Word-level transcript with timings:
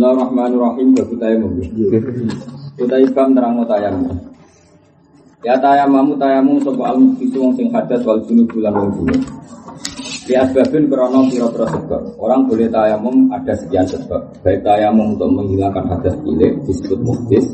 Bismillahirrahmanirrahim. 0.00 0.96
Babu 0.96 1.14
tayamum 1.20 1.52
Utai 2.80 3.04
bam 3.12 3.36
terang 3.36 3.60
tayamum 3.68 4.16
Ya 5.44 5.60
tayamamu 5.60 6.16
tayamum 6.16 6.56
Sopo 6.64 6.88
al 6.88 6.96
mukhisu 6.96 7.36
wong 7.36 7.52
sing 7.52 7.68
hadas 7.68 8.00
wal 8.08 8.16
junub 8.24 8.48
bulan 8.48 8.80
wong 8.80 8.96
junub 8.96 9.20
Di 10.24 10.32
asbabin 10.40 10.88
krono 10.88 11.28
piro-piro 11.28 11.68
sebab. 11.68 12.16
Orang 12.16 12.48
boleh 12.48 12.72
tayamum 12.72 13.28
ada 13.28 13.52
sekian 13.52 13.84
sebab. 13.84 14.40
Baik 14.40 14.64
tayamum 14.64 15.20
untuk 15.20 15.36
menghilangkan 15.36 15.84
hadas 15.84 16.16
cilik 16.24 16.52
Disebut 16.64 17.00
muhdis 17.04 17.44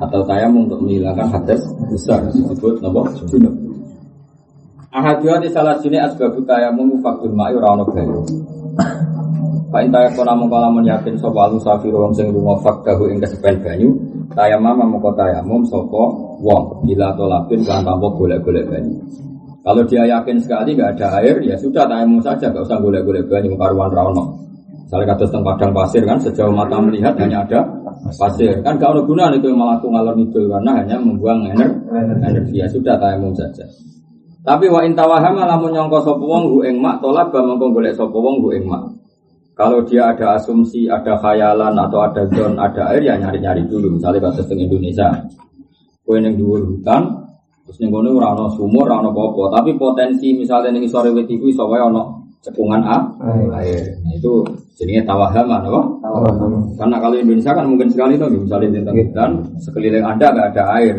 Atau 0.00 0.24
tayamum 0.24 0.64
untuk 0.64 0.80
menghilangkan 0.88 1.28
hadas 1.28 1.60
besar 1.92 2.24
Disebut 2.32 2.80
nopo 2.80 3.04
junub 3.28 3.52
Ahadiyah 4.96 5.44
di 5.44 5.52
salah 5.52 5.76
sini 5.76 6.00
asbabu 6.00 6.40
tayamum 6.48 7.04
Faktul 7.04 7.36
ma'i 7.36 7.52
rano 7.52 7.84
bayu 7.84 8.24
Pak 9.72 9.88
Intaya 9.88 10.12
kona 10.12 10.36
mengkala 10.36 10.68
yakin 10.84 11.16
sopo 11.16 11.40
alu 11.40 11.56
safiru 11.56 12.04
wong 12.04 12.12
sing 12.12 12.28
lunga 12.28 12.60
fakdahu 12.60 13.08
ing 13.08 13.16
kesepen 13.24 13.56
banyu 13.64 13.88
Tayamam 14.36 14.84
mengko 14.84 15.16
tayamum 15.16 15.64
sopo 15.64 16.36
wong 16.44 16.84
Bila 16.84 17.16
tolapin 17.16 17.64
kan 17.64 17.80
tanpa 17.80 18.12
golek-golek 18.12 18.68
banyu. 18.68 19.00
Kalau 19.64 19.80
dia 19.88 20.04
yakin 20.04 20.36
sekali 20.44 20.76
nggak 20.76 21.00
ada 21.00 21.24
air 21.24 21.40
ya 21.40 21.56
sudah 21.56 21.88
tayamum 21.88 22.20
saja 22.20 22.52
nggak 22.52 22.68
usah 22.68 22.76
golek-golek 22.84 23.24
banyu 23.32 23.56
karuan 23.56 23.88
rano 23.88 24.36
Misalnya 24.84 25.16
kata 25.16 25.24
tentang 25.24 25.44
padang 25.48 25.72
pasir 25.72 26.04
kan 26.04 26.20
sejauh 26.20 26.52
mata 26.52 26.76
melihat 26.76 27.16
hanya 27.16 27.40
ada 27.48 27.64
pasir. 28.12 28.60
Kan 28.60 28.76
gak 28.76 28.92
ada 28.92 29.00
guna 29.08 29.32
itu 29.32 29.48
melaku 29.48 29.88
ngalor 29.88 30.12
ngidul 30.20 30.52
karena 30.52 30.84
hanya 30.84 31.00
membuang 31.00 31.48
energi, 31.48 31.80
energi. 32.20 32.60
Ya 32.60 32.68
sudah 32.68 33.00
tayamum 33.00 33.32
saja. 33.32 33.64
Tapi 34.44 34.68
wa 34.68 34.84
intawahama 34.84 35.48
lamun 35.48 35.72
nyongko 35.72 35.96
sapa 36.04 36.20
wong 36.20 36.44
hu 36.44 36.58
ing 36.60 36.76
mak 36.76 37.00
tolak 37.00 37.32
ba 37.32 37.40
mongko 37.40 37.72
golek 37.72 37.96
sapa 37.96 38.12
wong 38.12 38.44
hu 38.44 38.52
ing 38.52 38.68
mak 38.68 38.84
kalau 39.62 39.78
dia 39.86 40.10
ada 40.10 40.34
asumsi, 40.34 40.90
ada 40.90 41.14
khayalan 41.22 41.78
atau 41.78 42.02
ada 42.02 42.26
zon, 42.34 42.58
ada 42.58 42.90
air 42.90 43.06
ya 43.06 43.14
nyari-nyari 43.14 43.62
dulu. 43.70 43.94
Misalnya 43.94 44.26
kasus 44.26 44.50
di 44.50 44.66
Indonesia, 44.66 45.06
kue 46.02 46.18
yang 46.18 46.34
di 46.34 46.42
hutan, 46.42 47.02
terus 47.62 47.78
ning 47.78 47.94
kono 47.94 48.10
ora 48.10 48.34
ana 48.34 48.50
sumur, 48.58 48.90
ana 48.90 49.14
apa 49.14 49.22
tapi 49.62 49.70
potensi 49.78 50.34
misalnya 50.34 50.74
ning 50.74 50.90
sore 50.90 51.14
wit 51.14 51.30
iku 51.30 51.46
iso 51.46 51.62
wae 51.70 51.78
ana 51.78 52.02
cekungan 52.42 52.82
A, 52.82 52.98
air. 53.62 53.86
Nah, 54.02 54.12
itu 54.18 54.42
jadinya 54.74 55.14
tawahama, 55.14 55.62
apa? 55.62 55.82
Tawahama. 56.02 56.58
Karena 56.74 56.96
kalau 56.98 57.14
Indonesia 57.14 57.54
kan 57.54 57.70
mungkin 57.70 57.86
sekali 57.86 58.18
tuh, 58.18 58.26
misalnya 58.34 58.82
tentang 58.82 58.98
hutan, 58.98 59.30
sekeliling 59.62 60.02
Anda 60.02 60.26
nggak 60.34 60.48
ada 60.58 60.64
air. 60.82 60.96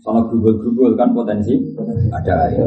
Soalnya 0.00 0.24
grubul-grubul 0.32 0.96
kan 0.96 1.12
potensi 1.12 1.60
ada 2.08 2.48
air. 2.48 2.64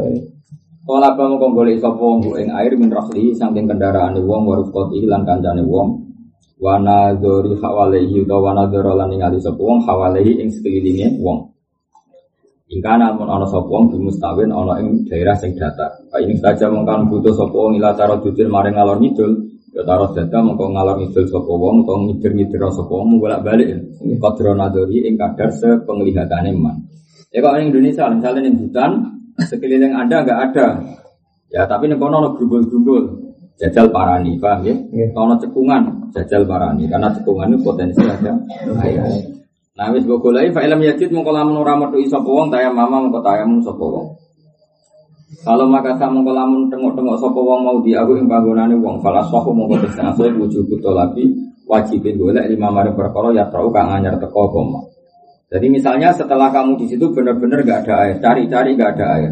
Kala 0.82 1.14
ba 1.14 1.30
mongko 1.30 1.54
golek 1.54 1.78
sapa 1.78 2.02
wong 2.02 2.34
ing 2.42 2.50
air 2.50 2.74
min 2.74 2.90
rahli 2.90 3.30
saking 3.38 3.70
kendaraane 3.70 4.18
wong 4.18 4.42
wa 4.42 4.58
rufqati 4.58 5.06
lan 5.06 5.22
kancane 5.22 5.62
wong. 5.62 6.10
Wa 6.58 6.74
nadzuri 6.82 7.54
hawalihi 7.54 8.26
utawa 8.26 8.50
wa 8.50 8.52
nadzura 8.58 8.90
lan 8.98 9.14
ningali 9.14 9.38
sapa 9.38 9.62
wong 9.62 9.86
hawalihi 9.86 10.42
ing 10.42 10.50
sekelilinge 10.50 11.22
wong. 11.22 11.54
Ingkana 12.66 13.14
mun 13.14 13.30
ana 13.30 13.46
sapa 13.46 13.70
wong 13.70 13.94
mustawin 13.94 14.50
ana 14.50 14.82
ing 14.82 15.06
daerah 15.06 15.38
sing 15.38 15.54
datar. 15.54 16.02
Ini 16.18 16.34
saja 16.42 16.66
mongkan 16.66 17.06
butuh 17.06 17.30
sapa 17.30 17.54
wong 17.54 17.78
ila 17.78 17.94
cara 17.94 18.18
jujur 18.18 18.50
maring 18.50 18.74
ngalor 18.74 18.98
ngidul. 18.98 19.32
Ya 19.78 19.86
taruh 19.86 20.10
data 20.10 20.42
mongko 20.42 20.66
ngalor 20.66 20.98
ngidul 20.98 21.30
sapa 21.30 21.46
wong 21.46 21.86
utawa 21.86 22.10
ngidir-ngidir 22.10 22.58
sapa 22.74 22.90
wong 22.90 23.22
bolak-balik. 23.22 23.70
Qadra 24.18 24.58
nadzuri 24.58 25.06
ing 25.06 25.14
kadar 25.14 25.54
sepenglihatane 25.54 26.50
man. 26.58 26.90
Ya 27.30 27.38
kalau 27.38 27.62
Indonesia 27.62 28.10
misalnya 28.10 28.50
ning 28.50 28.58
hutan 28.58 29.21
sekeliling 29.40 29.94
Anda 29.96 30.24
nggak 30.24 30.40
ada. 30.50 30.66
Ya 31.52 31.68
tapi 31.68 31.88
nih 31.88 32.00
kono 32.00 32.32
grumbul-grumbul 32.32 33.00
jajal 33.60 33.92
parani, 33.92 34.40
paham 34.40 34.64
ya? 34.64 34.74
Kono 35.12 35.36
cekungan 35.36 36.12
jajal 36.12 36.48
parani 36.48 36.88
karena 36.88 37.12
cekungan 37.12 37.52
itu 37.52 37.60
potensi 37.60 38.00
ada 38.00 38.32
air. 38.80 39.04
Nah 39.72 39.88
wis 39.92 40.04
mbok 40.04 40.20
goleki 40.20 40.52
fa 40.52 40.64
ilm 40.64 40.80
yajid 40.80 41.12
mongko 41.12 41.32
lamun 41.32 41.60
ora 41.60 41.76
metu 41.76 42.00
iso 42.00 42.20
wong 42.20 42.52
taya 42.52 42.72
mama 42.72 43.08
mongko 43.08 43.20
sapa 43.64 43.84
wong. 43.84 44.06
Kalau 45.44 45.64
maka 45.68 45.96
sa 45.96 46.12
mongko 46.12 46.32
lamun 46.32 46.68
tengok-tengok 46.68 47.16
sapa 47.20 47.40
wong 47.40 47.60
mau 47.64 47.78
di 47.80 47.96
aku 47.96 48.16
ing 48.16 48.28
panggonane 48.28 48.76
wong 48.76 49.00
fala 49.00 49.24
sahu 49.28 49.52
mongko 49.52 49.80
tesna 49.84 50.12
wujud 50.16 50.68
tolabi 50.80 51.28
wajibin 51.68 52.20
golek 52.20 52.48
lima 52.52 52.68
mari 52.68 52.92
perkara 52.92 53.32
ya 53.32 53.48
tau 53.48 53.72
kang 53.72 53.88
anyar 53.92 54.20
teko 54.20 54.40
apa 54.48 54.91
jadi 55.52 55.66
misalnya 55.68 56.08
setelah 56.16 56.48
kamu 56.48 56.80
di 56.80 56.88
situ 56.88 57.12
benar-benar 57.12 57.60
gak 57.60 57.84
ada 57.84 58.08
air, 58.08 58.16
cari-cari 58.24 58.72
gak 58.72 58.96
ada 58.96 59.06
air. 59.20 59.30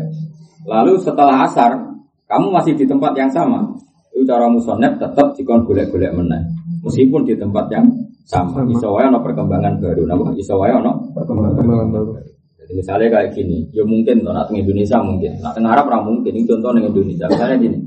Lalu 0.68 1.00
setelah 1.00 1.48
asar, 1.48 1.80
kamu 2.28 2.52
masih 2.52 2.76
di 2.76 2.84
tempat 2.84 3.16
yang 3.16 3.32
sama. 3.32 3.64
Itu 4.12 4.28
cara 4.28 4.44
musonep 4.52 5.00
tetap 5.00 5.32
dikon 5.32 5.64
golek-golek 5.64 6.12
meneh. 6.12 6.44
Meskipun 6.84 7.24
di 7.24 7.40
tempat 7.40 7.72
yang 7.72 7.88
sama. 8.28 8.68
Isowaya 8.68 9.08
no 9.08 9.24
perkembangan 9.24 9.80
baru. 9.80 10.04
Nama 10.04 10.36
isowaya 10.36 10.76
no 10.84 11.08
perkembangan 11.16 11.88
baru. 11.88 12.12
Jadi 12.60 12.72
misalnya 12.76 13.08
kayak 13.08 13.32
gini, 13.32 13.64
ya 13.72 13.82
mungkin 13.82 14.20
tuh, 14.20 14.30
nak 14.36 14.52
Indonesia 14.52 15.00
mungkin, 15.00 15.40
nak 15.40 15.56
tengah 15.56 15.72
Arab 15.72 15.88
mungkin. 16.04 16.30
Ini 16.36 16.44
contoh 16.44 16.70
dengan 16.76 16.92
Indonesia. 16.92 17.26
Misalnya 17.32 17.56
gini, 17.56 17.78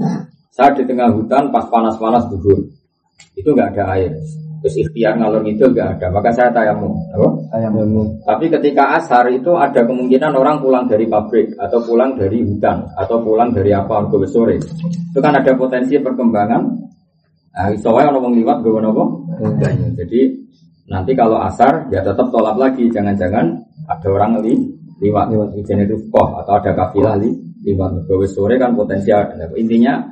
saya 0.50 0.74
di 0.74 0.84
tengah 0.90 1.14
hutan 1.14 1.54
pas 1.54 1.70
panas-panas 1.70 2.28
gugur, 2.34 2.66
itu 3.38 3.50
nggak 3.54 3.78
ada 3.78 3.84
air. 3.96 4.12
Terus 4.64 4.80
ikhtiar 4.80 5.20
ngalor 5.20 5.44
itu 5.44 5.68
nggak 5.68 6.00
ada, 6.00 6.08
maka 6.08 6.32
saya 6.32 6.48
tayamum. 6.56 6.96
Apa? 7.12 7.28
Tayamum. 7.52 8.24
Tapi 8.24 8.48
ketika 8.48 8.96
asar 8.96 9.28
itu 9.28 9.52
ada 9.60 9.84
kemungkinan 9.84 10.32
orang 10.32 10.64
pulang 10.64 10.88
dari 10.88 11.04
pabrik 11.04 11.52
atau 11.60 11.84
pulang 11.84 12.16
dari 12.16 12.40
hutan 12.48 12.88
atau 12.96 13.20
pulang 13.20 13.52
dari 13.52 13.76
apa 13.76 14.08
ke 14.08 14.24
sore. 14.24 14.56
Itu 15.12 15.20
kan 15.20 15.36
ada 15.36 15.52
potensi 15.60 16.00
perkembangan. 16.00 16.62
Nah, 17.54 17.76
soalnya 17.76 18.16
orang 18.16 18.40
liwat 18.40 18.64
gue 18.64 18.80
nopo. 18.80 19.28
Jadi 20.00 20.22
nanti 20.88 21.12
kalau 21.12 21.44
asar 21.44 21.92
ya 21.92 22.00
tetap 22.00 22.32
tolak 22.32 22.56
lagi, 22.56 22.88
jangan-jangan 22.88 23.68
ada 23.92 24.08
orang 24.08 24.40
li 24.48 24.64
liwat 25.04 25.28
liwat 25.28 25.60
jenis 25.60 25.92
atau 26.16 26.54
ada 26.56 26.72
kafilah 26.72 27.20
li 27.20 27.36
liwat 27.68 28.08
ke 28.08 28.16
sore 28.32 28.56
kan 28.56 28.80
potensi 28.80 29.12
ada. 29.12 29.44
Intinya 29.60 30.08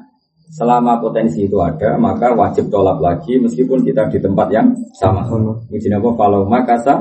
Selama 0.51 0.99
potensi 0.99 1.47
itu 1.47 1.55
ada, 1.63 1.95
maka 1.95 2.35
wajib 2.35 2.67
tolak 2.67 2.99
lagi 2.99 3.39
meskipun 3.39 3.87
kita 3.87 4.11
di 4.11 4.19
tempat 4.19 4.51
yang 4.51 4.67
sama. 4.99 5.23
Mungkin 5.71 5.91
apa? 5.95 6.09
Kalau 6.19 6.43
makasa 6.43 6.99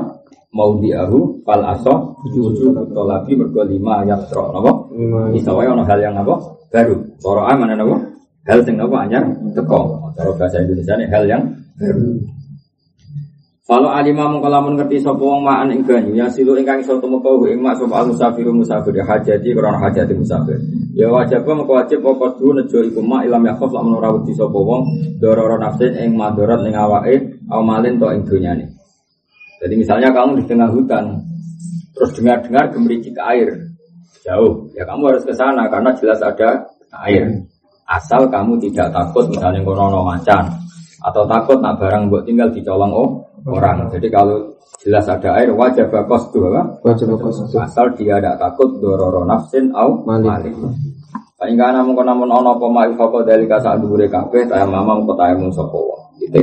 mau 0.55 0.79
diahu 0.79 1.43
fal 1.43 1.59
aso 1.63 2.15
tujuh 2.27 2.71
tolabi 2.95 3.35
mergo 3.35 3.63
lima 3.67 4.07
ayat 4.07 4.31
trok 4.31 4.55
napa? 4.55 4.71
Isawai 5.35 5.67
ono 5.67 5.83
hal 5.83 5.99
yang 5.99 6.15
apa? 6.15 6.39
Baru. 6.71 6.95
Cara 7.19 7.51
mana 7.59 7.75
napa? 7.75 7.99
Hal 8.47 8.63
sing 8.63 8.79
napa 8.79 9.03
anyar 9.03 9.27
teko. 9.51 9.99
Cara 10.15 10.31
bahasa 10.39 10.63
Indonesia 10.63 10.95
ini 10.95 11.05
hal 11.11 11.23
yang 11.27 11.43
baru. 11.75 12.07
Kalau 13.71 13.87
alimah 13.87 14.27
mengkalamun 14.27 14.75
ngerti 14.75 14.99
sapa 14.99 15.23
wong 15.23 15.47
ma'an 15.47 15.71
ing 15.71 15.87
banyu 15.87 16.11
ya 16.11 16.27
silu 16.27 16.59
ingkang 16.59 16.83
iso 16.83 16.99
tumeka 16.99 17.31
ing 17.47 17.63
mak 17.63 17.79
sapa 17.79 18.03
musafir 18.03 18.43
ya 18.91 19.07
hajati 19.07 19.55
krana 19.55 19.79
hajati 19.79 20.11
musafir. 20.11 20.59
Ya 20.91 21.07
wajib 21.07 21.47
mengko 21.47 21.79
wajib 21.79 22.03
apa 22.03 22.35
kudu 22.35 22.59
nejo 22.59 22.83
iku 22.83 22.99
mak 22.99 23.23
ilam 23.23 23.47
yakhaf 23.47 23.71
lamun 23.71 23.95
ora 23.95 24.11
wedi 24.11 24.35
sapa 24.35 24.59
wong 24.59 25.15
dororo 25.23 25.55
nafsin 25.55 25.95
ing 25.95 26.19
madarat 26.19 26.59
ning 26.67 26.75
awake 26.75 27.31
au 27.47 27.63
malin 27.63 27.95
to 27.95 28.11
ing 28.11 28.27
donyane. 28.27 28.67
Jadi 29.63 29.73
misalnya 29.79 30.11
kamu 30.11 30.43
di 30.43 30.51
tengah 30.51 30.67
hutan 30.67 31.23
terus 31.95 32.11
dengar-dengar 32.19 32.75
gemericik 32.75 33.15
air 33.23 33.71
jauh, 34.27 34.67
ya 34.75 34.83
kamu 34.83 35.15
harus 35.15 35.23
ke 35.23 35.31
sana 35.31 35.71
karena 35.71 35.95
jelas 35.95 36.19
ada 36.19 36.67
air. 37.07 37.47
Asal 37.87 38.27
kamu 38.27 38.59
tidak 38.67 38.91
takut 38.91 39.31
misalnya 39.31 39.63
kono 39.63 40.03
macan 40.03 40.59
atau 41.07 41.23
takut 41.23 41.57
nak 41.63 41.79
barang 41.79 42.11
buat 42.11 42.27
tinggal 42.27 42.51
dicolong 42.51 42.91
oh 42.91 43.30
orang. 43.45 43.89
Jadi 43.89 44.07
kalau 44.11 44.57
jelas 44.81 45.05
ada 45.09 45.37
air 45.37 45.49
wajib 45.53 45.89
bakos 45.89 46.29
tuh 46.29 46.49
apa? 46.49 46.81
Wajib 46.85 47.13
bakos 47.17 47.45
Asal 47.53 47.93
dia 47.97 48.17
tidak 48.17 48.37
takut 48.41 48.77
dororo 48.77 49.25
nafsin 49.25 49.73
au 49.73 50.01
malik. 50.05 50.53
Paling 51.41 51.57
namun 51.57 51.97
kau 51.97 52.05
namun 52.05 52.29
ono 52.29 52.53
poma 52.61 52.85
ifako 52.85 53.25
dari 53.25 53.49
kasar 53.49 53.81
dure 53.81 54.05
kafe 54.05 54.45
tayang 54.45 54.69
mama 54.69 55.01
mau 55.01 55.17
tayang 55.17 55.49
sopo 55.49 55.89
Gitu. 56.21 56.37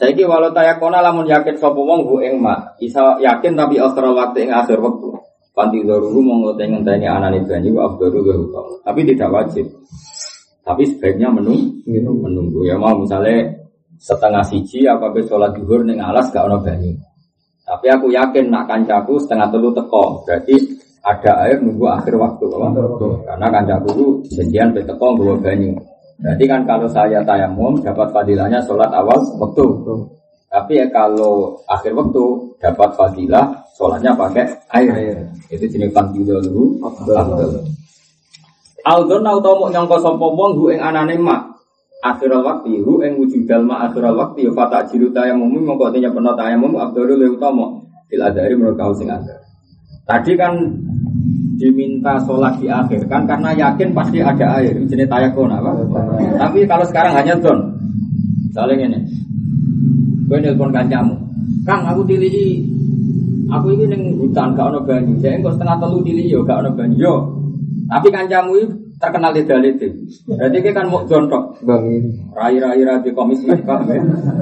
Saya 0.00 0.16
kira 0.16 0.32
walau 0.32 0.48
tayang 0.48 0.80
kona 0.80 1.04
lamun 1.04 1.28
yakin 1.28 1.60
sopo 1.60 1.84
wong 1.84 2.08
bu 2.08 2.24
mak 2.40 2.80
isa 2.80 3.20
yakin 3.20 3.52
tapi 3.52 3.76
akhir 3.76 4.00
waktu 4.00 4.48
ing 4.48 4.50
akhir 4.56 4.80
waktu. 4.80 5.12
Panti 5.52 5.82
tanya 6.86 7.18
anak 7.18 7.42
itu 7.42 7.50
aja 7.50 7.68
wa 7.74 7.82
afdaru 7.90 8.22
Tapi 8.86 9.00
tidak 9.02 9.28
wajib. 9.28 9.66
Tapi 10.62 10.86
sebaiknya 10.86 11.34
menunggu, 11.34 11.82
menunggu 12.22 12.62
ya 12.62 12.78
mau 12.78 12.94
misalnya 12.94 13.57
setengah 13.98 14.46
siji 14.46 14.86
apa 14.86 15.10
be 15.10 15.26
sholat 15.26 15.52
duhur 15.58 15.82
neng 15.82 15.98
alas 15.98 16.30
gak 16.30 16.46
ono 16.46 16.62
banyu. 16.62 16.94
Tapi 17.68 17.86
aku 17.92 18.08
yakin 18.08 18.48
nak 18.48 18.64
kancaku 18.64 19.20
setengah 19.20 19.52
telu 19.52 19.68
teko, 19.76 20.24
berarti 20.24 20.56
ada 21.04 21.44
air 21.44 21.60
nunggu 21.60 21.84
akhir 21.84 22.16
waktu. 22.16 22.46
Karena 23.28 23.46
kancaku 23.52 23.88
itu 23.92 24.06
janjian 24.38 24.72
be 24.72 24.80
teko 24.86 25.18
nunggu 25.18 25.36
banyu. 25.44 25.76
Berarti 26.18 26.44
kan 26.48 26.64
kalau 26.64 26.88
saya 26.88 27.20
tayamum 27.22 27.78
dapat 27.84 28.08
fadilahnya 28.10 28.64
sholat 28.64 28.88
awal 28.90 29.20
waktu. 29.36 29.66
Tapi 30.48 30.80
ya 30.80 30.88
kalau 30.88 31.60
akhir 31.68 31.92
waktu 31.92 32.24
dapat 32.56 32.96
fadilah 32.96 33.52
sholatnya 33.76 34.16
pakai 34.16 34.48
air. 34.72 35.28
Itu 35.52 35.68
jenis 35.68 35.92
fadilah 35.92 36.40
dulu. 36.40 36.80
Aldon 38.88 39.20
tau 39.44 39.54
mau 39.60 39.68
nyangka 39.68 40.00
sapa 40.00 40.16
wong 40.16 40.72
ing 40.72 40.80
anane 40.80 41.20
mak 41.20 41.57
akhiral 41.98 42.46
waktu 42.46 42.78
hu 42.86 43.02
ing 43.02 43.18
wujud 43.18 43.42
dalma 43.48 43.90
akhiral 43.90 44.14
waktu 44.14 44.46
ya 44.46 44.52
fata 44.54 44.86
jiru 44.86 45.10
tayamum 45.10 45.50
mongko 45.50 45.90
tanya 45.90 46.14
pernah 46.14 46.34
tayamum 46.38 46.78
abdul 46.78 47.10
le 47.10 47.26
utama 47.26 47.74
fil 48.06 48.22
adari 48.22 48.54
menurut 48.54 48.78
kau 48.78 48.94
sing 48.94 49.10
ada. 49.10 49.34
Tadi 50.06 50.32
kan 50.38 50.54
diminta 51.58 52.16
sholat 52.22 52.54
di 52.62 52.70
akhir 52.70 53.02
kan 53.10 53.26
karena 53.26 53.50
yakin 53.50 53.90
pasti 53.90 54.22
ada 54.22 54.62
air 54.62 54.78
jenis 54.86 55.10
tayakun 55.10 55.50
apa 55.50 55.74
tapi 56.38 56.62
kalau 56.70 56.86
sekarang 56.86 57.18
hanya 57.18 57.34
don 57.42 57.74
saling 58.54 58.78
ini. 58.78 58.98
Gue 60.28 60.38
nelpon 60.44 60.68
kancamu. 60.68 61.16
Kang 61.64 61.88
aku 61.88 62.04
dilihi 62.04 62.60
aku 63.48 63.72
ini 63.72 63.84
neng 63.88 64.02
hutan 64.20 64.52
gak 64.52 64.68
ono 64.70 64.84
banyu. 64.84 65.16
Saya 65.24 65.40
enggak 65.40 65.56
setengah 65.56 65.76
telu 65.80 65.98
dilihi 66.04 66.36
yo 66.36 66.44
gak 66.44 66.60
ono 66.62 66.70
banyu. 66.76 66.96
Yo. 67.00 67.14
Tapi 67.88 68.06
kancamu 68.12 68.52
itu 68.60 68.76
terkenal 68.98 69.30
di 69.32 69.42
dalit 69.46 69.78
Berarti 70.26 70.58
kita 70.60 70.82
kan 70.82 70.86
mau 70.90 71.06
jontok. 71.06 71.62
Rai 72.34 72.58
rai 72.58 72.82
rai 72.82 72.98
di 73.02 73.10
komis 73.14 73.42
kan. 73.46 73.58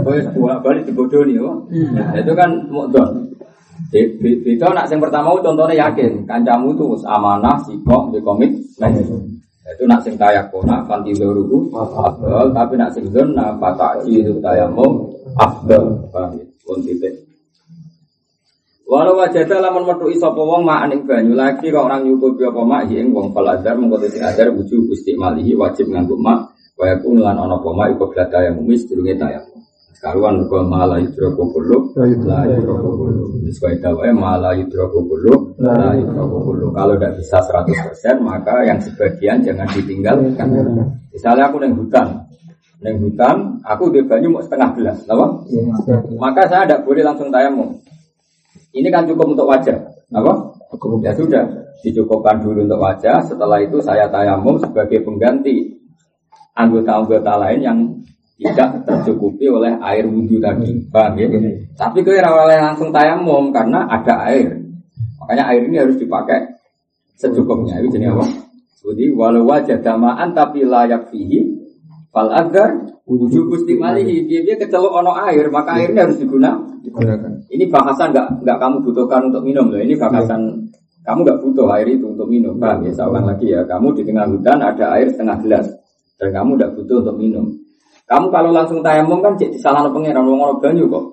Kau 0.02 0.12
dua 0.34 0.58
balik 0.64 0.88
di 0.88 0.92
bodoh 0.92 1.22
nih, 1.22 1.40
Itu 2.20 2.32
kan 2.32 2.50
mau 2.72 2.88
don. 2.88 3.32
Itu 3.92 4.66
nak 4.72 4.88
yang 4.90 4.98
pertama 4.98 5.36
contohnya 5.38 5.86
yakin, 5.86 6.26
kancamu 6.26 6.74
itu 6.74 6.84
amanah, 7.06 7.60
sikok, 7.62 8.10
di 8.10 8.18
komit, 8.24 8.50
itu 9.66 9.82
nak 9.82 9.98
sing 10.06 10.14
kaya 10.14 10.46
kona 10.46 10.86
fanti 10.86 11.10
luruhu 11.18 11.74
afdal. 11.74 12.54
Tapi 12.54 12.78
nak 12.78 12.94
sing 12.94 13.10
zona 13.10 13.50
pataki 13.58 14.22
itu 14.22 14.38
tayamu 14.38 15.10
afdal. 15.34 16.06
Paham 16.14 16.38
ya 16.38 17.10
Walau 18.86 19.18
wajah 19.18 19.42
lamun 19.50 19.82
metu 19.82 20.06
iso 20.14 20.30
wong 20.30 20.62
mak 20.62 20.86
ing 20.94 21.02
banyu 21.10 21.34
lagi 21.34 21.74
kok 21.74 21.90
orang 21.90 22.06
nyukupi 22.06 22.46
apa 22.46 22.62
mak 22.62 22.86
ing 22.86 23.10
wong 23.10 23.34
faladar 23.34 23.74
mengko 23.74 23.98
sing 24.06 24.22
adar 24.22 24.54
wujud 24.54 24.94
istimalihi 24.94 25.58
wajib 25.58 25.90
nganggo 25.90 26.14
mak 26.14 26.54
kaya 26.78 26.94
kun 27.02 27.18
lan 27.18 27.34
ana 27.34 27.58
apa 27.58 27.66
mak 27.74 27.98
iku 27.98 28.06
blada 28.14 28.46
yang 28.46 28.62
mumis 28.62 28.86
durunge 28.86 29.18
tayam. 29.18 29.42
Karuan 29.96 30.46
kok 30.46 30.62
malah 30.70 31.02
yudroko 31.02 31.50
kulo, 31.50 31.90
la 31.98 32.46
yudroko 32.46 32.88
kulo. 32.94 33.24
Wis 33.42 33.58
kaya 33.58 33.74
dawae 33.82 34.14
malah 34.14 34.54
yudroko 34.54 35.02
kulo, 35.02 35.56
la 35.58 35.90
yudroko 35.96 36.36
kulo. 36.46 36.70
Kalau 36.70 36.94
tidak 36.94 37.18
bisa 37.18 37.42
100% 37.42 38.22
maka 38.22 38.54
yang 38.70 38.78
sebagian 38.78 39.42
jangan 39.42 39.66
ditinggalkan. 39.72 40.46
Misalnya 41.10 41.50
aku 41.50 41.58
neng 41.58 41.74
hutan, 41.74 42.22
neng 42.84 43.02
hutan, 43.02 43.58
aku 43.66 43.90
di 43.90 44.04
banyu 44.06 44.30
mau 44.30 44.44
setengah 44.44 44.78
gelas, 44.78 45.00
apa? 45.10 45.26
Maka 46.22 46.44
saya 46.46 46.70
tidak 46.70 46.86
boleh 46.86 47.02
langsung 47.02 47.32
tayamum. 47.34 47.74
Ini 48.72 48.88
kan 48.90 49.06
cukup 49.06 49.36
untuk 49.36 49.46
wajah, 49.46 49.78
apa? 50.10 50.32
Ya 51.02 51.12
sudah, 51.14 51.44
dicukupkan 51.80 52.42
dulu 52.42 52.66
untuk 52.66 52.80
wajah. 52.82 53.22
Setelah 53.24 53.62
itu 53.62 53.78
saya 53.80 54.10
tayamum 54.10 54.58
sebagai 54.58 55.00
pengganti 55.06 55.76
anggota-anggota 56.56 57.32
lain 57.40 57.60
yang 57.62 57.78
tidak 58.36 58.84
tercukupi 58.84 59.48
oleh 59.48 59.72
air 59.80 60.04
wudhu 60.04 60.36
tadi, 60.42 60.76
paham 60.92 61.16
ya? 61.16 61.28
Tapi 61.72 62.04
kira 62.04 62.28
oleh 62.28 62.60
langsung 62.60 62.92
tayamum 62.92 63.48
karena 63.48 63.88
ada 63.88 64.28
air. 64.28 64.60
Makanya 65.22 65.44
air 65.54 65.62
ini 65.64 65.76
harus 65.80 65.96
dipakai 65.96 66.44
secukupnya. 67.16 67.80
Itu 67.80 67.96
jenis 67.96 68.12
apa? 68.12 68.24
Jadi 68.86 69.10
walau 69.16 69.48
wajah 69.50 69.82
damaan 69.82 70.30
tapi 70.30 70.62
layak 70.62 71.10
fihi 71.10 71.42
fal 72.14 72.30
agar 72.30 72.86
wujud 73.02 73.50
gusti 73.50 73.74
malihi 73.74 74.24
dia 74.30 74.46
dia 74.46 74.54
kecelok 74.54 75.02
ono 75.02 75.12
air 75.26 75.50
maka 75.50 75.74
airnya 75.74 76.06
harus 76.06 76.22
digunakan 76.22 76.65
digunakan. 76.96 77.32
Ini 77.52 77.64
bahasan 77.68 78.08
nggak 78.16 78.26
nggak 78.40 78.58
kamu 78.58 78.76
butuhkan 78.80 79.20
untuk 79.28 79.42
minum 79.44 79.68
loh. 79.68 79.80
Ini 79.80 79.94
bahasan 80.00 80.40
ya. 80.40 81.12
kamu 81.12 81.18
nggak 81.22 81.38
butuh 81.44 81.66
air 81.76 81.88
itu 81.92 82.06
untuk 82.08 82.26
minum. 82.26 82.56
Paham 82.56 82.88
ya? 82.88 82.90
Saya 82.96 83.06
ulang 83.12 83.26
lagi 83.28 83.46
ya. 83.52 83.60
Kamu 83.68 83.92
di 83.92 84.02
tengah 84.02 84.26
hutan 84.26 84.58
ada 84.64 84.86
air 84.96 85.06
setengah 85.12 85.36
gelas 85.44 85.66
dan 86.16 86.28
kamu 86.32 86.50
nggak 86.56 86.72
butuh 86.80 86.96
untuk 87.04 87.16
minum. 87.20 87.46
Kamu 88.06 88.26
kalau 88.32 88.50
langsung 88.54 88.80
tayamum 88.80 89.20
kan 89.20 89.36
jadi 89.36 89.54
salah 89.60 89.84
pengiran 89.92 90.24
wong 90.24 90.40
orang 90.40 90.58
banyu 90.62 90.88
kok. 90.88 91.04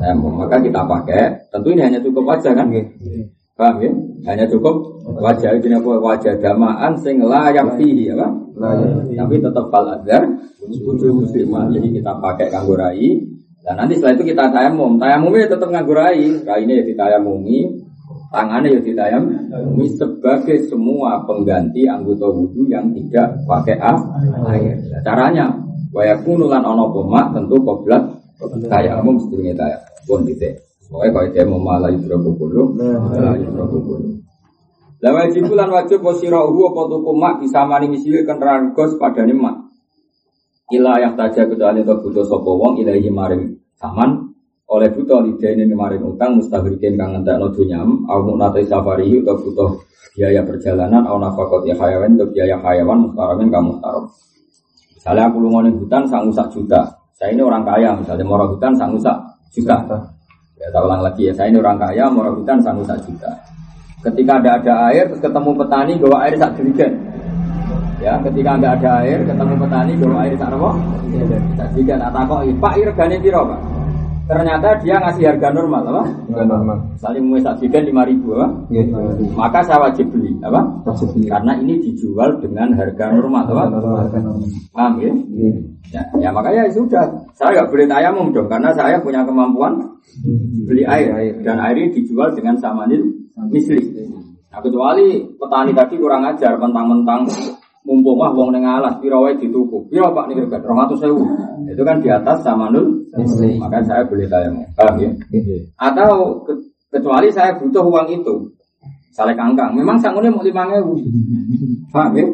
Tayamum 0.00 0.32
maka 0.40 0.56
kita 0.58 0.80
pakai. 0.82 1.36
Tentu 1.52 1.68
ini 1.76 1.82
hanya 1.84 2.00
cukup 2.00 2.24
wajah 2.34 2.52
kan. 2.56 2.66
Paham 3.54 3.76
ya? 3.78 3.92
Hanya 4.24 4.48
cukup 4.50 5.04
wajah 5.20 5.54
ini 5.60 5.76
apa 5.78 5.90
wajah 6.00 6.34
damaan 6.42 6.96
sing 6.98 7.22
layak 7.22 7.76
fihi 7.76 8.10
ya 8.10 8.18
kan? 8.18 8.32
Tapi 9.14 9.34
tetap 9.38 9.70
fal 9.70 9.86
azhar 9.94 10.26
wujud 10.64 11.22
muslimah. 11.22 11.70
Jadi 11.70 12.00
kita 12.00 12.18
pakai 12.18 12.50
kanggo 12.50 12.74
rai 12.74 13.33
dan 13.64 13.80
nanti 13.80 13.96
setelah 13.96 14.20
itu 14.20 14.24
kita 14.28 14.44
tayamum. 14.52 15.00
Tayamumnya 15.00 15.48
tetap 15.48 15.72
nganggur 15.72 15.96
rai. 15.96 16.36
Rainya 16.44 16.74
ya 16.80 16.84
ditayamumi, 16.84 17.80
tangannya 18.28 18.76
ya 18.76 18.80
ditayamumi 18.84 19.86
sebagai 19.96 20.68
semua 20.68 21.24
pengganti 21.24 21.88
anggota 21.88 22.28
wudhu 22.28 22.68
yang 22.68 22.92
tidak 22.92 23.40
pakai 23.48 23.80
air. 23.80 24.76
Caranya, 25.00 25.48
wayakunu 25.96 26.44
lan 26.44 26.60
ono 26.60 26.92
koma 26.92 27.32
tentu 27.32 27.56
koblat 27.64 28.04
tayamum 28.68 29.16
sedurunge 29.16 29.56
tayam. 29.56 29.80
Pun 30.04 30.28
titik. 30.28 30.60
Pokoknya 30.84 31.10
kalau 31.16 31.28
dia 31.32 31.44
mau 31.48 31.56
malah 31.56 31.88
yudroku 31.88 32.36
bulu, 32.36 32.76
malah 32.76 33.40
yudroku 33.40 33.80
bulu. 33.80 34.08
Lah 35.00 35.12
wajib 35.16 35.48
lan 35.52 35.72
wajib 35.72 36.04
posirahu 36.04 36.60
apa 36.68 36.80
tuku 36.92 37.12
mak 37.16 37.40
bisa 37.40 37.64
mani 37.64 37.88
misili 37.88 38.24
kendaraan 38.28 38.76
gos 38.76 38.92
pada 39.00 39.24
mak. 39.24 39.72
Ila 40.74 40.98
yang 40.98 41.14
taja 41.14 41.46
kecuali 41.46 41.86
untuk 41.86 42.08
butuh 42.08 42.24
sopo 42.26 42.58
wong 42.58 42.82
ilahi 42.82 43.10
maring 43.10 43.42
saman. 43.78 44.34
Oleh 44.64 44.88
butuh 44.90 45.20
lidah 45.20 45.50
ini 45.54 45.68
kemarin 45.68 46.00
utang 46.02 46.40
mustahikin 46.40 46.96
kang 46.96 47.14
ngentek 47.14 47.36
no 47.36 47.52
dunyam 47.52 48.02
au 48.08 48.24
munate 48.24 48.64
safari 48.64 49.20
atau 49.20 49.36
butuh 49.36 49.70
biaya 50.16 50.40
perjalanan. 50.42 51.04
Au 51.04 51.20
nafakot 51.20 51.68
ya 51.68 51.76
hayawan 51.76 52.16
untuk 52.16 52.32
biaya 52.32 52.56
hayawan 52.58 53.06
mustaramin 53.06 53.52
kamu 53.52 53.78
taruh 53.78 54.08
misalnya 55.04 55.28
aku 55.28 55.36
lungo 55.36 55.60
hutan 55.84 56.08
sang 56.08 56.32
sak 56.32 56.48
juta 56.48 56.80
saya 57.12 57.36
ini 57.36 57.44
orang 57.44 57.60
kaya 57.60 57.92
misalnya 57.92 58.24
mau 58.24 58.40
hutan 58.40 58.72
sang 58.72 58.96
sak 58.96 59.20
juta 59.52 59.76
ya 60.56 60.72
tak 60.72 60.80
ulang 60.80 61.04
lagi 61.04 61.28
ya. 61.28 61.32
Saya 61.36 61.52
ini 61.52 61.60
orang 61.60 61.76
kaya 61.76 62.08
mau 62.08 62.24
hutan 62.24 62.56
sang 62.64 62.80
sak 62.88 63.04
juta 63.04 63.28
ketika 64.00 64.40
ada 64.40 64.50
ada 64.56 64.72
air 64.88 65.04
terus 65.12 65.20
ketemu 65.20 65.50
petani 65.60 65.92
bawa 66.00 66.16
air 66.24 66.40
sak 66.40 66.56
jerigen 66.56 66.92
Ya, 68.04 68.20
ketika 68.20 68.60
nggak 68.60 68.74
ada 68.84 68.90
air, 69.00 69.24
ketemu 69.24 69.54
petani, 69.56 69.92
bawa 69.96 70.16
air 70.28 70.34
tak 70.36 70.52
apa? 70.52 70.70
Jika 71.72 71.94
tak 71.96 72.10
takok, 72.12 72.40
Pak, 72.60 72.72
regane 72.76 73.16
piro, 73.16 73.40
Pak? 73.48 73.60
Ternyata 74.24 74.68
dia 74.84 74.96
ngasih 75.00 75.24
harga 75.24 75.48
normal, 75.56 75.82
apa? 75.88 76.02
Harga 76.28 76.44
normal. 76.44 76.78
Misalnya 76.92 77.20
mau 77.24 77.40
sajikan 77.40 77.82
lima 77.88 78.02
ribu, 78.04 78.36
apa? 78.36 78.48
Ya, 78.68 78.84
Maka 79.32 79.64
saya 79.64 79.88
wajib 79.88 80.12
beli, 80.12 80.36
apa? 80.44 80.60
Wajib 80.84 81.16
beli. 81.16 81.32
Karena 81.32 81.56
ini 81.56 81.80
dijual 81.80 82.36
dengan 82.44 82.76
harga 82.76 83.08
normal, 83.08 83.44
apa? 83.48 83.64
Paham 84.76 84.92
ya? 85.00 85.12
ya? 85.88 86.02
Ya, 86.20 86.28
makanya 86.28 86.68
ya 86.68 86.72
sudah. 86.76 87.08
Saya 87.32 87.56
nggak 87.56 87.68
boleh 87.72 87.88
tayamum 87.88 88.36
dong, 88.36 88.52
karena 88.52 88.68
saya 88.76 89.00
punya 89.00 89.24
kemampuan 89.24 89.80
beli 90.68 90.84
air 90.84 91.40
dan 91.40 91.56
air 91.56 91.76
ini 91.80 91.88
dijual 91.96 92.36
dengan 92.36 92.60
samanil 92.60 93.00
misli. 93.48 93.80
Nah, 94.52 94.60
kecuali 94.60 95.24
petani 95.40 95.72
tadi 95.72 95.94
kurang 95.96 96.22
ajar, 96.28 96.54
mentang-mentang 96.60 97.26
mumpung 97.84 98.16
wah 98.16 98.32
wong 98.32 98.48
neng 98.48 98.64
alas 98.64 98.96
piro 98.98 99.20
wae 99.20 99.36
dituku. 99.36 99.92
Piro 99.92 100.08
Pak 100.16 100.32
niku 100.32 100.48
kan 100.48 100.64
200.000. 100.64 101.68
Itu 101.68 101.82
kan 101.84 102.00
di 102.00 102.08
atas 102.08 102.40
sama 102.40 102.72
nul. 102.72 103.04
Maka 103.60 103.84
saya 103.84 104.02
boleh 104.08 104.24
tayang. 104.26 104.56
Paham 104.72 104.96
ya? 104.98 105.10
Iya. 105.30 105.68
Atau 105.76 106.42
ke, 106.48 106.52
kecuali 106.88 107.28
saya 107.28 107.60
butuh 107.60 107.84
uang 107.84 108.08
itu. 108.08 108.34
Saleh 109.14 109.36
kangkang. 109.38 109.76
Memang 109.76 109.94
sangune 110.00 110.26
mau 110.26 110.42
lima 110.42 110.66
ewu. 110.74 110.98
Paham 111.92 112.18
ya? 112.18 112.26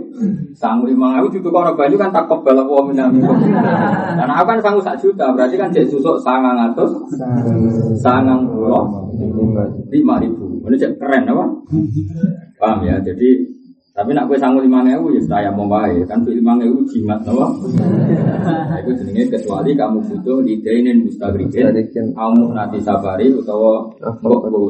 Sangu 0.56 0.88
lima 0.88 1.18
ewu 1.20 1.28
juga 1.28 1.52
kalau 1.52 1.76
banyu 1.76 1.98
kan 1.98 2.14
tak 2.14 2.24
kebal 2.30 2.56
apa 2.56 2.74
minami. 2.88 3.20
Karena 3.20 4.32
aku 4.40 4.46
kan 4.48 4.58
sanggup 4.62 4.86
sak 4.86 4.96
juta. 5.02 5.34
Berarti 5.34 5.58
kan 5.58 5.68
cek 5.74 5.90
susuk 5.90 6.22
sangang 6.22 6.56
atus. 6.56 6.94
Sangang 8.00 8.48
pulau. 8.48 8.86
Lima 9.90 10.16
ribu. 10.22 10.62
Ini 10.70 10.78
cek 10.78 10.94
keren 10.96 11.26
apa? 11.28 11.44
Paham 12.56 12.86
ya? 12.86 12.96
Jadi 13.02 13.49
tapi 14.00 14.16
nak 14.16 14.32
kue 14.32 14.40
sanggup 14.40 14.64
lima 14.64 14.80
ewu 14.96 15.12
ya 15.12 15.20
saya 15.28 15.52
mau 15.52 15.68
baik 15.68 16.08
kan 16.08 16.24
tuh 16.24 16.32
lima 16.32 16.56
ewu 16.56 16.80
jimat 16.88 17.20
nawa. 17.20 17.52
Nah, 18.40 18.80
itu 18.80 18.96
jenenge 18.96 19.36
kecuali 19.36 19.76
kamu 19.76 20.00
butuh 20.00 20.40
lidainin 20.40 21.04
mustagrikin, 21.04 21.68
kamu 21.92 22.56
nanti 22.56 22.80
sabari 22.80 23.28
utawa 23.28 23.92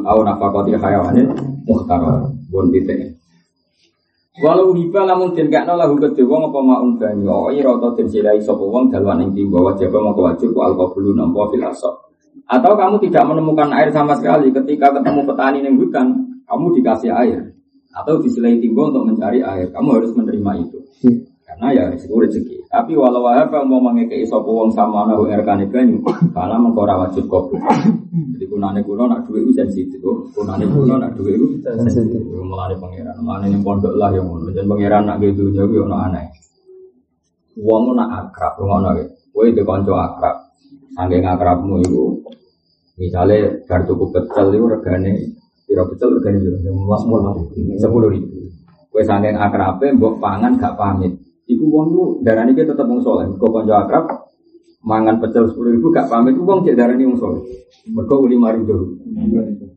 au 0.02 0.18
nafakoti 0.26 0.75
hayawanin 0.75 1.30
muhtar 1.62 2.02
bon 2.50 2.66
bite. 2.75 3.14
Walau 4.42 4.75
riba 4.75 5.06
lamun 5.06 5.38
den 5.38 5.46
gak 5.46 5.70
lahu 5.70 5.94
kedhe 6.02 6.26
wong 6.26 6.50
apa 6.50 6.58
maun 6.58 6.99
banyu? 6.99 7.30
Oh 7.30 7.54
ira 7.54 7.70
ta 7.78 7.94
den 7.94 8.10
silai 8.10 8.42
sapa 8.42 8.66
wong 8.66 8.90
dalwan 8.90 9.22
ing 9.22 9.30
timba 9.38 9.62
wajib 9.62 9.94
mongko 9.94 10.26
wajib 10.26 10.50
ku 10.50 10.58
alqabulu 10.58 11.14
nampa 11.14 11.46
fil 11.54 11.62
Atau 12.50 12.72
kamu 12.75 12.99
tidak 13.06 13.30
menemukan 13.30 13.70
air 13.70 13.94
sama 13.94 14.18
sekali 14.18 14.50
ketika 14.50 14.90
ketemu 14.90 15.22
petani 15.22 15.58
ning 15.62 15.78
hutan, 15.78 16.18
kamu 16.50 16.66
dikasih 16.82 17.14
air 17.14 17.50
atau 17.90 18.23
disilai 18.23 18.59
timbo 18.62 18.88
untuk 18.88 19.06
mencari 19.06 19.42
air. 19.42 19.68
Kamu 19.75 19.88
harus 19.99 20.14
menerima 20.14 20.50
itu. 20.62 20.78
Hmm. 21.02 21.18
Karena 21.50 21.66
ya 21.75 21.85
risiko 21.90 22.23
rezeki. 22.23 22.62
Tapi 22.70 22.94
walau 22.94 23.26
apa 23.26 23.66
mau 23.66 23.82
mengekei 23.82 24.23
sopo 24.23 24.54
wong 24.54 24.70
sama 24.70 25.11
nahu 25.11 25.26
erkane 25.26 25.66
banyu, 25.66 25.99
karena 26.30 26.54
mengkora 26.62 26.94
wajib 26.94 27.26
kopi. 27.26 27.59
Jadi 28.38 28.47
kunane 28.47 28.87
kuno 28.87 29.11
nak 29.11 29.26
duit 29.26 29.42
itu 29.42 29.59
sensitif. 29.59 29.99
Kunane 30.30 30.62
kuno 30.70 30.94
nak 31.02 31.18
duit 31.18 31.35
itu 31.35 31.59
sensitif. 31.59 32.23
Mulane 32.30 32.78
pangeran, 32.78 33.18
mulane 33.18 33.50
yang 33.50 33.66
pondok 33.66 33.99
lah 33.99 34.14
yang 34.14 34.30
mau. 34.30 34.38
Jangan 34.47 34.70
pangeran 34.70 35.02
nak 35.11 35.18
gitu 35.18 35.50
jauh 35.50 35.75
yang 35.75 35.90
aneh. 35.90 36.30
Wong 37.59 37.99
nak 37.99 38.30
akrab, 38.30 38.54
ngono 38.62 38.94
ya. 38.94 39.06
Kowe 39.35 39.50
itu 39.50 39.66
kanca 39.66 39.90
akrab. 40.06 40.37
Saking 40.94 41.26
akrabmu 41.26 41.82
itu 41.82 42.23
misalnya 42.94 43.59
bar 43.66 43.82
tuku 43.90 44.06
pecel 44.14 44.54
itu 44.54 44.66
regane 44.70 45.12
pira 45.71 45.87
pecel 45.87 46.19
regane 46.19 46.43
pira? 46.43 46.59
Sepuluh 47.79 48.11
ribu. 48.11 48.50
Kowe 48.91 49.03
saking 49.07 49.39
akrabe 49.39 49.87
mbok 49.95 50.19
pangan 50.19 50.59
gak 50.59 50.75
pamit. 50.75 51.15
Iku 51.47 51.62
wong 51.71 51.87
lu 51.95 52.05
darani 52.27 52.59
ki 52.59 52.67
tetep 52.67 52.83
wong 52.83 52.99
saleh. 53.07 53.31
Kok 53.39 53.50
kanca 53.55 53.87
akrab 53.87 54.05
mangan 54.83 55.23
pecel 55.23 55.47
sepuluh 55.47 55.79
ribu 55.79 55.95
gak 55.95 56.11
pamit 56.11 56.35
wong 56.35 56.67
cek 56.67 56.75
darani 56.75 57.07
wong 57.07 57.19
saleh. 57.23 57.43
Mergo 57.87 58.27
lima 58.27 58.50
ribu. 58.50 58.99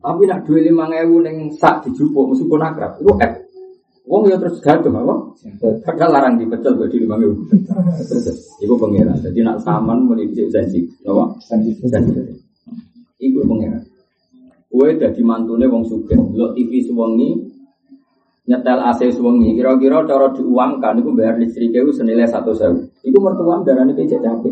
Tapi 0.02 0.22
nak 0.26 0.50
lima 0.50 0.90
ewu 0.98 1.22
neng 1.22 1.54
sak 1.54 1.86
dijupuk 1.86 2.34
meskipun 2.34 2.60
akrab, 2.60 2.98
itu 2.98 3.14
F. 3.14 3.32
Wong 4.04 4.28
ya 4.28 4.36
terus 4.36 4.60
gaduh 4.60 4.92
apa? 4.92 5.14
Padahal 5.80 6.10
larang 6.12 6.34
di 6.36 6.44
pecel 6.44 6.76
di 6.90 7.06
lima 7.06 7.16
ewu. 7.22 7.38
Iku 8.60 8.74
pengiran. 8.76 9.16
Jadi 9.22 9.40
nak 9.46 9.62
saman 9.62 10.10
mulai 10.10 10.26
bisa 10.26 10.44
sensi, 10.50 10.84
apa? 11.06 11.38
Sensi. 11.40 11.70
Iku 13.22 13.46
pengiran. 13.46 13.93
Kue 14.74 14.98
jadi 14.98 15.22
mantune 15.22 15.70
wong 15.70 15.86
sugih. 15.86 16.18
Lo 16.34 16.50
TV 16.50 16.82
suwengi 16.82 17.30
nyetel 18.50 18.82
AC 18.82 19.06
suwengi. 19.14 19.54
Kira-kira 19.54 20.02
cara 20.02 20.34
diuangkan 20.34 20.98
itu 20.98 21.14
bayar 21.14 21.38
listrik 21.38 21.70
itu 21.70 21.94
senilai 21.94 22.26
satu 22.26 22.50
sewu. 22.50 22.82
Iku 23.06 23.18
mertua 23.22 23.62
darane 23.62 23.94
kecek 23.94 24.18
capek. 24.18 24.50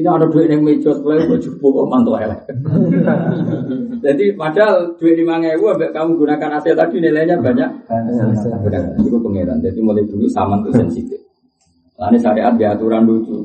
Ini 0.00 0.08
ada 0.08 0.30
duit 0.30 0.48
yang 0.48 0.64
meja 0.64 0.94
sebelah 0.94 1.26
itu 1.28 1.36
cukup 1.44 1.82
kok 1.82 1.88
mantu 1.90 2.16
elek. 2.16 2.40
Jadi 4.04 4.32
padahal 4.32 4.94
duit 4.96 5.18
lima 5.18 5.42
ribu 5.42 5.74
ambek 5.74 5.90
kamu 5.90 6.16
gunakan 6.16 6.54
AC 6.56 6.72
tadi 6.72 6.96
nilainya 7.02 7.36
banyak. 7.36 7.70
Benar, 8.64 8.94
itu 8.96 9.18
pengiran. 9.18 9.58
Jadi 9.60 9.78
mulai 9.84 10.06
dulu 10.08 10.24
sama 10.30 10.62
tuh 10.64 10.72
sensitif. 10.72 11.18
Lalu 11.98 12.16
syariat 12.16 12.54
di 12.54 12.64
aturan 12.64 13.04
lucu. 13.04 13.44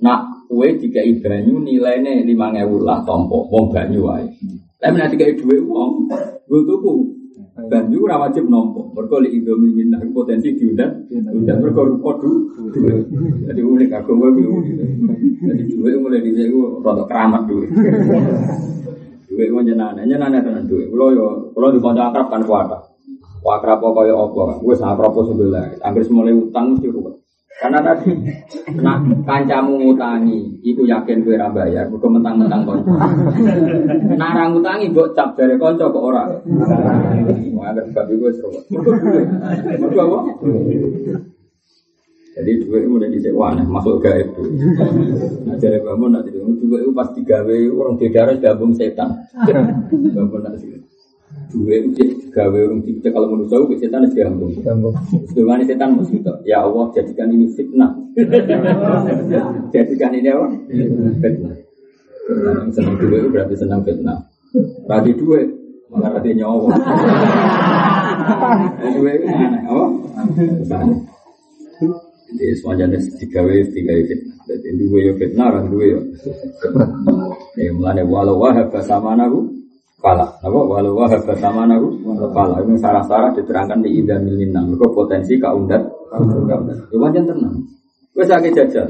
Nak 0.00 0.50
kue 0.50 0.80
tiga 0.80 1.04
banyu 1.22 1.62
nilainya 1.62 2.24
lima 2.24 2.50
ribu 2.56 2.80
lah 2.80 3.04
tompo, 3.04 3.44
wong 3.52 3.68
banyu 3.68 4.02
wae. 4.02 4.26
Tapi 4.76 4.96
nanti 5.00 5.16
kayak 5.16 5.40
duit 5.40 5.64
uang, 5.64 6.12
gue 6.46 6.60
tuku 6.68 6.92
banyu 7.56 8.04
ora 8.04 8.28
wajib 8.28 8.44
nompo. 8.52 8.92
Mergo 8.92 9.24
li 9.24 9.32
indomie 9.32 9.72
minah 9.72 10.04
potensi 10.12 10.52
diundang, 10.52 11.08
undang 11.08 11.64
mergo 11.64 11.82
rupa 11.88 12.20
du. 12.20 12.52
Jadi 13.48 13.60
unik 13.64 13.90
agama 13.96 14.28
kuwi 14.36 14.44
unik. 14.44 14.76
Jadi 15.40 15.62
duit 15.72 15.96
mulai 15.96 16.20
dhisik 16.20 16.52
ku 16.52 16.84
rada 16.84 17.08
keramat 17.08 17.42
duit. 17.48 17.72
Duit 19.32 19.48
ku 19.48 19.58
nyenane, 19.64 20.04
nyenane 20.04 20.44
tenan 20.44 20.68
duit. 20.68 20.92
Kulo 20.92 21.06
yo 21.16 21.26
kulo 21.56 21.72
di 21.72 21.80
kanca 21.80 22.12
akrab 22.12 22.28
kan. 22.28 22.42
Akrab 23.46 23.78
apa 23.80 23.88
kaya 24.02 24.12
apa? 24.12 24.60
Wis 24.60 24.84
akrab 24.84 25.16
sebelah. 25.16 25.80
Anggere 25.80 26.12
mulai 26.12 26.36
utang 26.36 26.76
mesti 26.76 26.92
ruwet. 26.92 27.25
Karena 27.56 27.80
tadi 27.80 28.12
nak 28.84 29.00
kancamu 29.24 29.80
ngutangi, 29.80 30.60
itu 30.60 30.84
yakin 30.84 31.24
gue 31.24 31.40
ra 31.40 31.48
bayar, 31.48 31.88
bukan 31.88 32.20
mentang-mentang 32.20 32.68
konco. 32.68 32.92
Narang 34.12 34.52
ngutangi 34.52 34.92
mbok 34.92 35.16
cap 35.16 35.32
dari 35.32 35.56
konco 35.56 35.88
kok 35.88 36.04
ora. 36.04 36.28
Wah, 37.56 37.72
sebab 37.72 38.06
itu 38.12 38.28
seru. 38.36 38.60
Mergo 39.80 40.00
apa? 40.04 40.18
Jadi 42.36 42.50
duit 42.68 42.84
itu 42.84 42.92
udah 43.00 43.08
disewa, 43.08 43.56
nah, 43.56 43.64
masuk 43.64 44.04
gaib 44.04 44.28
tuh. 44.36 44.44
Nah, 45.48 45.56
jadi 45.56 45.80
bangun 45.80 46.12
nanti 46.12 46.36
itu 46.36 46.44
duit 46.60 46.84
itu 46.84 46.92
pas 46.92 47.08
digawe 47.16 47.56
orang 47.72 47.96
di 47.96 48.12
daerah 48.12 48.36
gabung 48.36 48.76
setan. 48.76 49.24
Bangun 49.88 50.44
nanti 50.44 50.68
duit 51.50 51.82
itu 51.94 52.30
gawe 52.34 52.58
orang 52.58 52.84
di 52.84 52.98
kalau 53.00 53.32
menurut 53.32 53.48
saya 53.48 53.64
setan 53.80 54.04
itu 54.04 54.14
gabung. 54.20 54.52
Dengan 55.32 55.62
setan 55.64 55.88
mesti 55.96 56.18
ya 56.44 56.66
Allah 56.66 56.84
jadikan 56.92 57.32
ini 57.32 57.46
fitnah. 57.54 57.90
jadikan 59.74 60.10
ini 60.12 60.28
apa? 60.28 60.46
Fitnah. 61.22 61.54
Yang 62.26 62.70
senang 62.74 62.94
duit 62.98 63.20
itu 63.22 63.28
berarti 63.30 63.54
senang 63.54 63.80
fitnah. 63.86 64.18
Rati 64.84 65.12
duit 65.14 65.48
malah 65.88 66.18
rati 66.18 66.30
nyawa. 66.34 66.68
Duit 69.00 69.18
itu 69.22 69.32
aneh, 69.32 69.62
apa? 69.64 69.86
Jadi 72.36 72.52
semuanya 72.58 72.98
tiga 73.16 73.40
w 73.46 73.48
tiga 73.72 73.92
w 73.94 74.00
fitnah. 74.04 74.36
Jadi 74.44 74.68
dua 74.76 74.98
yo 75.00 75.12
fitnah, 75.16 75.46
dua. 75.70 75.98
Ya 77.56 77.70
mulane 77.72 78.02
walau 78.04 78.36
wahab 78.42 78.68
sama 78.84 79.16
nahu 79.16 79.55
pala. 80.00 80.26
Apa 80.44 80.58
walau 80.60 80.94
wahab 80.96 81.24
sama 81.40 81.64
nahu 81.66 81.96
pala. 82.32 82.60
Ini 82.62 82.76
sarah-sarah 82.78 83.32
diterangkan 83.34 83.80
di 83.82 84.04
ida 84.04 84.20
milinang. 84.20 84.72
Mereka 84.72 84.86
potensi 84.92 85.36
kaundat. 85.40 85.82
Ya 86.92 86.96
wajan 86.96 87.24
tenang. 87.26 87.56
Gue 88.16 88.24
sakit 88.24 88.52
jajan. 88.56 88.88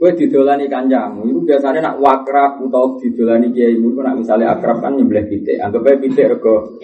Gue 0.00 0.10
didolani 0.16 0.64
kancamu. 0.64 1.28
Itu 1.28 1.44
biasanya 1.44 1.84
nak 1.84 1.96
wakrab 2.00 2.64
atau 2.64 2.96
didolani 2.96 3.52
kiai 3.52 3.76
itu 3.76 4.00
nak 4.00 4.16
misalnya 4.16 4.56
akrab 4.56 4.80
kan 4.80 4.96
nyembelih 4.96 5.28
pitik. 5.28 5.60
Anggap 5.60 5.84
aja 5.84 6.00
pitik 6.00 6.26
rego 6.32 6.80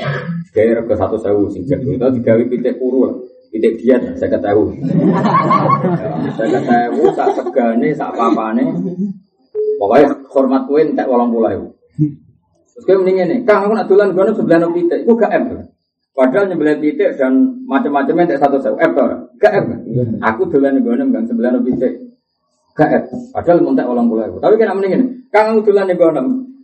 gaya 0.53 0.77
rego 0.77 0.93
satu 0.93 1.17
sewu 1.17 1.49
jago. 1.65 1.89
Itu 1.89 2.07
digawe 2.21 2.43
pitik 2.53 2.77
kuru 2.77 3.09
lah. 3.09 3.17
Pitik 3.49 3.81
diet 3.81 4.13
saya 4.21 4.29
ketahui. 4.29 4.77
Saya 6.37 6.49
ketahui 6.61 7.09
sak 7.17 7.29
segane 7.41 7.89
sak 7.97 8.13
papane. 8.13 8.65
Pokoknya 9.81 10.13
hormat 10.29 10.69
kue 10.69 10.85
entek 10.85 11.09
walang 11.09 11.33
pulau. 11.33 11.80
Terus 12.75 12.85
gue 12.87 12.97
mendingin 13.03 13.27
nih, 13.27 13.39
kang 13.43 13.67
aku 13.67 13.75
nak 13.75 13.89
dolan 13.91 14.15
gue 14.15 14.33
sebelah 14.33 14.71
pitik, 14.71 15.01
gue 15.03 15.17
gak 15.19 15.33
em. 15.35 15.45
Padahal 16.11 16.51
nyembelih 16.51 16.79
pitik 16.79 17.17
dan 17.17 17.63
macam-macamnya 17.65 18.35
entek 18.35 18.41
satu 18.43 18.59
sewu, 18.63 18.77
em 18.79 18.93
tau 18.95 19.07
Gak. 19.41 19.53
Aku 20.23 20.43
dolan 20.49 20.79
gue 20.79 20.95
kan 20.95 21.25
sebelah 21.27 21.59
pitik. 21.61 21.93
Gak 22.79 22.89
em. 22.89 23.03
Padahal 23.35 23.59
mau 23.61 23.73
entek 23.75 23.87
walang 23.91 24.07
pulau. 24.07 24.39
Tapi 24.39 24.55
kena 24.55 24.79
mendingin, 24.79 25.03
kang 25.35 25.59
aku 25.59 25.71
dolan 25.73 25.91
gue 25.91 26.11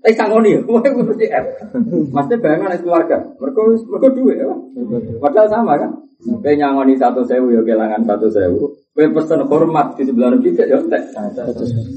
Eh 0.07 0.15
sangoni 0.15 0.55
ya, 0.55 0.63
mau 0.63 0.79
gue 0.79 1.03
mesti 1.03 1.27
F. 1.27 1.47
Maksudnya 2.15 2.39
bayangan 2.39 2.79
itu 2.79 2.87
keluarga. 2.87 3.19
Mereka 3.43 3.61
mereka 3.91 4.09
duit 4.15 4.37
ya. 4.39 4.47
Padahal 5.19 5.49
sama 5.51 5.75
kan. 5.75 5.91
Kayak 6.47 6.57
nyangoni 6.63 6.95
satu 6.95 7.27
sewu 7.27 7.51
ya 7.51 7.61
kehilangan 7.67 8.07
satu 8.07 8.31
sewu. 8.31 8.71
Kayak 8.95 9.19
pesen 9.19 9.43
hormat 9.51 9.99
di 9.99 10.07
sebelah 10.07 10.39
kita 10.39 10.63
ya. 10.63 10.79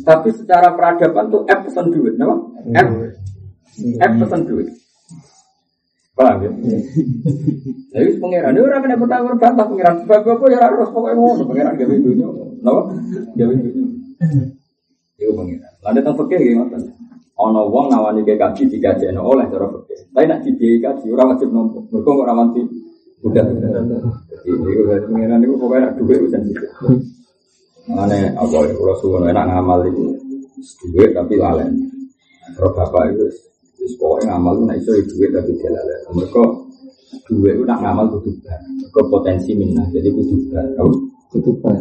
Tapi 0.01 0.30
secara 0.34 0.74
peradaban 0.74 1.30
tuh 1.30 1.46
F 1.46 1.60
pesen 1.70 1.94
duit, 1.94 2.18
nama? 2.18 2.34
F 2.74 2.89
F 3.78 4.12
pesen 4.20 4.42
duit. 4.48 4.68
Paham 6.20 6.44
ya? 6.44 6.52
Jadi 7.96 8.20
pangeran 8.20 8.52
ini 8.52 8.60
orang 8.60 8.84
kena 8.84 9.00
bertawar 9.00 9.34
bantah 9.40 9.64
pangeran. 9.64 9.96
Sebab 10.04 10.28
apa 10.28 10.46
ya 10.52 10.60
harus 10.68 10.92
pokoknya 10.92 11.16
ngono 11.16 11.44
pangeran 11.48 11.80
gawe 11.80 11.96
dunia. 11.96 12.28
Napa? 12.60 12.82
Gawe 13.40 13.54
dunia. 13.56 13.88
Itu 15.16 15.32
pangeran. 15.32 15.72
Lalu 15.80 15.96
tentang 15.96 16.16
fakir 16.20 16.40
gimana? 16.44 16.76
Ono 17.40 17.72
wong 17.72 17.88
nawani 17.88 18.28
ke 18.28 18.36
kaji 18.36 18.68
dikaji 18.68 19.16
oleh 19.16 19.48
cara 19.48 19.72
fakir. 19.72 20.00
Tapi 20.12 20.26
nak 20.28 20.44
dibiayai 20.44 20.84
kaji 20.84 21.06
orang 21.16 21.28
wajib 21.32 21.50
nompo. 21.56 21.80
Mereka 21.88 22.10
nggak 22.12 22.28
ramanti. 22.28 22.62
Udah. 23.24 23.44
Jadi 23.48 24.50
dari 24.92 25.08
pangeran 25.08 25.40
duit 25.96 26.20
itu 26.20 26.28
sensitif. 26.28 26.68
Mana 27.88 28.36
apa 28.36 28.58
ya? 28.68 28.76
Enak 28.76 29.46
ngamal 29.56 29.88
tapi 31.16 31.36
lalen. 31.40 31.72
Bapak 32.60 33.16
itu 33.16 33.24
Terus 33.80 33.96
pokoknya 33.96 34.36
ngamal 34.36 34.60
itu 34.60 34.64
nak 34.68 34.78
iso 34.84 34.92
duit 35.08 35.32
tapi 35.32 35.52
dia 35.56 35.72
lalen. 35.72 36.00
Mereka 36.12 36.42
duit 37.32 37.54
itu 37.56 37.64
nak 37.64 37.80
ngamal 37.80 38.06
kudu 38.12 38.32
bar. 38.44 38.60
Mereka 38.60 39.02
potensi 39.08 39.56
minah. 39.56 39.88
Jadi 39.96 40.12
kudu 40.12 40.36
bar. 40.52 40.68
Kau 40.76 40.92
kudu 41.32 41.52
bar. 41.64 41.80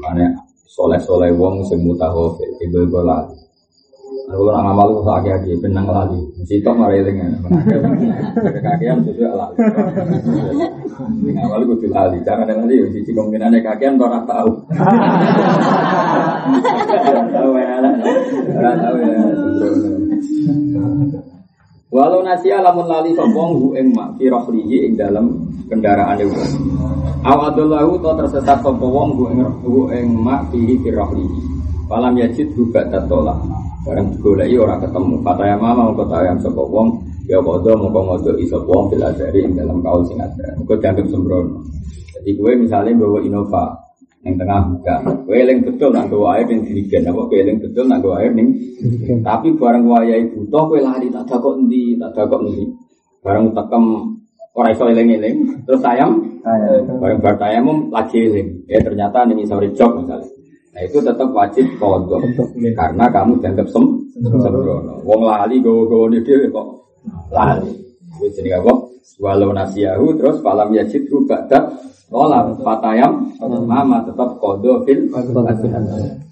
Mana 0.00 0.32
soleh-soleh 0.64 1.36
wong 1.36 1.60
sing 1.68 1.84
mutahofil 1.84 2.48
ibu-ibu 2.64 3.04
lali. 3.04 3.36
Aku 4.28 4.44
nak 4.48 4.60
ngamal 4.60 4.88
itu 4.92 5.00
tak 5.04 5.20
kaki 5.24 5.52
benang 5.60 5.86
lali. 5.88 6.20
Sitok 6.48 6.76
marai 6.76 7.04
dengan 7.04 7.32
kakian 8.64 9.04
sesuai 9.04 9.32
lali. 9.36 9.56
Ngamal 11.28 11.60
itu 11.68 11.88
lali. 11.92 12.18
Jangan 12.24 12.48
ada 12.48 12.56
lali. 12.64 12.88
Di 12.88 13.12
kemungkinan 13.12 13.52
kakian 13.60 14.00
orang 14.00 14.24
tahu. 14.24 14.50
Tahu 17.28 17.52
ya, 17.60 17.76
tahu 18.80 18.96
ya. 19.04 20.07
Walau 21.88 22.20
nasi 22.20 22.52
alamun 22.52 22.84
lali 22.84 23.16
sopong 23.16 23.56
hu 23.56 23.66
ing 23.72 23.96
mak 23.96 24.20
fi 24.20 24.28
rohlihi 24.28 24.92
ing 24.92 24.92
dalam 25.00 25.32
kendaraan 25.72 26.20
itu. 26.20 26.36
Awadullahu 27.24 27.96
to 28.04 28.10
tersesat 28.12 28.60
sopong 28.60 28.92
wong 28.92 29.08
hu 29.16 29.24
ing 29.32 29.40
hu 29.64 29.88
ing 29.88 30.12
mak 30.20 30.52
fi 30.52 30.76
fi 30.84 30.88
rohlihi. 30.92 31.40
Malam 31.88 32.20
yajid 32.20 32.52
hu 32.52 32.68
badat 32.68 33.08
tolak. 33.08 33.40
Barang 33.88 34.12
digoleki 34.12 34.60
ora 34.60 34.76
ketemu. 34.76 35.24
Fataya 35.24 35.56
mama 35.56 35.88
mau 35.88 35.96
kota 35.96 36.20
yang 36.28 36.36
sopong 36.44 36.68
wong 36.68 36.88
ya 37.24 37.40
kodo 37.40 37.72
mau 37.80 37.88
komodo 37.88 38.36
iso 38.36 38.60
wong 38.68 38.92
dari 38.92 39.48
ing 39.48 39.56
dalam 39.56 39.80
kaul 39.80 40.04
sing 40.04 40.20
ada. 40.20 40.52
Kau 40.68 40.76
jangan 40.76 41.08
sembrono. 41.08 41.64
Jadi 42.20 42.36
gue 42.36 42.52
misalnya 42.52 42.92
bawa 43.00 43.24
Innova 43.24 43.87
yang 44.28 44.36
tengah. 44.36 44.60
Kue 45.24 45.40
eling 45.40 45.64
betul 45.64 45.90
nak 45.96 46.12
air 46.12 46.44
ning 46.44 46.60
dirigen 46.68 47.08
apa 47.08 47.20
kue 47.24 47.38
eling 47.40 47.56
betul 47.64 47.84
nak 47.88 48.04
gawa 48.04 48.20
air 48.20 48.32
ning. 48.36 48.52
Tapi 49.24 49.56
barang 49.56 49.84
wayahe 49.88 50.28
butuh 50.28 50.62
kue 50.68 50.84
lali 50.84 51.08
tak 51.08 51.24
dakok 51.24 51.56
endi, 51.64 51.96
tak 51.96 52.12
dakok 52.12 52.44
endi. 52.44 52.68
Barang 53.24 53.56
tekem 53.56 53.84
ora 54.52 54.74
iso 54.74 54.90
eling-eling, 54.90 55.64
terus 55.64 55.80
sayang 55.80 56.18
barang 57.00 57.18
bar 57.24 57.40
tayamum 57.40 57.88
lagi 57.88 58.28
eling. 58.28 58.68
Ya 58.68 58.84
ternyata 58.84 59.24
ning 59.24 59.40
isore 59.40 59.72
jok 59.72 60.04
misalnya. 60.04 60.28
Nah 60.76 60.84
itu 60.84 61.00
tetap 61.00 61.28
wajib 61.32 61.64
kodok 61.80 62.22
karena 62.76 63.04
kamu 63.08 63.40
dianggap 63.40 63.66
sem 63.72 63.84
sembrono. 64.20 65.00
Wong 65.02 65.20
lali 65.24 65.64
gowo-gowo 65.64 66.12
dia 66.12 66.44
kok 66.52 66.66
lali. 67.32 67.87
Jadi 68.20 68.50
apa? 68.50 68.72
Walau 69.18 69.50
nasiyahu 69.50 70.14
terus 70.14 70.38
falam 70.42 70.70
yajid 70.74 71.10
rubada 71.10 71.74
kolam 72.08 72.56
fatayam 72.62 73.34
mama 73.66 74.00
tetap 74.06 74.38
kodo 74.40 74.86
fil 74.86 75.10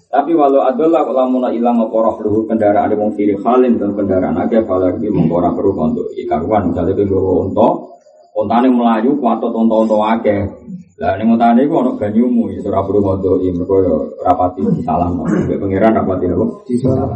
tapi 0.07 0.31
walau 0.31 0.63
adalah 0.63 1.03
lamuna 1.03 1.51
ilang 1.51 1.83
apa 1.83 1.91
rohluhu 1.91 2.47
kendaraan 2.47 2.95
wong 2.95 3.11
firi 3.11 3.35
halin 3.43 3.75
dan 3.75 3.91
kendaraan 3.91 4.39
agak 4.39 4.63
falagi 4.63 5.11
mengkora 5.11 5.51
perlu 5.51 5.75
untuk 5.75 6.07
ikaruan. 6.15 6.71
Misalnya 6.71 6.95
ke 6.95 7.03
gawa 7.03 7.43
unta 7.43 7.69
untane 8.39 8.71
melayu 8.71 9.19
kuatot 9.19 9.51
unta-unta 9.51 9.97
akeh. 10.15 10.47
Lah 11.03 11.19
ning 11.19 11.27
untane 11.35 11.67
iku 11.67 11.83
ana 11.83 11.91
banyumu 11.99 12.55
ya 12.55 12.63
ora 12.71 12.87
perlu 12.87 13.03
ngondo 13.03 13.31
iki 13.43 13.51
mergo 13.51 13.75
ya 13.83 13.95
rapati 14.23 14.63
salam 14.87 15.27
nek 15.27 15.59
pangeran 15.59 15.91
rapati 15.91 16.25
apa? 16.31 16.45
Salam 16.79 17.11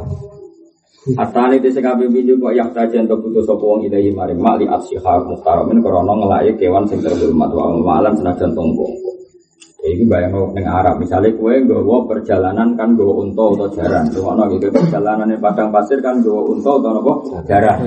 Asane 1.01 1.57
dese 1.57 1.81
kabeh 1.81 2.05
video 2.13 2.37
kok 2.37 2.53
yak 2.53 2.77
saja 2.77 3.01
untuk 3.01 3.25
putus 3.25 3.49
sapa 3.49 3.65
wong 3.65 3.89
ilahi 3.89 4.13
maring 4.13 4.37
mak 4.37 4.61
li 4.61 4.69
asyiha 4.69 5.25
muhtaramin 5.25 5.81
krana 5.81 6.13
ngelake 6.13 6.61
kewan 6.61 6.85
sing 6.85 7.01
terhormat 7.01 7.49
wa 7.49 7.73
malam 7.81 8.13
senajan 8.13 8.53
tonggo. 8.53 8.85
Iki 9.81 10.05
bayang 10.05 10.53
ning 10.53 10.61
Arab 10.61 11.01
misalnya 11.01 11.33
kue 11.33 11.57
nggawa 11.57 12.05
perjalanan 12.05 12.77
kan 12.77 12.93
nggawa 12.93 13.17
unta 13.17 13.45
atau 13.49 13.67
jaran. 13.73 14.05
Ono 14.13 14.45
gitu 14.53 14.69
perjalanan 14.69 15.25
di 15.25 15.41
padang 15.41 15.73
pasir 15.73 15.97
kan 16.05 16.21
nggawa 16.21 16.41
unta 16.53 16.69
atau 16.69 16.93
apa? 16.93 17.13
Jaran. 17.49 17.77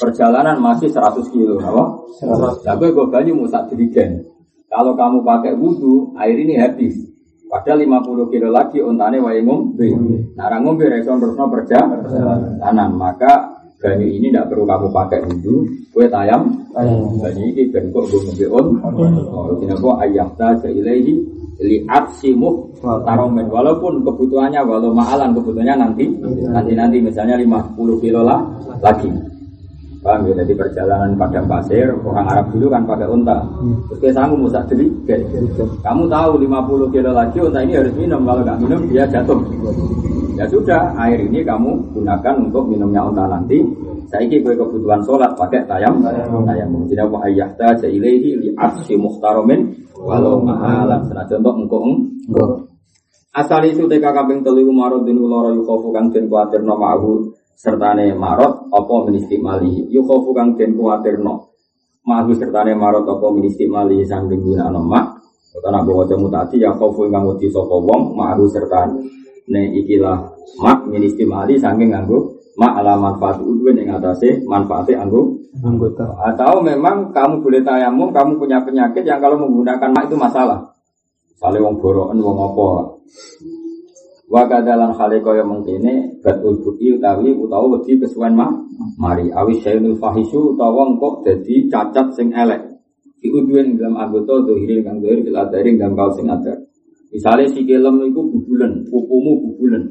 Perjalanan 0.00 0.56
masih 0.56 0.88
100 0.88 1.28
kilo, 1.28 1.60
apa? 1.60 1.84
100. 2.24 2.64
Lah 2.64 2.74
kowe 2.80 2.88
nggo 2.88 3.04
banyu 3.12 3.36
musak 3.36 3.68
dirigen. 3.68 4.24
Kalau 4.72 4.96
kamu 4.96 5.20
pakai 5.20 5.52
wudhu, 5.52 6.16
air 6.16 6.40
ini 6.40 6.56
habis. 6.56 7.11
Padahal 7.52 7.84
50 7.84 8.32
kilo 8.32 8.48
lagi 8.48 8.80
untane 8.80 9.20
wae 9.20 9.44
ngombe. 9.44 9.84
Nah, 10.40 10.48
orang 10.48 10.64
ngombe 10.64 10.88
reson 10.88 11.20
terusno 11.20 11.52
perjalanan, 11.52 12.90
maka 12.96 13.60
banyu 13.76 14.08
ini 14.08 14.32
tidak 14.32 14.48
perlu 14.48 14.64
kamu 14.64 14.88
pakai 14.88 15.20
wudhu, 15.20 15.68
kue 15.92 16.08
tayam, 16.08 16.48
banyu 16.72 17.44
ini 17.52 17.68
ben 17.68 17.92
kok 17.92 18.08
gue 18.08 18.24
ngombe 18.24 18.46
on. 18.48 18.66
Oh, 19.28 19.52
kenapa 19.60 20.00
ayah 20.08 20.32
ta 20.40 20.56
ilaihi 20.64 21.12
li 21.60 21.76
aksimu 21.92 22.72
taromen. 22.80 23.44
Walaupun 23.52 24.00
kebutuhannya 24.00 24.64
walau 24.64 24.96
mahalan 24.96 25.36
kebutuhannya 25.36 25.76
nanti 25.76 26.08
nanti 26.48 26.72
nanti 26.72 26.96
misalnya 27.04 27.36
50 27.36 28.00
kilo 28.00 28.24
lah 28.24 28.40
lagi 28.80 29.12
Paham 30.02 30.26
ya? 30.26 30.42
Jadi 30.42 30.58
perjalanan 30.58 31.14
padang 31.14 31.46
pasir, 31.46 31.94
orang 31.94 32.26
Arab 32.26 32.50
dulu 32.50 32.66
kan 32.74 32.82
pakai 32.82 33.06
unta. 33.06 33.38
Terus 33.86 33.98
kayak 34.02 34.14
sanggup 34.18 34.38
musak 34.42 34.66
jadi, 34.66 34.86
kamu 35.78 36.02
tahu 36.10 36.32
50 36.42 36.90
kilo 36.90 37.10
lagi 37.14 37.38
unta 37.38 37.62
ini 37.62 37.78
harus 37.78 37.94
minum. 37.94 38.26
Kalau 38.26 38.42
nggak 38.42 38.58
minum 38.66 38.80
dia 38.90 39.06
jatuh. 39.06 39.38
Ya 40.34 40.44
sudah, 40.50 40.90
air 40.98 41.22
ini 41.22 41.46
kamu 41.46 41.94
gunakan 41.94 42.34
untuk 42.50 42.66
minumnya 42.66 43.06
unta 43.06 43.30
nanti. 43.30 43.62
Saya 44.10 44.26
ini 44.26 44.42
kebutuhan 44.42 45.06
sholat 45.06 45.38
pakai 45.38 45.62
tayam. 45.70 46.02
Tayam. 46.02 46.68
Jadi 46.90 46.98
apa 46.98 47.18
ayah 47.30 47.48
ta 47.54 47.70
ilaihi 47.86 48.42
li 48.42 48.48
arsi 48.58 48.98
muhtaromin 48.98 49.70
walau 50.02 50.42
mahalan. 50.42 50.98
Senajan 51.06 51.46
untuk 51.46 51.54
engkau 51.62 51.82
Asal 53.32 53.64
itu 53.64 53.88
TK 53.88 54.04
kaping 54.12 54.44
telu 54.44 54.68
marut 54.68 55.08
din 55.08 55.16
ulara 55.16 55.56
yukhofu 55.56 55.88
kang 55.88 56.12
den 56.12 56.28
kuatir 56.28 56.60
nama 56.60 56.92
aku 56.92 57.32
sertane 57.56 58.12
marot 58.16 58.68
apa 58.72 58.94
ministik 59.08 59.38
mali 59.38 59.86
yukhofu 59.88 60.34
kang 60.34 60.58
den 60.58 60.74
kuatir 60.74 61.20
no 61.22 61.52
mahu 62.02 62.34
sertane 62.34 62.74
marot 62.74 63.06
apa 63.06 63.26
ministik 63.30 63.70
mali 63.70 64.02
sangking 64.02 64.42
guna 64.42 64.70
mak. 64.74 65.22
Kata 65.52 65.68
nak 65.68 65.84
bawa 65.84 66.08
jamu 66.08 66.32
tadi 66.32 66.64
ya 66.64 66.72
khofu 66.72 67.12
kang 67.12 67.28
wedi 67.28 67.52
sapa 67.52 67.76
wong 67.76 68.16
mahu 68.16 68.48
sertane. 68.48 69.04
Ne 69.52 69.68
ikilah 69.84 70.18
mak 70.64 70.88
ministik 70.88 71.28
mali 71.28 71.60
sangking 71.60 71.92
nganggo 71.92 72.40
mak 72.56 72.80
ala 72.80 72.96
manfaat 72.96 73.40
udwin 73.40 73.80
yang 73.80 74.00
atasnya 74.00 74.40
manfaatnya 74.48 75.04
anggo 75.04 75.36
anggota. 75.60 76.08
Atau 76.24 76.64
memang 76.64 77.12
kamu 77.12 77.44
boleh 77.44 77.62
tayamum 77.62 78.10
kamu 78.10 78.40
punya 78.40 78.64
penyakit 78.64 79.04
yang 79.04 79.20
kalau 79.20 79.36
menggunakan 79.38 79.92
mak 79.92 80.08
itu 80.08 80.16
masalah? 80.16 80.72
Sale 81.36 81.58
wong 81.60 81.78
boroken 81.78 82.18
wong 82.22 82.38
apa. 82.38 82.68
Wa 84.32 84.48
kadalan 84.48 84.96
khale 84.96 85.20
kaya 85.20 85.44
mengkene 85.44 86.24
batul 86.24 86.56
buki 86.64 86.96
utawi 86.96 87.36
utawa 87.36 87.76
wedi 87.76 88.00
kesuwen 88.00 88.32
mah 88.32 88.48
mari 88.96 89.28
awi 89.28 89.60
sayyidul 89.60 90.00
fahisu 90.00 90.56
utawa 90.56 90.88
engko 90.88 91.20
dadi 91.20 91.68
cacat 91.68 92.16
sing 92.16 92.32
elek. 92.32 92.64
Diuduen 93.20 93.76
dalam 93.76 94.00
anggota 94.00 94.40
dohiri 94.48 94.80
kang 94.80 95.04
dohiri 95.04 95.28
fil 95.28 95.36
adari 95.36 95.76
dalam 95.76 95.92
kau 95.92 96.08
sing 96.16 96.32
adar. 96.32 96.56
Misalnya 97.12 97.44
si 97.52 97.60
kelem 97.68 98.08
itu 98.08 98.24
bubulen, 98.24 98.88
pupumu 98.88 99.36
bubulen. 99.36 99.84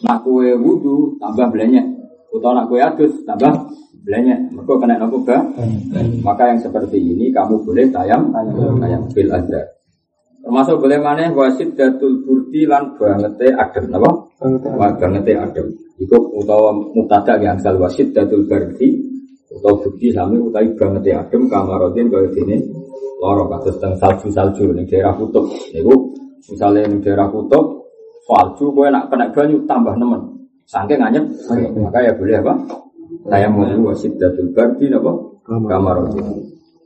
Nak 0.00 0.24
kue 0.24 0.56
wudu 0.56 1.20
tambah 1.20 1.52
belanya, 1.52 1.84
utawa 2.32 2.64
nak 2.64 2.72
kue 2.72 2.80
adus 2.80 3.20
tambah 3.28 3.52
belanya. 4.00 4.48
Mereka 4.48 4.80
kena 4.80 4.96
nopo 4.96 5.20
Maka 6.24 6.56
yang 6.56 6.58
seperti 6.64 6.96
ini 6.96 7.28
kamu 7.28 7.68
boleh 7.68 7.92
tayam 7.92 8.32
tayam 8.80 9.04
fil 9.12 9.28
adar. 9.28 9.77
Termasuk 10.48 10.80
boleh 10.80 10.96
mana 10.96 11.28
wasit 11.36 11.76
datul 11.76 12.24
burdi 12.24 12.64
lan 12.64 12.96
bangete 12.96 13.52
adem, 13.52 13.92
apa? 13.92 14.32
Bangete 14.96 15.36
adem. 15.36 15.68
Iku 16.00 16.40
utawa 16.40 16.72
mutada 16.72 17.36
yang 17.36 17.60
asal 17.60 17.76
wasit 17.76 18.16
datul 18.16 18.48
burdi 18.48 18.96
utawa 19.52 19.76
burdi 19.76 20.08
sami 20.08 20.40
utai 20.40 20.72
bangete 20.72 21.12
adem 21.12 21.52
kamarotin 21.52 22.08
kaya 22.08 22.32
dene 22.32 22.64
loro 23.20 23.44
kados 23.44 23.76
teng 23.76 23.92
salju-salju 24.00 24.72
ning 24.72 24.88
daerah 24.88 25.12
kutub. 25.20 25.52
Niku 25.76 26.16
misalnya 26.48 26.88
ning 26.88 27.04
daerah 27.04 27.28
kutub 27.28 27.84
salju 28.24 28.72
kowe 28.72 28.88
nak 28.88 29.12
kena 29.12 29.28
banyu 29.28 29.68
tambah 29.68 30.00
nemen. 30.00 30.48
Saking 30.64 31.04
anyep, 31.04 31.28
maka 31.76 32.08
ya 32.08 32.16
boleh 32.16 32.40
apa? 32.40 32.56
Saya 33.28 33.52
mau 33.52 33.68
wasit 33.92 34.16
datul 34.16 34.48
burdi 34.56 34.88
apa? 34.96 35.12
Kamarotin. 35.44 36.24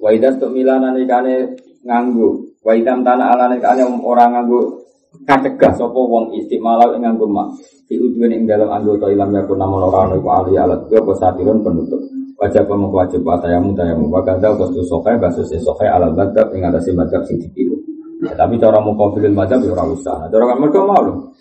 Wa 0.03 0.11
idas 0.11 0.35
tuk 0.43 0.51
milanan 0.51 0.99
ikane 0.99 1.55
nganggu 1.87 2.52
Wa 2.63 2.73
idam 2.79 3.03
tanah 3.03 3.35
alane 3.35 3.59
kane 3.59 3.83
orang 3.83 4.39
nganggo 4.39 4.87
kacegah 5.27 5.75
sapa 5.75 5.99
wong 5.99 6.31
istimalau 6.39 6.95
ing 6.95 7.03
nganggo 7.03 7.27
mak. 7.27 7.59
Di 7.91 7.99
udwen 7.99 8.33
ing 8.33 8.47
dalam 8.47 8.71
anggota 8.71 9.11
ilam 9.11 9.35
yakun 9.35 9.59
namun 9.59 9.83
orang 9.91 10.15
iku 10.15 10.29
ali 10.31 10.55
alat. 10.55 10.87
Yo 10.89 11.03
apa 11.03 11.13
satirun 11.19 11.61
penutup. 11.61 12.01
Wajib 12.39 12.71
apa 12.71 12.75
wajib 13.03 13.21
wa 13.27 13.37
tayamu. 13.43 13.75
Tayamu 13.75 14.07
wa 14.09 14.23
kadza 14.23 14.55
wastu 14.55 14.83
sokai 14.87 15.19
basus 15.19 15.51
sokai 15.59 15.91
alat 15.91 16.15
badab 16.15 16.55
ing 16.55 16.63
atase 16.63 16.95
badab 16.95 17.27
sing 17.27 17.43
dipilu. 17.43 17.75
Ya, 18.23 18.39
tapi 18.39 18.55
cara 18.55 18.79
muqabilul 18.79 19.35
madhab 19.35 19.59
ya 19.67 19.75
ora 19.75 19.85
usah. 19.91 20.31
Cara 20.31 20.45
kan 20.47 20.57
mergo 20.63 20.87
mau 20.87 21.35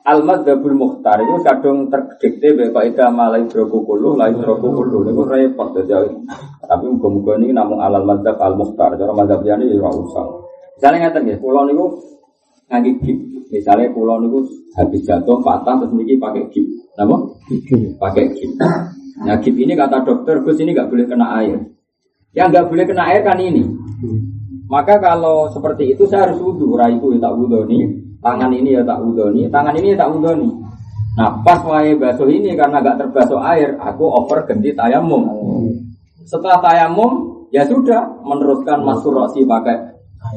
lho 0.00 0.08
Al 0.08 0.24
madzhabul 0.24 0.72
mukhtar 0.72 1.20
itu 1.20 1.44
kadung 1.44 1.92
terdikte 1.92 2.56
bae 2.56 2.72
kok 2.72 2.84
ida 2.88 3.12
malai 3.12 3.44
droku 3.44 3.84
kulu 3.84 4.16
lain 4.16 4.40
droku 4.40 4.72
kulu 4.72 5.04
niku 5.04 5.28
repot 5.28 5.76
dadi 5.76 6.08
tapi 6.64 6.84
muga-muga 6.88 7.36
ini 7.36 7.52
namun 7.52 7.76
alal 7.84 8.08
madzhab 8.08 8.40
al 8.40 8.56
mukhtar 8.56 8.96
cara 8.96 9.12
madzhab 9.12 9.44
liyane 9.44 9.68
ya 9.68 9.76
ora 9.76 9.92
usah. 9.92 10.24
Misalnya 10.80 10.98
ngeten 11.04 11.20
nggih 11.28 11.38
kula 11.44 11.60
niku 11.68 11.84
ngangge 12.72 12.92
gip 13.04 13.18
misalnya 13.52 13.92
kula 13.92 14.14
niku 14.24 14.38
habis 14.72 15.04
jatuh 15.04 15.36
patah 15.44 15.74
terus 15.84 15.92
niki 15.92 16.16
pakai 16.16 16.48
gip 16.48 16.66
napa? 16.96 17.16
Pakai 18.00 18.24
gip 18.32 18.50
nah 19.20 19.36
gip 19.36 19.52
ini 19.52 19.76
kata 19.76 20.00
dokter 20.00 20.40
Gus 20.40 20.56
ini 20.64 20.72
nggak 20.72 20.88
boleh 20.88 21.04
kena 21.04 21.44
air. 21.44 21.60
Yang 22.32 22.46
nggak 22.56 22.66
boleh 22.72 22.84
kena 22.88 23.02
air 23.04 23.20
kan 23.20 23.36
ini. 23.36 23.68
Maka 24.70 24.96
kalau 24.96 25.52
seperti 25.52 25.92
itu 25.92 26.08
saya 26.08 26.30
harus 26.30 26.40
wudhu. 26.40 26.72
Raiku 26.72 27.12
ya 27.12 27.20
tak 27.20 27.36
wudhu 27.36 27.68
nih 27.68 28.09
tangan 28.20 28.52
ini 28.52 28.76
ya 28.76 28.82
tak 28.84 29.00
udoni, 29.00 29.48
tangan 29.48 29.74
ini 29.76 29.96
ya 29.96 30.06
tak 30.06 30.12
udoni. 30.12 30.50
Nah 31.18 31.42
pas 31.42 31.60
wae 31.66 31.98
basuh 31.98 32.30
ini 32.30 32.54
karena 32.54 32.78
gak 32.78 33.02
terbasuh 33.02 33.40
air, 33.42 33.74
aku 33.82 34.06
over 34.06 34.46
ganti 34.46 34.70
tayamum. 34.72 35.26
Setelah 36.22 36.62
tayamum 36.62 37.42
ya 37.50 37.66
sudah 37.66 38.22
meneruskan 38.22 38.86
masuk 38.86 39.10
rosi 39.10 39.42
pakai 39.42 39.74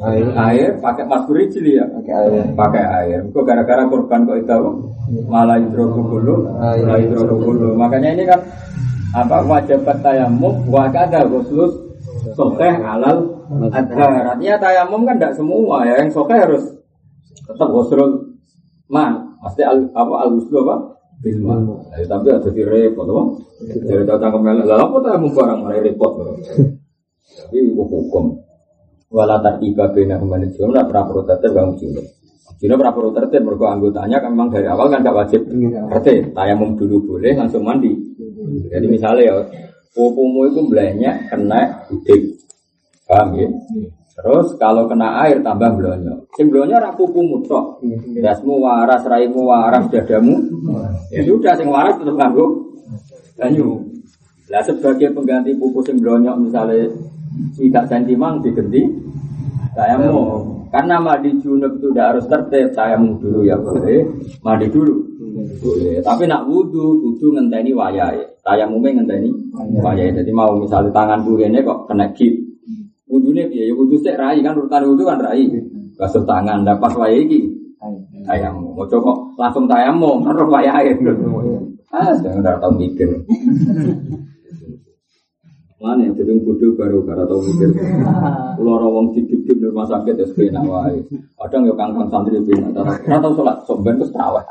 air, 0.09 0.25
air 0.33 0.69
pakai 0.81 1.05
masuk 1.05 1.37
rijli 1.37 1.77
ya, 1.77 1.85
pakai 1.85 2.13
air. 2.25 2.43
Pakai 2.57 2.83
air. 3.03 3.19
Kok 3.29 3.43
gara-gara 3.45 3.85
korban 3.85 4.25
kok 4.25 4.37
itu 4.41 4.59
malah 5.29 5.61
hidrokubulu, 5.61 6.35
malah 6.57 6.97
hidrokubulu. 6.97 7.77
Makanya 7.77 8.09
ini 8.17 8.23
kan 8.25 8.41
apa 9.13 9.45
wajib 9.45 9.85
tayamum, 9.85 10.65
wakada 10.73 11.21
khusus 11.29 11.69
sokeh 12.33 12.81
alal 12.81 13.29
adhar. 13.69 14.33
Artinya 14.33 14.57
tayamum 14.57 15.05
kan 15.05 15.21
tidak 15.21 15.37
semua 15.37 15.85
ya, 15.85 16.01
yang 16.01 16.09
sokeh 16.09 16.33
harus 16.33 16.65
tetap 17.43 17.69
wasrul 17.69 18.39
man 18.87 19.39
pasti 19.43 19.61
al, 19.63 19.91
apa 19.91 20.13
al 20.23 20.29
wuslu 20.39 20.63
apa? 20.67 20.75
Bilman. 21.23 21.87
Eh, 21.95 22.03
tapi 22.03 22.35
ada 22.35 22.49
di 22.51 22.63
repot 22.67 23.07
apa? 23.07 23.23
Dari 23.63 24.03
datang 24.03 24.31
ke 24.35 24.39
melek. 24.43 24.65
Lah 24.67 24.83
apa 24.83 24.95
tak 24.99 25.23
barang? 25.23 25.59
Mulai 25.63 25.79
repot 25.83 26.11
tapi 27.33 27.59
hukum 27.73 28.25
wala 29.13 29.37
tiba 29.61 29.89
bina 29.93 30.17
kembali. 30.17 30.53
Jumlah 30.57 30.83
pra 30.89 31.05
protetir 31.05 31.53
bang 31.53 31.73
jumlah 31.77 32.05
Jino 32.61 32.79
pra 32.79 32.95
protetir 32.95 33.41
mergo 33.43 33.67
anggotanya 33.67 34.23
kan 34.23 34.31
memang 34.31 34.53
dari 34.53 34.69
awal 34.69 34.87
kan 34.87 35.03
gak 35.03 35.15
wajib. 35.15 35.41
Berarti 35.89 36.31
tayamum 36.31 36.79
dulu 36.79 37.15
boleh 37.15 37.35
langsung 37.35 37.65
mandi. 37.65 37.91
Jadi 38.71 38.85
misalnya 38.87 39.23
ya 39.23 39.35
pupumu 39.91 40.47
itu 40.47 40.61
belanya 40.71 41.27
kena 41.27 41.85
udik 41.91 42.39
paham 43.03 43.35
ya 43.35 43.49
Terus 44.13 44.53
kalau 44.61 44.85
kena 44.85 45.25
air 45.25 45.41
tambah 45.41 45.73
blonyo. 45.73 46.29
Sing 46.37 46.53
blonyo 46.53 46.77
ora 46.77 46.93
pupu 46.93 47.25
mutok. 47.25 47.81
Dasmu 48.21 48.61
waras, 48.61 49.01
raimu 49.09 49.49
waras, 49.49 49.89
dadamu. 49.89 50.37
Ya 51.09 51.25
sudah 51.25 51.57
sing 51.57 51.65
waras 51.65 51.97
tetap 51.97 52.13
nganggo 52.13 52.77
banyu. 53.33 53.81
Lah 54.53 54.61
sebagai 54.61 55.09
pengganti 55.17 55.57
pupu 55.57 55.81
sing 55.81 55.97
blonyo 55.97 56.37
misalnya 56.37 56.93
tidak 57.57 57.89
sentimang 57.89 58.37
diganti 58.45 58.85
tayamu. 59.73 60.45
Karena 60.73 60.97
mandi 60.97 61.29
junub 61.37 61.77
itu 61.77 61.93
tidak 61.93 62.17
harus 62.17 62.25
tertib, 62.25 62.73
tayamu 62.73 63.13
dulu 63.21 63.45
ya 63.45 63.53
boleh, 63.61 64.09
mandi 64.41 64.65
dulu. 64.73 65.05
Boleh. 65.61 66.01
Tapi 66.01 66.25
nak 66.25 66.49
wudhu, 66.49 66.97
wudhu 66.97 67.33
ngenteni 67.33 67.77
wayai. 67.77 68.17
Tayamumnya 68.41 69.01
ngenteni 69.01 69.29
wayai. 69.81 70.13
Jadi 70.17 70.33
mau 70.33 70.57
misalnya 70.57 70.89
tangan 70.89 71.21
ini 71.25 71.61
kok 71.61 71.85
kena 71.85 72.09
gip, 72.17 72.33
Wudhunya 73.33 73.49
dia, 73.49 73.65
ya 73.65 73.73
wudhu 73.73 73.97
sih 73.97 74.13
rai 74.13 74.45
kan 74.45 74.53
urutan 74.53 74.85
wudhu 74.85 75.09
kan 75.09 75.17
rai. 75.17 75.49
Basuh 75.97 76.21
tangan, 76.21 76.61
dapat 76.61 76.93
wayai 76.93 77.25
iki. 77.25 77.49
Tayamu, 78.29 78.77
mau 78.77 78.85
coba 78.85 79.09
langsung 79.41 79.65
tayamu, 79.65 80.21
naruh 80.21 80.45
wayai. 80.53 80.93
Ah, 81.89 82.13
saya 82.13 82.37
udah 82.37 82.61
tahu 82.61 82.77
mikir. 82.77 83.09
Mana 85.81 86.05
yang 86.05 86.13
jadi 86.13 86.31
bodoh 86.45 86.77
baru 86.77 87.01
karena 87.09 87.25
tahu 87.25 87.41
mikir. 87.41 87.73
Pulau 88.53 88.77
rawang 88.77 89.09
hidup 89.17 89.49
di 89.49 89.65
rumah 89.65 89.89
sakit 89.89 90.13
ya 90.13 90.25
sebenarnya 90.29 90.61
wae. 90.69 91.01
Kadang 91.41 91.65
ya 91.65 91.73
kangkang 91.73 92.07
santri 92.13 92.37
bina. 92.45 92.69
Karena 92.69 93.17
tahu 93.17 93.33
sholat 93.41 93.57
somben 93.65 93.97
terus 93.97 94.13
terawih. 94.13 94.45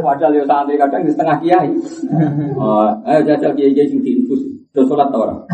Padahal 0.00 0.32
ya 0.32 0.44
santri 0.48 0.80
kadang 0.80 1.04
di 1.04 1.12
setengah 1.12 1.36
kiai. 1.44 1.68
Eh 3.04 3.20
jajal 3.20 3.52
kiai 3.52 3.76
kiai 3.76 3.86
sing 3.86 4.00
diinfus. 4.00 4.40
Terus 4.72 4.88
sholat 4.88 5.12
tau 5.12 5.28
orang. 5.28 5.44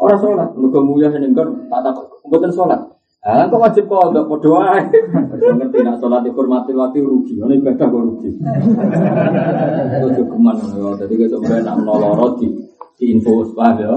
Orang 0.00 0.16
sholat, 0.16 0.48
mereka 0.56 0.80
mulia 0.80 1.12
senengkan, 1.12 1.68
tak 1.68 1.84
tak, 1.84 1.92
bukan 2.24 2.48
sholat. 2.48 2.80
Ah, 3.20 3.44
kok 3.44 3.60
wajib 3.60 3.84
kok 3.84 4.16
untuk 4.16 4.32
berdoa? 4.32 4.80
Ngerti 5.36 5.84
nak 5.84 6.00
sholat 6.00 6.24
dihormati 6.24 6.72
waktu 6.72 7.04
rugi, 7.04 7.36
ini 7.36 7.60
ibadah 7.60 7.84
kok 7.84 8.00
rugi. 8.00 8.32
Itu 9.92 10.08
cukuman, 10.24 10.56
jadi 10.96 11.12
kita 11.12 11.36
sebenarnya 11.36 11.68
nak 11.68 11.76
menolorot 11.84 12.40
di 12.40 12.48
di 13.00 13.16
info 13.16 13.44
paham 13.56 13.80
ya, 13.80 13.92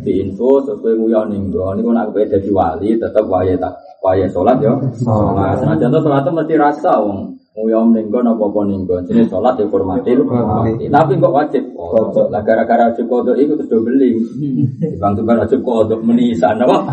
di 0.00 0.24
info 0.24 0.60
sesuai 0.64 0.96
mulia 0.96 1.24
ninggo. 1.24 1.72
Ini 1.72 1.80
kok 1.80 1.92
nak 1.96 2.12
jadi 2.12 2.50
wali, 2.52 2.96
tetap 3.00 3.24
waya 3.24 3.56
tak 3.56 3.72
waya 4.04 4.28
sholat 4.28 4.60
ya. 4.60 4.76
Nah, 5.08 5.56
senajan 5.56 5.88
itu 5.88 6.00
sholat 6.04 6.28
mesti 6.28 6.54
rasa, 6.60 7.00
wong. 7.00 7.32
Nguyom 7.56 7.96
ninggon 7.96 8.28
apa 8.28 8.44
apa 8.52 8.60
ninggon. 8.68 9.00
Jadi 9.08 9.32
sholat 9.32 9.56
ya 9.56 9.64
hormati. 9.72 10.12
Tapi 10.92 11.12
kok 11.16 11.32
wajib 11.32 11.64
kodok. 11.72 12.28
Lah 12.28 12.44
gara-gara 12.44 12.92
wajib 12.92 13.08
kodok 13.08 13.32
itu 13.40 13.56
terus 13.64 13.80
beli. 13.80 14.12
Bang 15.00 15.16
tuh 15.16 15.24
kan 15.24 15.40
wajib 15.40 15.64
kodok 15.64 16.04
menisan 16.04 16.60
apa? 16.60 16.84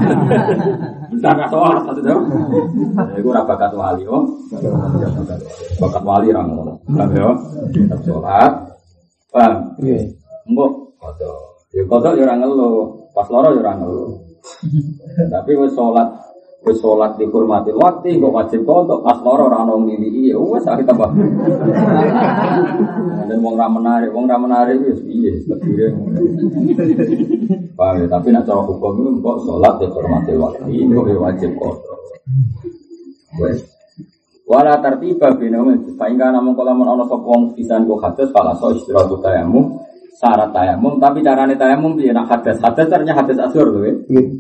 Bentar 1.12 1.36
nggak 1.36 1.52
sholat 1.52 1.84
satu 1.84 2.00
jam. 2.00 2.24
Itu 3.20 3.28
rabakat 3.28 3.76
wali 3.76 4.08
oh. 4.08 4.24
Bakat 5.84 6.04
wali 6.08 6.32
orang 6.32 6.80
Paham 6.88 7.12
ya? 7.12 7.30
Sholat. 8.08 8.52
Paham? 9.36 9.54
Mbok 10.48 10.72
kodok. 10.96 11.40
Ya 11.76 11.84
kodok 11.92 12.16
ya 12.16 12.24
orang 12.24 12.40
ngeluh. 12.40 13.12
Pas 13.12 13.28
loro 13.28 13.52
ya 13.52 13.60
orang 13.68 13.84
ngeluh. 13.84 14.16
Tapi 15.36 15.52
wis 15.60 15.76
sholat 15.76 16.08
Wis 16.64 16.80
sholat 16.80 17.20
dihormati 17.20 17.76
waktu, 17.76 18.24
kok 18.24 18.32
wajib 18.32 18.64
kodok, 18.64 19.04
pas 19.04 19.20
loro 19.20 19.52
ora 19.52 19.68
ono 19.68 19.84
ngili 19.84 20.32
iya, 20.32 20.40
wis 20.40 20.64
akhir 20.64 20.88
tambah. 20.88 21.12
Dan 23.28 23.44
wong 23.44 23.60
ra 23.60 23.68
menarik, 23.68 24.16
wong 24.16 24.32
ra 24.32 24.40
menarik 24.40 24.80
wis 24.80 25.04
piye, 25.04 25.44
tebire. 25.44 25.92
Paham 27.76 28.00
ya, 28.00 28.08
tapi 28.08 28.32
nak 28.32 28.48
cara 28.48 28.64
hukum 28.64 29.04
itu 29.04 29.20
kok 29.20 29.38
sholat 29.44 29.76
dihormati 29.84 30.32
waktu, 30.40 30.88
kok 30.88 31.08
ya 31.12 31.18
wajib 31.20 31.52
kodok. 31.60 32.00
Wes. 33.44 33.60
Wala 34.44 34.76
tartiba 34.80 35.36
bina 35.40 35.60
fa 36.00 36.06
ingka 36.12 36.28
namun 36.32 36.56
kala 36.56 36.76
mun 36.76 36.88
ana 36.88 37.04
sapa 37.08 37.24
wong 37.24 37.56
pisan 37.56 37.88
kok 37.88 38.04
hadas 38.04 38.30
fala 38.36 38.52
so 38.60 38.76
istirahat 38.76 39.12
tayamu 39.24 39.80
syarat 40.14 40.54
tayamum 40.54 41.02
tapi 41.02 41.26
carane 41.26 41.58
tayamum 41.58 41.98
piye? 41.98 42.14
Nak 42.14 42.30
hadas 42.30 42.62
hadas 42.62 42.86
ternyata 42.86 43.26
hadas 43.26 43.38
asghar 43.50 43.68
tuh 43.74 43.82
ya 43.82 43.94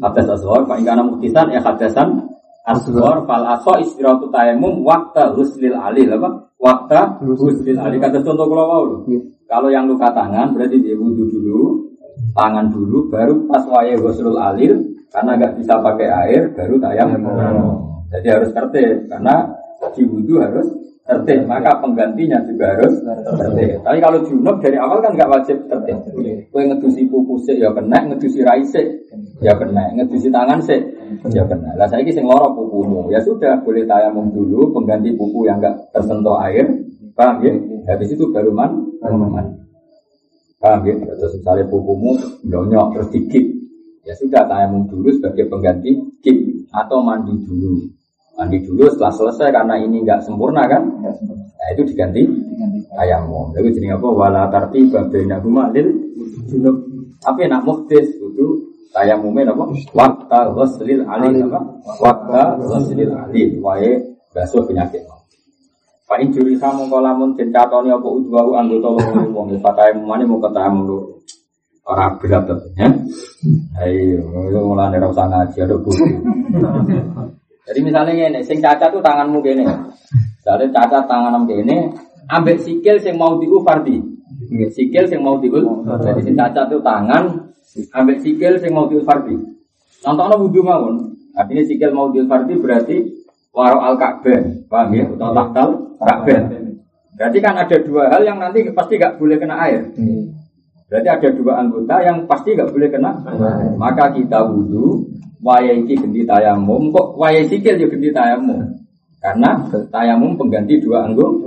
hadas 0.05 0.27
asghar 0.29 0.61
pak 0.69 0.77
ingkana 0.79 1.01
muktisan 1.01 1.49
ya 1.49 1.59
hadasan 1.59 2.29
asghar 2.63 3.25
fal 3.25 3.45
aso 3.45 3.73
istiratu 3.81 4.29
tayamum 4.29 4.85
waktu 4.85 5.33
huslil 5.33 5.75
alil 5.75 6.09
apa? 6.13 6.29
Waktu 6.61 7.27
huslil 7.35 7.75
alil 7.75 7.99
kata 7.99 8.23
contoh 8.23 8.45
kalau 8.47 8.65
mau 8.69 8.83
kalau 9.49 9.67
yang 9.67 9.89
luka 9.89 10.07
tangan 10.13 10.55
berarti 10.55 10.79
dia 10.79 10.95
wudhu 10.95 11.27
dulu 11.27 11.89
tangan 12.37 12.69
dulu 12.69 13.09
baru 13.09 13.49
pas 13.49 13.65
waya 13.67 13.97
huslul 13.97 14.37
alil 14.37 14.77
karena 15.09 15.37
nggak 15.37 15.53
bisa 15.61 15.77
pakai 15.81 16.07
air 16.09 16.41
baru 16.53 16.77
tayamum. 16.77 17.25
Jadi 18.13 18.27
harus 18.29 18.49
tertib 18.53 19.09
karena 19.09 19.49
di 19.93 20.03
wudhu 20.05 20.37
harus 20.37 20.82
tertib, 21.03 21.43
maka 21.43 21.83
penggantinya 21.83 22.39
juga 22.47 22.71
harus 22.75 22.95
tertib. 23.39 23.83
Tapi 23.83 23.97
kalau 23.99 24.23
junub 24.23 24.57
dari 24.63 24.79
awal 24.79 25.03
kan 25.03 25.11
nggak 25.11 25.31
wajib 25.31 25.57
tertib. 25.67 25.99
Kue 26.47 26.63
ngedusi 26.63 27.03
pupu 27.11 27.35
sih 27.43 27.59
ya 27.59 27.75
kena, 27.75 28.07
ngedusi 28.07 28.39
rai 28.39 28.63
sih 28.63 28.87
ya 29.43 29.51
kena, 29.59 29.91
ngedusi 29.99 30.31
tangan 30.31 30.63
sih 30.63 30.79
ya 31.35 31.43
kena. 31.43 31.75
Lah 31.75 31.87
saya 31.91 32.07
kisah 32.07 32.23
loro 32.23 32.55
pupumu, 32.55 33.11
ya 33.11 33.19
sudah 33.19 33.59
boleh 33.61 33.83
tayamum 33.83 34.31
dulu, 34.31 34.71
pengganti 34.71 35.11
pupu 35.19 35.43
yang 35.43 35.59
nggak 35.59 35.91
tersentuh 35.91 36.39
air, 36.39 36.71
paham 37.19 37.43
ya? 37.43 37.51
Habis 37.91 38.15
itu 38.15 38.31
baru 38.31 38.55
man, 38.55 38.71
man. 39.03 39.47
Paham 40.63 40.87
ya? 40.87 40.95
Terus 41.19 41.35
misalnya 41.35 41.67
pupumu 41.67 42.15
blonyok 42.47 42.87
terus 42.95 43.09
dikit, 43.11 43.45
ya 44.07 44.15
sudah 44.15 44.47
tayamum 44.47 44.87
dulu 44.87 45.11
sebagai 45.11 45.51
pengganti 45.51 45.99
kip 46.23 46.37
atau 46.71 47.03
mandi 47.03 47.35
dulu. 47.43 47.91
Mandi 48.33 48.57
dulu 48.65 48.89
setelah 48.89 49.13
selesai 49.13 49.53
karena 49.53 49.77
ini 49.77 50.01
nggak 50.01 50.25
sempurna 50.25 50.65
kan? 50.65 50.81
Nah 51.05 51.67
itu 51.69 51.85
diganti 51.85 52.25
ayamum. 52.97 53.53
Lalu 53.53 53.69
jadi 53.77 53.93
apa? 53.93 54.07
Wala 54.09 54.49
tarti 54.49 54.89
babena 54.89 55.37
lil 55.69 55.87
junub. 56.49 56.75
Tapi 57.21 57.45
nak 57.45 57.61
muhtis 57.63 58.09
itu 58.17 58.47
tayamumnya 58.89 59.53
apa? 59.53 59.69
Wakta 59.93 60.49
ghuslil 60.49 61.05
alim 61.05 61.45
apa? 61.45 61.59
Wakta 62.01 62.57
ghuslil 62.57 63.13
alim. 63.13 63.61
Wae 63.61 64.01
basuh 64.33 64.65
penyakit. 64.65 65.05
Pak 66.03 66.19
Injuri 66.19 66.57
kamu 66.59 66.89
kalau 66.91 67.13
mun 67.15 67.31
cencatoni 67.37 67.89
apa 67.93 68.05
udwahu 68.05 68.59
anggota 68.59 68.89
loro 68.91 69.23
wong 69.29 69.55
ya 69.55 69.61
tayamum 69.61 70.09
mane 70.09 70.25
mau 70.25 70.41
ketemu 70.41 70.81
loro. 70.89 71.21
Orang 71.83 72.15
berat 72.17 72.47
ya. 72.79 72.87
Ayo, 73.83 74.23
mulai 74.63 74.95
dari 74.95 75.03
usah 75.03 75.27
ngaji 75.27 75.57
ada 75.67 75.75
buku. 75.75 76.05
Jadi 77.63 77.79
misalnya 77.79 78.27
ini, 78.27 78.43
sing 78.43 78.59
cacat 78.59 78.91
tuh 78.91 78.99
tanganmu 78.99 79.39
gini. 79.39 79.63
Jadi 80.43 80.67
cacat 80.71 81.07
tanganmu 81.07 81.47
gini, 81.47 81.87
ambek 82.27 82.59
sikil 82.59 82.99
sing 82.99 83.15
mau 83.15 83.39
diu 83.39 83.63
fardi. 83.63 84.03
Sikil 84.51 85.07
sing 85.07 85.23
mau 85.23 85.39
diu. 85.39 85.83
Jadi 85.87 86.19
sing 86.27 86.35
cacat 86.35 86.67
tuh 86.67 86.83
tangan, 86.83 87.51
ambek 87.95 88.19
sikil 88.19 88.59
sing 88.59 88.75
mau 88.75 88.91
diu 88.91 88.99
fardi. 89.07 89.39
Nonton 90.03 90.43
wudhu 90.43 90.59
mawon. 90.59 91.15
Artinya 91.33 91.63
sikil 91.63 91.95
mau 91.95 92.11
diu 92.11 92.27
fardi 92.27 92.53
berarti 92.59 92.97
waro 93.55 93.79
al 93.79 93.95
ka'bah, 93.95 94.43
paham 94.67 94.91
ya? 94.91 95.05
Atau 95.07 95.29
tahtal 95.31 95.69
ka'bah. 96.01 96.41
Berarti 97.13 97.37
kan 97.39 97.55
ada 97.55 97.77
dua 97.79 98.09
hal 98.09 98.25
yang 98.25 98.41
nanti 98.41 98.65
pasti 98.73 98.97
gak 98.97 99.21
boleh 99.21 99.37
kena 99.37 99.55
air. 99.61 99.85
Berarti 100.93 101.09
ada 101.09 101.29
dua 101.33 101.53
anggota 101.57 101.95
yang 102.05 102.29
pasti 102.29 102.53
gak 102.53 102.69
boleh 102.69 102.85
kena. 102.93 103.17
Maka 103.81 104.13
kita 104.13 104.45
wudhu, 104.45 105.01
waya 105.41 105.73
iki 105.73 105.97
ganti 105.97 106.21
tayamum 106.21 106.93
kok 106.93 107.17
waya 107.17 107.41
sikil 107.49 107.81
juga 107.81 107.97
ganti 107.97 108.09
tayamum? 108.13 108.61
Karena 109.17 109.57
tayamum 109.89 110.37
pengganti 110.37 110.77
dua 110.77 111.09
anggung 111.09 111.41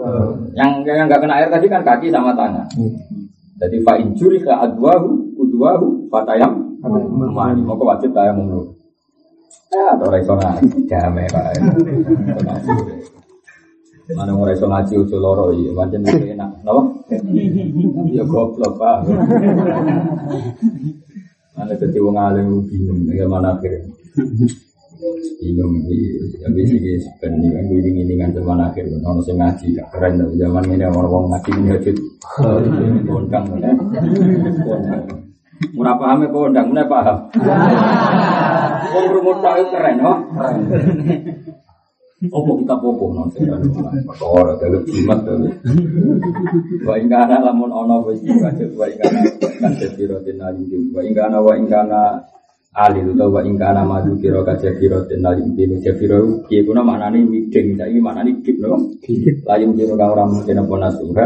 yang 0.59 0.83
yang 0.83 1.07
nggak 1.07 1.23
kena 1.23 1.39
air 1.39 1.47
tadi 1.47 1.71
kan 1.71 1.87
kaki 1.87 2.11
sama 2.11 2.35
tangan. 2.35 2.67
Jadi 3.63 3.79
fa 3.87 3.95
injuri 3.95 4.43
ke 4.43 4.51
adwahu 4.51 5.31
udwahu 5.39 6.11
fatayam 6.11 6.67
mau 6.83 7.79
wajib 7.87 8.11
tayamum 8.11 8.51
dulu 8.51 8.77
ya 9.73 9.99
raiso 9.99 10.35
ngaji 10.39 10.81
damai 10.87 11.27
pak 11.29 11.45
mana 14.14 14.31
mau 14.31 14.47
raiso 14.47 14.71
ngaji 14.71 14.95
usul 15.03 15.19
loro 15.19 15.51
iya 15.51 15.75
macam 15.75 16.07
enak. 16.37 16.51
No 16.62 17.03
ya 18.14 18.23
goblok 18.23 18.79
pak. 18.79 18.99
Anda 21.57 21.73
jadi 21.73 21.99
wong 22.05 22.21
alim 22.21 22.69
bingung, 22.69 23.09
ya 23.16 23.25
mana 23.25 23.57
akhir. 23.57 23.81
Bingung, 25.40 25.88
ya 26.37 26.49
bisa 26.53 26.77
di 26.77 27.01
sepenuhnya 27.01 27.49
kan 27.49 27.64
gue 27.64 27.81
ingin 27.81 28.12
ingin 28.12 28.37
zaman 28.37 28.61
akhir, 28.61 28.85
nono 29.01 29.25
sing 29.25 29.40
ngaji, 29.40 29.73
keren 29.88 30.21
tuh 30.21 30.37
zaman 30.37 30.69
ini 30.69 30.85
orang 30.85 31.09
orang 31.09 31.33
ngaji 31.33 31.51
ini 31.57 31.71
aja, 31.73 31.92
kondang, 33.09 33.45
Murah 35.73 35.97
paham 35.97 36.25
ya 36.25 36.29
kondang, 36.29 36.66
murah 36.69 36.87
paham. 36.88 37.19
Wong 38.92 39.07
rumut 39.16 39.38
keren, 39.73 39.97
oh. 40.05 40.19
Opo 42.17 42.57
kita 42.65 42.81
popo 42.81 43.13
non 43.13 43.29
Perkara 43.29 44.57
dalu 44.57 44.79
jimat 44.89 45.21
dalu. 45.21 45.53
Wa 46.89 46.97
lamun 47.45 47.69
ana 47.69 48.01
wis 48.09 48.25
wajib 48.25 48.73
wa 48.73 48.89
ingkana 48.89 49.21
kan 49.61 49.73
sira 49.77 50.17
den 50.25 50.41
ali 50.41 50.65
wa 50.97 51.01
ingkana 51.05 51.39
wa 51.45 51.53
ingkana 51.53 52.01
alil 52.77 53.17
utawa 53.17 53.41
wa 53.41 53.43
ingkana 53.45 53.89
madu 53.89 54.21
kira 54.21 54.45
kajabiro 54.45 55.09
dan 55.09 55.25
lalim 55.25 55.57
kira 55.57 55.81
jabiro 55.81 56.45
kiye 56.45 56.61
kuna 56.61 56.85
maknane 56.85 57.25
wideng 57.25 57.73
saiki 57.73 58.01
maknane 58.05 58.45
gip 58.45 58.61
no 58.61 58.93
lalim 59.49 59.73
kira 59.73 59.97
kang 59.97 60.13
ora 60.13 60.25
mungkin 60.29 60.61
apa 60.61 60.75
nasuha 60.77 61.25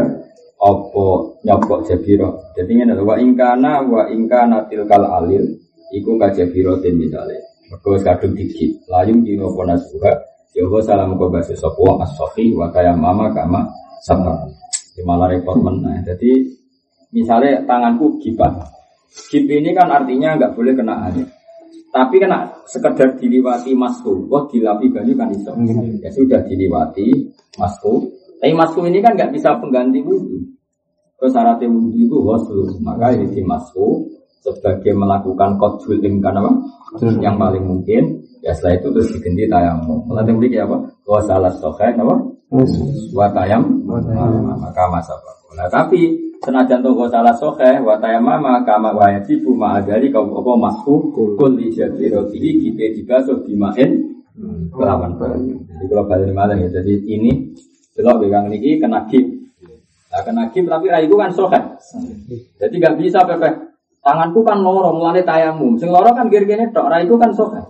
apa 0.63 1.05
nyopok 1.43 1.79
jabiro 1.91 2.55
jadi 2.55 2.71
ngene 2.71 3.03
wa 3.03 3.19
ingkana 3.19 3.83
wa 3.83 4.07
ingkana 4.07 4.63
tilkal 4.71 5.03
alil 5.03 5.43
iku 5.91 6.15
kajabiro 6.15 6.79
den 6.79 6.95
misale 6.95 7.35
mergo 7.67 7.99
kadung 7.99 8.31
digip 8.31 8.87
lalim 8.87 9.19
kira 9.27 9.51
apa 9.51 9.61
nasuha 9.75 10.30
ya 10.51 10.67
salam 10.83 11.15
kau 11.15 11.31
wong 11.31 11.97
as-safi 12.03 12.51
wa 12.51 12.67
mama 12.95 13.31
kama 13.31 13.63
sama 14.03 14.47
malah 15.01 15.31
repot 15.31 15.57
meneh 15.57 16.03
jadi 16.03 16.45
misalnya 17.09 17.63
tanganku 17.65 18.19
gipat 18.21 18.53
Gip 19.11 19.43
ini 19.47 19.75
kan 19.75 19.91
artinya 19.91 20.39
nggak 20.39 20.55
boleh 20.55 20.71
kena 20.71 21.11
air. 21.11 21.27
Tapi 21.91 22.15
kena 22.23 22.47
sekedar 22.63 23.19
diliwati 23.19 23.75
masku, 23.75 24.31
wah 24.31 24.47
dilapi 24.47 24.87
banyu 24.87 25.11
kan 25.19 25.27
itu. 25.35 25.51
Ya 25.99 26.07
sudah 26.15 26.39
diliwati 26.47 27.11
masku. 27.59 28.07
Tapi 28.39 28.55
masku 28.55 28.87
ini 28.87 29.03
kan 29.03 29.19
nggak 29.19 29.35
bisa 29.35 29.59
pengganti 29.59 29.99
wudhu. 29.99 30.39
Terus 31.19 31.31
syaratnya 31.35 31.67
wudhu 31.67 31.99
itu 31.99 32.17
waslu, 32.23 32.71
maka 32.79 33.11
ini 33.11 33.27
di 33.35 33.43
masku 33.43 34.07
sebagai 34.39 34.95
melakukan 34.95 35.59
kodul 35.59 35.99
kan 36.23 36.39
apa? 36.39 36.51
Yang 37.19 37.35
paling 37.35 37.63
mungkin. 37.67 38.03
Ya 38.41 38.51
setelah 38.57 38.81
itu 38.81 38.87
terus 38.93 39.09
diganti 39.13 39.45
tayamum. 39.45 40.05
Melatih 40.09 40.33
beri 40.37 40.57
apa? 40.57 40.77
Wah 41.05 41.23
salah 41.25 41.53
sokai 41.53 41.93
apa? 41.93 42.15
Wa 43.15 43.27
tayam, 43.31 43.63
maka 44.59 44.83
masa 44.91 45.15
Nah 45.51 45.67
tapi 45.67 46.31
senajan 46.41 46.81
toko 46.81 47.05
salah 47.05 47.37
soke 47.37 47.69
wa 47.85 48.01
tayamama 48.01 48.65
kama 48.65 48.89
wa 48.97 49.13
yajibu 49.13 49.53
ma'adari 49.53 50.09
kau 50.09 50.25
apa 50.25 50.51
masku 50.57 51.13
kul 51.13 51.53
di 51.53 51.69
roti 52.09 52.37
kita 52.41 52.97
dibasuh 52.97 53.45
dimain 53.45 54.01
kelawan 54.73 55.13
banyu 55.21 55.61
jadi 55.69 55.85
kalau 55.85 56.05
balik 56.09 56.33
malah 56.33 56.57
ya 56.57 56.65
jadi 56.65 56.97
ini 57.05 57.53
belok 57.93 58.25
pegang 58.25 58.49
niki 58.49 58.81
kena 58.81 59.05
gip 59.05 59.21
nah 60.09 60.21
kena 60.25 60.49
gip 60.49 60.65
tapi 60.65 60.89
rai 60.89 61.05
itu 61.05 61.13
kan 61.13 61.29
soke 61.29 61.59
jadi 62.57 62.75
gak 62.89 62.97
bisa 62.97 63.21
pepe 63.21 63.70
tanganku 64.01 64.41
kan 64.41 64.57
loro 64.61 64.97
mulane 64.97 65.21
tayamum 65.21 65.77
sing 65.77 65.93
loro 65.93 66.09
kan 66.13 66.25
tok 66.73 66.89
rai 66.89 67.05
itu 67.05 67.15
kan 67.21 67.29
soke 67.33 67.61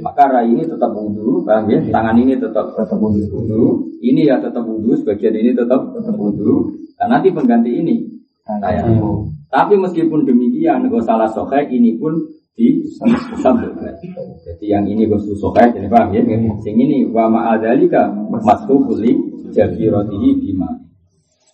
maka 0.00 0.24
rai 0.32 0.48
ini 0.48 0.64
tetap 0.64 0.90
wudhu 0.96 1.44
paham 1.44 1.68
ya 1.68 1.78
tangan 1.92 2.16
ini 2.16 2.40
tetap 2.40 2.72
tetap 2.72 2.96
wudhu 2.96 3.84
ini 4.00 4.24
ya 4.24 4.40
tetap 4.40 4.64
wudhu 4.64 4.96
sebagian 4.96 5.36
ini 5.36 5.52
tetap 5.52 5.80
tetap 5.92 6.16
wudhu 6.16 6.72
nah 6.96 7.16
nanti 7.16 7.28
pengganti 7.28 7.70
ini 7.70 8.14
saya. 8.44 8.84
Hmm. 8.84 9.32
Tapi 9.48 9.74
meskipun 9.80 10.28
demikian, 10.28 10.92
gak 10.92 11.04
salah 11.08 11.28
sokai 11.32 11.64
ini 11.72 11.96
pun 11.96 12.12
di. 12.54 12.84
Jadi 14.44 14.64
yang 14.68 14.84
ini 14.84 15.08
gue 15.08 15.18
sokai, 15.34 15.72
jadi 15.72 15.88
paham 15.88 16.12
ya? 16.12 16.20
Hmm. 16.22 16.60
Sing 16.60 16.76
ini 16.76 17.08
wa 17.08 17.32
ma'adalika 17.32 18.12
jadi 19.54 19.82
rotihi 19.88 20.30
bima. 20.44 20.68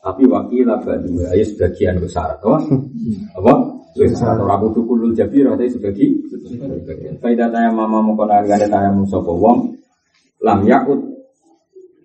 Tapi 0.01 0.25
wakilah 0.25 0.81
badu 0.81 1.13
ayo 1.29 1.45
sebagian 1.45 2.01
besar? 2.01 2.41
Apa? 3.37 3.55
Ragu 3.97 4.67
tuh 4.71 4.85
kulul 4.87 5.13
jabir 5.13 5.51
atau 5.51 5.67
sebagian. 5.67 6.15
Faidah 7.19 7.49
tayang 7.51 7.75
mama 7.75 7.99
mau 7.99 8.15
kena 8.15 8.47
gak 8.47 8.63
ada 8.63 8.69
tayang 8.71 9.03
musopo 9.03 9.35
wong 9.35 9.75
lam 10.41 10.63
yakut 10.63 10.99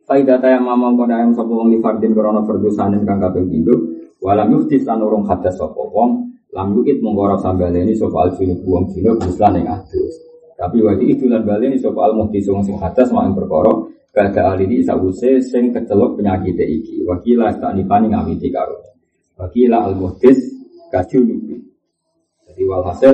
Faidah 0.09 0.41
tayang 0.41 0.65
mama 0.65 0.89
mau 0.89 1.05
kena 1.05 1.21
ayam 1.21 1.31
sopo 1.37 1.61
wong 1.61 1.69
di 1.69 1.77
fardin 1.77 2.11
korona 2.17 2.41
perdusanin 2.41 3.05
kang 3.05 3.21
kaping 3.21 3.47
pinduk 3.53 3.95
Walam 4.25 4.57
yuktis 4.57 4.81
lan 4.89 5.05
urung 5.05 5.29
hadas 5.29 5.53
sapa 5.53 5.77
wong 5.77 6.33
lam 6.55 6.73
yukit 6.73 6.97
mongko 6.97 7.21
ora 7.29 7.37
sambaleni 7.37 7.93
sapa 7.93 8.25
al 8.25 8.31
junub 8.33 8.57
wong 8.65 8.89
junub 8.89 9.21
muslan 9.21 9.59
ing 9.59 9.69
adus. 9.69 10.17
Tapi 10.57 10.81
waktu 10.81 11.13
itu 11.13 11.29
lan 11.29 11.45
baleni 11.45 11.77
sapa 11.77 12.09
al 12.09 12.17
muhtis 12.17 12.49
wong 12.49 12.65
sing 12.65 12.79
hadas 12.81 13.11
mak 13.13 13.35
perkara 13.37 13.69
kada 14.15 14.55
alini 14.55 14.81
sawuse 14.81 15.43
sing 15.43 15.69
kecelok 15.69 16.17
penyakit 16.17 16.57
iki. 16.57 17.05
Wakila 17.05 17.53
stanipani 17.53 18.15
ngamiti 18.15 18.49
karo. 18.49 18.81
Wakila 19.37 19.83
al 19.83 19.93
muhtis 19.93 20.41
kajunub. 20.89 21.53
Jadi 22.55 22.63
walhasil 22.71 23.13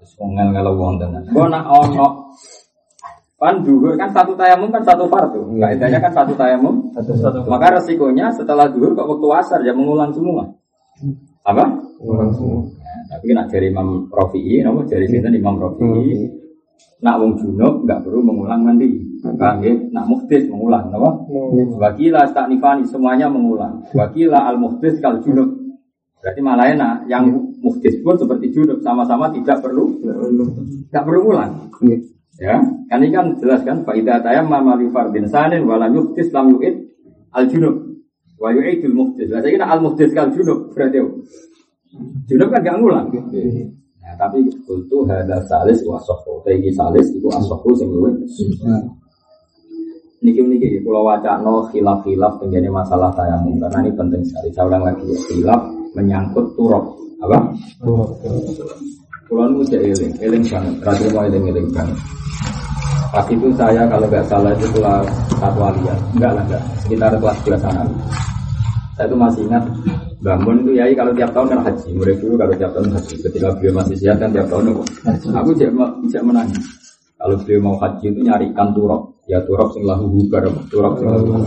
wis 0.00 0.16
ngel-ngel 0.16 0.72
wong 0.80 0.96
tenan. 0.96 1.28
Kok 1.28 1.48
nak 1.52 1.68
ono 1.68 2.32
Kan 3.40 3.64
duhur 3.64 3.96
kan 3.96 4.12
satu 4.12 4.36
tayamum 4.36 4.68
kan 4.68 4.84
satu 4.84 5.08
fardu. 5.08 5.56
Kaidahnya 5.56 5.96
kan 5.96 6.12
satu 6.12 6.36
tayamum. 6.36 6.92
Satu, 6.92 7.16
satu. 7.16 7.48
Maka 7.48 7.72
resikonya 7.80 8.28
setelah 8.36 8.68
duhur 8.68 8.92
kok 8.92 9.08
waktu 9.08 9.28
asar 9.40 9.60
ya 9.64 9.72
mengulang 9.72 10.12
semua. 10.12 10.44
Apa? 11.48 11.64
Mengulang 12.00 12.32
semua. 12.36 12.68
Ya, 12.68 13.16
tapi 13.16 13.32
nak 13.32 13.48
dari 13.48 13.72
Imam 13.72 14.12
Rafi'i, 14.12 14.60
nama 14.60 14.84
dari 14.84 15.08
sini 15.08 15.40
Imam 15.40 15.56
Rafi'i. 15.56 16.28
Nak 17.00 17.16
wong 17.16 17.32
junub 17.40 17.88
nggak 17.88 18.04
perlu 18.04 18.20
mengulang 18.20 18.60
mandi. 18.60 19.08
Paham 19.24 19.64
ya? 19.64 19.72
Nak 19.88 20.04
muhtis 20.04 20.44
mengulang, 20.48 20.92
apa? 20.92 21.10
Wakila 21.80 22.28
tak 22.36 22.52
nifani 22.52 22.84
semuanya 22.88 23.28
mengulang. 23.32 23.88
Wakila 23.96 24.48
al 24.52 24.60
muhtis 24.60 25.00
kal 25.00 25.20
junub. 25.24 25.59
Berarti 26.20 26.40
malah 26.44 26.68
enak. 26.68 27.08
Yang 27.08 27.24
muhtis 27.64 27.96
pun 28.04 28.16
seperti 28.20 28.52
junub 28.52 28.84
sama-sama 28.84 29.32
tidak 29.32 29.64
perlu, 29.64 30.00
tidak 30.88 31.04
perlu 31.04 31.20
ulang. 31.32 31.52
Ya, 32.40 32.56
kan 32.88 33.04
ini 33.04 33.12
kan 33.12 33.36
jelas 33.36 33.60
kan 33.68 33.84
faidah 33.84 34.24
tayam 34.24 34.48
mama 34.48 34.72
li 34.80 34.88
fardin 34.88 35.28
sanin 35.28 35.68
wala 35.68 35.92
yuktis 35.92 36.32
lam 36.32 36.56
yu'id 36.56 36.72
al 37.36 37.44
junub 37.52 37.76
wa 38.40 38.48
yu'idul 38.48 38.96
muhtis. 38.96 39.28
Lah 39.28 39.44
saya 39.44 39.60
al 39.60 39.80
muhtis 39.84 40.08
kal 40.16 40.32
junub 40.32 40.72
berarti 40.72 41.04
junub 42.24 42.48
kan 42.48 42.64
gak 42.64 42.76
ngulang. 42.80 43.12
Nah, 43.12 44.14
tapi 44.16 44.40
itu 44.48 44.96
ada 45.04 45.36
salis 45.44 45.84
wa 45.84 46.00
sahhu. 46.00 46.40
Iki 46.48 46.72
salis 46.72 47.12
itu 47.12 47.28
asahhu 47.28 47.76
sing 47.76 47.92
luwih. 47.92 48.16
Niki 50.24 50.40
niki 50.40 50.80
kalau 50.84 51.16
no 51.44 51.64
khilaf-khilaf 51.68 52.40
menjadi 52.40 52.68
masalah 52.68 53.12
tayamum 53.16 53.56
karena 53.60 53.84
ini 53.84 53.92
penting 53.92 54.20
sekali. 54.24 54.48
Saya 54.52 54.68
ulang 54.68 54.84
lagi 54.84 55.04
ya, 55.08 55.16
khilaf 55.28 55.79
menyangkut 55.94 56.46
turok 56.54 56.84
apa? 57.20 57.38
Pulau 59.30 59.46
nu 59.46 59.62
eling, 59.62 60.12
eling 60.18 60.44
banget. 60.50 60.74
Terakhir 60.82 61.08
mau 61.14 61.22
eling 61.22 61.44
eling 61.54 61.68
banget. 61.70 61.98
Pas 63.10 63.26
itu 63.26 63.46
saya 63.58 63.82
kalau 63.90 64.06
nggak 64.06 64.26
salah 64.30 64.54
itu 64.54 64.66
kelas 64.70 65.06
satu 65.38 65.60
aliyah, 65.66 65.98
enggak 66.14 66.30
lah 66.30 66.42
enggak, 66.46 66.62
sekitar 66.86 67.10
kelas 67.18 67.38
dua 67.42 67.58
sana. 67.58 67.82
Saya 68.94 69.06
itu 69.10 69.16
masih 69.18 69.42
ingat 69.50 69.64
bangun 70.22 70.56
itu 70.62 70.70
ya 70.78 70.84
kalau 70.94 71.12
tiap 71.14 71.30
tahun 71.34 71.46
kan 71.50 71.60
haji, 71.66 71.88
murid 71.98 72.16
dulu 72.22 72.34
kalau 72.38 72.54
tiap 72.54 72.70
tahun 72.70 72.88
haji. 72.94 73.14
Ketika 73.18 73.48
beliau 73.58 73.74
masih 73.82 73.96
sehat 73.98 74.16
kan 74.22 74.30
tiap 74.30 74.46
tahun 74.46 74.64
aku, 74.70 74.82
aku 75.26 75.50
tidak 75.58 76.22
menangis. 76.22 76.62
Kalau 77.18 77.34
beliau 77.42 77.60
mau 77.66 77.76
haji 77.82 78.06
itu 78.14 78.20
nyarikan 78.22 78.68
turok, 78.74 79.02
ya 79.26 79.38
turok 79.42 79.68
sing 79.74 79.82
lahu 79.82 80.06
hubar, 80.06 80.42
turok 80.70 80.92
sing 81.02 81.06
lahu 81.10 81.44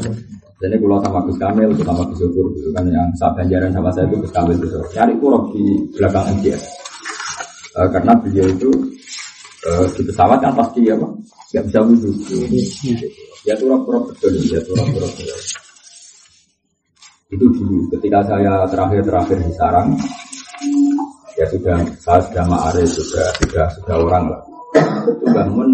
Jadi 0.62 0.76
kalau 0.80 0.98
sama 1.02 1.20
Gus 1.26 1.38
Kamil, 1.42 1.70
sama 1.82 2.04
Gus 2.08 2.20
Syukur, 2.22 2.46
gitu 2.56 2.70
kan 2.72 2.86
yang 2.88 3.10
saat 3.18 3.34
ganjaran 3.40 3.72
sama 3.74 3.90
saya 3.92 4.06
itu 4.08 4.16
Gus 4.22 4.34
Kamil 4.34 4.56
itu. 4.60 4.68
Nyari 4.94 5.14
turok 5.18 5.44
di 5.56 5.64
belakang 5.98 6.26
MTS. 6.40 6.64
Uh, 7.74 7.90
karena 7.90 8.14
beliau 8.22 8.46
itu 8.46 8.70
uh, 9.66 9.86
di 9.98 10.02
pesawat 10.06 10.38
kan 10.38 10.54
pasti 10.54 10.86
apa 10.94 11.08
nggak 11.54 11.64
bisa 11.70 11.80
wudhu. 11.82 12.12
Ya 13.44 13.58
turap-turap 13.58 14.04
betul 14.14 14.34
ya 14.46 14.62
turap-turap 14.62 15.10
betul. 15.18 15.40
Itu 17.34 17.46
dulu 17.50 17.90
ketika 17.98 18.22
saya 18.30 18.62
terakhir-terakhir 18.70 19.38
di 19.42 19.54
sarang 19.58 19.90
ya 21.34 21.46
sudah 21.50 21.78
saya 21.98 22.22
sudah 22.30 22.46
ma'arif 22.46 22.90
sudah 22.94 23.26
sudah 23.42 23.66
sudah 23.74 23.96
orang 24.06 24.26
lah 24.30 24.42
itu 25.10 25.26
bangun 25.34 25.70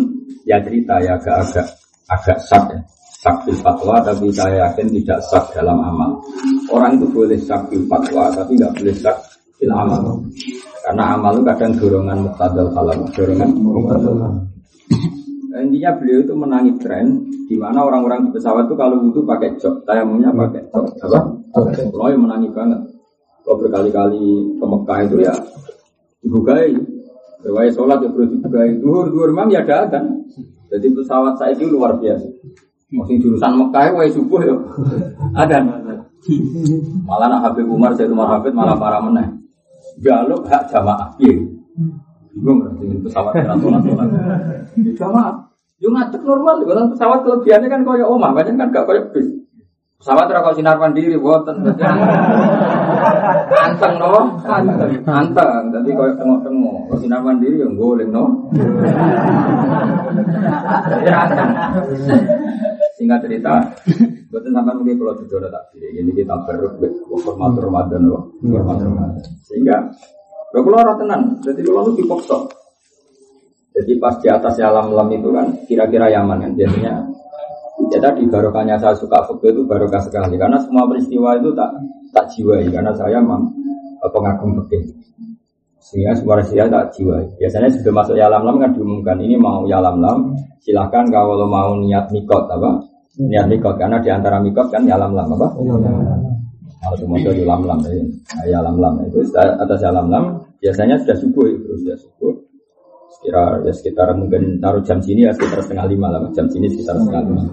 ya 0.47 0.57
cerita 0.63 0.95
ya 1.03 1.19
agak-agak 1.19 1.67
agak 2.07 2.37
sak 2.47 2.63
ya 2.71 2.79
sak 3.19 3.43
fatwa 3.59 3.99
tapi 3.99 4.31
saya 4.31 4.67
yakin 4.67 4.87
tidak 4.95 5.19
sak 5.27 5.51
dalam 5.51 5.75
amal 5.83 6.23
orang 6.71 6.95
itu 6.95 7.07
boleh 7.11 7.39
sak 7.39 7.67
fatwa 7.87 8.31
tapi 8.31 8.55
nggak 8.55 8.73
boleh 8.79 8.95
sak 8.95 9.17
fil 9.59 9.73
amal 9.75 10.23
karena 10.87 11.03
amal 11.19 11.35
itu 11.35 11.43
kadang 11.51 11.71
dorongan 11.75 12.17
muktadal 12.23 12.67
kalam, 12.71 12.99
dorongan 13.11 13.49
muktadal 13.59 14.15
Intinya 15.59 15.91
beliau 15.99 16.23
itu 16.23 16.33
menangi 16.39 16.71
tren 16.79 17.19
di 17.49 17.59
mana 17.59 17.83
orang-orang 17.83 18.29
di 18.29 18.39
pesawat 18.39 18.69
itu 18.69 18.79
kalau 18.79 19.01
wudhu 19.03 19.27
pakai 19.27 19.59
jok, 19.59 19.83
tayamumnya 19.83 20.31
pakai 20.31 20.63
jok, 20.71 20.85
apa? 21.03 21.19
Kalau 21.75 22.07
yang 22.07 22.23
menangi 22.23 22.47
banget. 22.55 22.79
Kalau 23.43 23.57
berkali-kali 23.59 24.55
ke 24.55 24.65
Mekah 24.65 24.99
itu 25.09 25.15
ya 25.19 25.33
dibukai, 26.21 26.69
berwaya 27.41 27.69
sholat 27.75 27.99
ya 28.05 28.09
perlu 28.13 28.27
dibukai, 28.39 28.69
duhur 28.79 29.11
duhur 29.11 29.29
mam 29.35 29.49
ya 29.51 29.65
ada 29.65 29.89
kan. 29.89 30.05
Jadi 30.69 30.87
pesawat 30.93 31.35
saya 31.41 31.57
itu 31.57 31.65
luar 31.67 31.97
biasa. 31.97 32.29
Masih 32.89 33.21
jurusan 33.21 33.53
Mekah 33.53 33.81
ya, 33.85 33.91
waya 33.93 34.09
subuh 34.09 34.41
ya 34.41 34.55
ada. 35.37 35.61
Malah 37.05 37.27
nak 37.29 37.41
Habib 37.45 37.69
Umar, 37.69 37.93
saya 37.93 38.09
Umar 38.09 38.33
Habib 38.33 38.49
malah 38.57 38.73
para 38.81 38.97
meneh 38.97 39.29
jaluk 40.01 40.49
hak 40.49 40.73
jamaah. 40.73 41.13
Iya. 41.21 41.37
Bingung 42.33 42.65
dengan 42.81 42.97
pesawat 43.05 43.33
sholat 43.61 43.81
sholat. 43.85 44.09
Jamaah. 44.97 45.33
Yo 45.79 45.93
ngadek 45.95 46.25
normal, 46.25 46.65
kalau 46.65 46.91
pesawat 46.91 47.23
kelebihannya 47.23 47.71
kan 47.71 47.81
koyo 47.87 48.09
omah, 48.11 48.35
banyak 48.35 48.59
kan 48.59 48.73
gak 48.73 48.83
koyo 48.83 49.05
bis. 49.15 49.31
Pesawat 49.99 50.31
ora 50.31 50.51
sinar 50.55 50.79
mandiri 50.79 51.15
boten. 51.19 51.59
Anteng 53.53 53.95
no, 53.99 54.39
anteng, 54.43 55.03
anteng. 55.03 55.63
Dadi 55.71 55.91
koyo 55.91 56.15
tengok-tengok. 56.19 56.77
Kok 56.89 56.99
sinar 56.99 57.21
mandiri 57.23 57.63
yang 57.63 57.75
goleng 57.77 58.11
no. 58.11 58.49
Jadi 60.89 61.11
anteng. 61.11 61.49
Singkat 62.99 63.19
cerita, 63.23 63.53
Betul 64.29 64.53
sampai 64.53 64.77
mungkin 64.77 65.01
kalau 65.01 65.15
tidur 65.17 65.41
tak 65.49 65.73
pilih. 65.73 65.89
Ini 65.89 66.11
kita 66.13 66.37
beruk 66.45 66.77
hormat 67.09 67.57
Ramadan, 67.57 68.01
hormat 68.45 68.77
Ramadan. 68.77 69.25
Sehingga 69.41 69.89
kalau 70.53 70.77
orang 70.77 70.97
tenang, 71.01 71.21
jadi 71.41 71.65
kalau 71.65 71.89
itu 71.89 72.05
dipaksa. 72.05 72.37
Jadi 73.73 73.97
pas 73.97 74.13
di 74.21 74.27
atas 74.29 74.59
alam 74.61 74.93
lam 74.93 75.09
itu 75.09 75.29
kan 75.33 75.49
kira-kira 75.65 76.13
yaman 76.13 76.45
kan 76.45 76.51
biasanya. 76.53 76.93
Ya 77.89 77.97
tadi 77.97 78.27
barokahnya 78.27 78.75
saya 78.77 78.93
suka 78.93 79.23
fakir 79.23 79.55
itu 79.55 79.63
barokah 79.65 80.03
sekali 80.03 80.35
karena 80.35 80.59
semua 80.61 80.83
peristiwa 80.85 81.39
itu 81.39 81.49
tak 81.55 81.69
tak 82.11 82.25
jiwai 82.35 82.67
karena 82.69 82.91
saya 82.93 83.23
memang 83.23 83.49
pengagum 84.03 84.61
fakir. 84.61 84.83
Sehingga 85.79 86.13
semua 86.13 86.37
peristiwa 86.37 86.69
tak 86.69 86.85
jiwai. 86.97 87.25
Biasanya 87.39 87.71
sebelum 87.71 87.95
masuk 88.03 88.13
ya 88.19 88.29
alam 88.29 88.45
lam 88.45 88.61
kan 88.61 88.75
diumumkan 88.77 89.17
ini 89.23 89.39
mau 89.39 89.65
ya 89.65 89.81
alam 89.81 89.97
lam 90.03 90.37
silahkan 90.59 91.07
kalau 91.09 91.47
mau 91.47 91.73
niat 91.79 92.11
nikot 92.11 92.45
apa 92.51 92.88
niat 93.17 93.49
mikot 93.49 93.75
karena 93.81 93.97
di 93.97 94.09
antara 94.13 94.37
mikot 94.37 94.69
kan 94.69 94.85
ya 94.85 94.99
lam 94.99 95.17
lam 95.17 95.33
apa? 95.33 95.47
Kalau 96.79 96.95
semua 96.95 97.17
itu 97.19 97.43
lam 97.43 97.65
lam 97.65 97.79
ya. 98.45 98.59
Lam 98.61 98.75
lam 98.77 98.93
itu 99.09 99.19
atas 99.35 99.79
ya 99.81 99.89
lam 99.89 100.07
lam 100.13 100.37
biasanya 100.61 100.95
sudah 101.01 101.17
subuh 101.17 101.45
itu 101.49 101.73
sudah 101.81 101.97
subuh. 101.97 102.33
Sekitar 103.09 103.65
ya 103.65 103.73
sekitar 103.73 104.07
mungkin 104.15 104.61
taruh 104.61 104.85
jam 104.85 105.01
sini 105.01 105.25
ya 105.25 105.33
sekitar 105.33 105.65
setengah 105.65 105.89
lima 105.89 106.07
lah 106.13 106.21
jam 106.31 106.45
sini 106.47 106.69
sekitar 106.69 106.95
setengah 107.01 107.25
lima. 107.25 107.43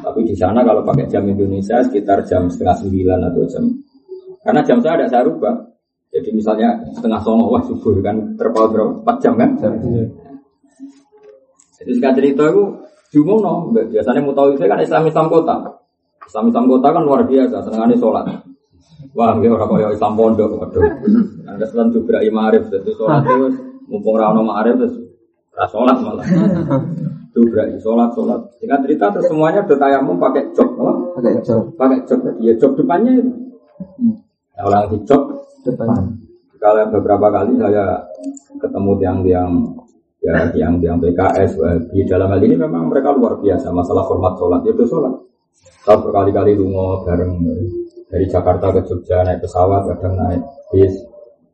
Tapi 0.00 0.20
di 0.24 0.34
sana 0.34 0.64
kalau 0.64 0.82
pakai 0.82 1.06
jam 1.06 1.28
Indonesia 1.28 1.78
sekitar 1.84 2.24
jam 2.24 2.48
setengah 2.48 2.80
sembilan 2.80 3.18
atau 3.30 3.44
jam. 3.46 3.64
Karena 4.42 4.60
jam 4.66 4.80
saya 4.82 4.98
ada 4.98 5.06
saya 5.06 5.22
rubah. 5.28 5.54
Jadi 6.12 6.28
misalnya 6.34 6.76
setengah 6.92 7.20
songo 7.24 7.54
wah 7.54 7.62
subuh 7.64 7.96
kan 8.02 8.36
terpaut 8.36 8.68
berapa? 8.74 9.00
Empat 9.04 9.16
jam 9.22 9.32
kan? 9.38 9.50
Jadi 11.78 11.90
sekarang 11.98 12.16
cerita 12.18 12.42
itu 12.50 12.64
no, 13.20 13.52
biasanya 13.72 14.24
tahu 14.24 14.56
itu 14.56 14.64
kan 14.64 14.80
Islam 14.80 15.04
Islam 15.04 15.26
kota. 15.28 15.56
Islam 16.24 16.48
Islam 16.48 16.64
kota 16.64 16.88
kan 16.96 17.02
luar 17.04 17.20
biasa, 17.28 17.60
senengannya 17.60 17.96
sholat. 18.00 18.24
Wah, 19.12 19.36
dia 19.36 19.52
orang 19.52 19.68
kaya 19.68 19.92
Islam 19.92 20.16
pondok, 20.16 20.56
waduh. 20.56 20.80
Anda 21.44 21.68
selan 21.68 21.92
juga 21.92 22.24
imarif, 22.24 22.72
jadi 22.72 22.88
sholat 22.96 23.28
itu 23.28 23.52
mumpung 23.92 24.16
rano 24.16 24.40
ma'arif 24.40 24.80
terus 24.80 24.94
sholat 25.68 26.00
malah. 26.00 26.24
Juga 27.36 27.68
sholat 27.76 28.08
sholat. 28.16 28.40
Singkat 28.56 28.80
cerita 28.88 29.12
terus 29.12 29.28
semuanya 29.28 29.60
bertayamum 29.68 30.16
pakai 30.16 30.48
jok, 30.56 30.68
pakai 31.20 31.44
jok, 31.44 31.76
pakai 31.76 31.98
jok. 32.08 32.20
Ya 32.40 32.56
jok 32.56 32.72
depannya 32.80 33.20
itu. 33.20 33.32
Nah, 34.56 34.62
orang 34.64 34.88
di 34.88 34.98
jok 35.04 35.22
depan. 35.68 36.16
Kalau 36.56 36.84
beberapa 36.94 37.26
kali 37.28 37.58
saya 37.58 38.00
ketemu 38.56 38.90
tiang-tiang 39.02 39.50
ya 40.22 40.46
yang 40.54 40.78
yang 40.78 40.98
PKS 41.02 41.58
di 41.90 42.06
dalam 42.06 42.30
hal 42.30 42.40
ini 42.40 42.54
memang 42.54 42.86
mereka 42.86 43.10
luar 43.10 43.42
biasa 43.42 43.74
masalah 43.74 44.06
format 44.06 44.38
sholat 44.38 44.62
itu 44.62 44.86
sholat 44.86 45.10
saya 45.82 45.98
berkali-kali 45.98 46.54
lungo 46.54 47.02
bareng 47.02 47.42
dari 48.06 48.26
Jakarta 48.30 48.70
ke 48.70 48.86
Jogja 48.86 49.26
naik 49.26 49.42
pesawat 49.42 49.82
kadang 49.90 50.14
naik 50.14 50.42
bis 50.70 50.94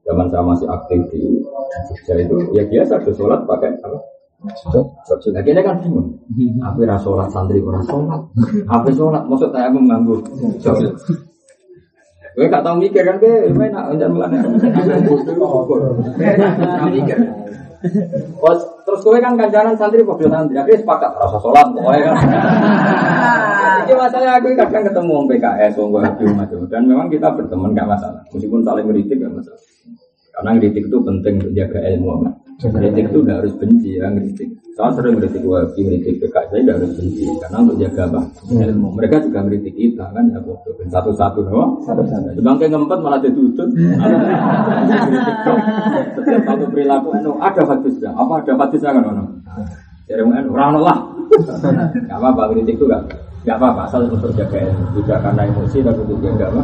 zaman 0.04 0.28
saya 0.28 0.44
masih 0.44 0.68
aktif 0.68 1.00
di 1.08 1.40
Jogja 1.88 2.14
itu 2.20 2.36
ya 2.52 2.62
biasa 2.68 3.00
ada 3.00 3.12
sholat 3.16 3.40
pakai 3.48 3.72
apa 3.80 3.98
Akhirnya 4.38 5.66
kan 5.66 5.82
bingung. 5.82 6.14
Apa 6.62 6.86
ras 6.86 7.02
sholat 7.02 7.26
santri 7.34 7.58
ora 7.58 7.82
sholat. 7.82 8.22
Apa 8.70 8.86
sholat 8.94 9.26
maksud 9.26 9.50
saya 9.50 9.66
mengganggu. 9.66 10.14
Gue 12.38 12.46
gak 12.46 12.62
tau 12.62 12.78
mikir 12.78 13.02
kan 13.02 13.18
gue 13.18 13.50
enak 13.50 13.98
jangan 13.98 14.14
melanda. 14.14 14.38
Mikir. 16.86 17.18
Bos, 18.42 18.60
terus 18.82 19.00
gue 19.06 19.22
kan 19.22 19.38
kancanan 19.38 19.74
santri 19.78 20.02
kok 20.02 20.18
santri, 20.18 20.58
akhirnya 20.58 20.82
sepakat 20.82 21.10
rasa 21.14 21.38
sholat 21.38 21.66
pokoknya 21.70 22.00
kan. 22.10 22.16
Jadi 23.88 23.96
masalahnya 23.96 24.32
aku 24.36 24.46
kadang 24.52 24.84
ketemu 24.84 25.10
orang 25.14 25.28
PKS, 25.32 25.72
gue 25.78 26.30
macam 26.34 26.58
dan 26.68 26.82
memang 26.84 27.08
kita 27.08 27.28
berteman 27.32 27.72
gak 27.72 27.88
masalah, 27.88 28.20
meskipun 28.34 28.60
saling 28.66 28.84
ngeritik 28.84 29.16
gak 29.16 29.32
masalah. 29.32 29.62
Karena 30.34 30.50
ngeritik 30.58 30.84
itu 30.90 30.98
penting 31.00 31.34
untuk 31.40 31.52
jaga 31.56 31.80
ilmu. 31.82 32.10
Kritik 32.58 33.04
itu 33.14 33.18
gak 33.22 33.36
harus 33.42 33.54
benci 33.54 33.90
ya 33.96 34.06
ngeritik. 34.10 34.50
Saya 34.78 34.94
sering 34.94 35.18
ngeritik 35.18 35.42
wahabi, 35.42 35.80
ngeritik 35.90 36.22
PKS, 36.22 36.54
saya 36.54 36.60
gak 36.62 36.76
harus 36.78 36.90
benci. 36.94 37.26
Karena 37.42 37.56
untuk 37.66 37.76
jaga 37.82 38.02
apa? 38.14 38.20
Ilmu. 38.46 38.88
Mereka 38.94 39.26
juga 39.26 39.38
ngeritik 39.42 39.74
kita 39.74 40.06
kan 40.14 40.22
ya 40.30 40.38
Satu-satu 40.86 41.50
no? 41.50 41.82
Satu-satu. 41.82 42.38
Sebangke 42.38 42.70
ngempet 42.70 42.98
malah 43.02 43.18
jadi 43.18 43.34
utut. 43.42 43.66
Setiap 46.14 46.42
satu 46.46 46.64
perilaku 46.70 47.10
itu 47.18 47.30
ada 47.42 47.62
hadisnya. 47.66 48.14
Apa 48.14 48.38
ada 48.38 48.52
hadisnya 48.54 48.90
kan 48.94 49.02
ono? 49.02 49.24
Jadi 50.06 50.22
orang 50.46 50.78
lah. 50.78 50.98
Gak 52.06 52.14
apa-apa 52.22 52.54
ngeritik 52.54 52.78
itu 52.78 52.86
gak. 52.86 53.02
Gak 53.42 53.58
apa-apa, 53.58 53.90
asal 53.90 54.06
untuk 54.06 54.30
jaga 54.38 54.62
ilmu. 54.62 54.94
Tidak 54.94 55.18
karena 55.18 55.42
emosi, 55.42 55.82
tapi 55.82 56.00
untuk 56.06 56.22
jaga 56.22 56.54
apa? 56.54 56.62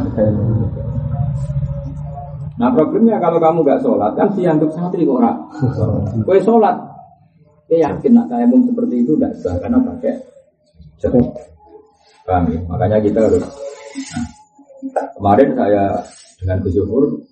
Nah 2.55 2.71
problemnya 2.71 3.19
kalau 3.19 3.43
kamu 3.43 3.59
gak 3.67 3.83
sholat 3.83 4.15
kan 4.15 4.31
untuk 4.31 4.71
santri 4.71 5.03
kok 5.03 5.19
ora. 5.19 5.35
Kue 6.23 6.39
sholat, 6.39 6.94
kue 7.65 7.77
yakin 7.81 8.11
nak 8.13 8.29
kayak 8.29 8.49
seperti 8.51 8.95
itu 9.01 9.11
tidak 9.17 9.33
sah 9.41 9.55
karena 9.57 9.81
pakai 9.81 10.13
cukup. 11.01 11.25
Paham 12.25 12.43
ya? 12.49 12.59
Makanya 12.65 12.97
kita 13.01 13.19
harus. 13.25 13.43
Nah, 14.93 15.05
kemarin 15.17 15.49
saya 15.57 15.83
dengan 16.41 16.57
Gus 16.61 16.77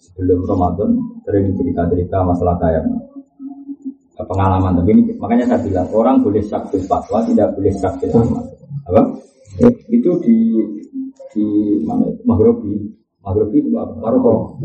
sebelum 0.09 0.39
Ramadan 0.45 0.89
sering 1.25 1.53
cerita-cerita 1.57 2.17
masalah 2.25 2.55
tayang 2.61 2.87
pengalaman 4.13 4.77
tapi 4.79 4.89
ini 4.93 5.03
makanya 5.17 5.49
saya 5.49 5.59
bilang 5.65 5.89
orang 5.91 6.21
boleh 6.21 6.39
sakit 6.45 6.85
fatwa 6.85 7.25
tidak 7.25 7.49
boleh 7.57 7.73
sakit 7.73 8.13
amal 8.13 8.45
apa 8.87 9.01
itu 9.89 10.11
di 10.21 10.37
di 11.33 11.45
mana 11.83 12.07
Mahrobi 12.23 12.93
Mahrubi 13.23 13.63
itu 13.63 13.71
apa? 13.79 13.95
Maroko. 14.03 14.59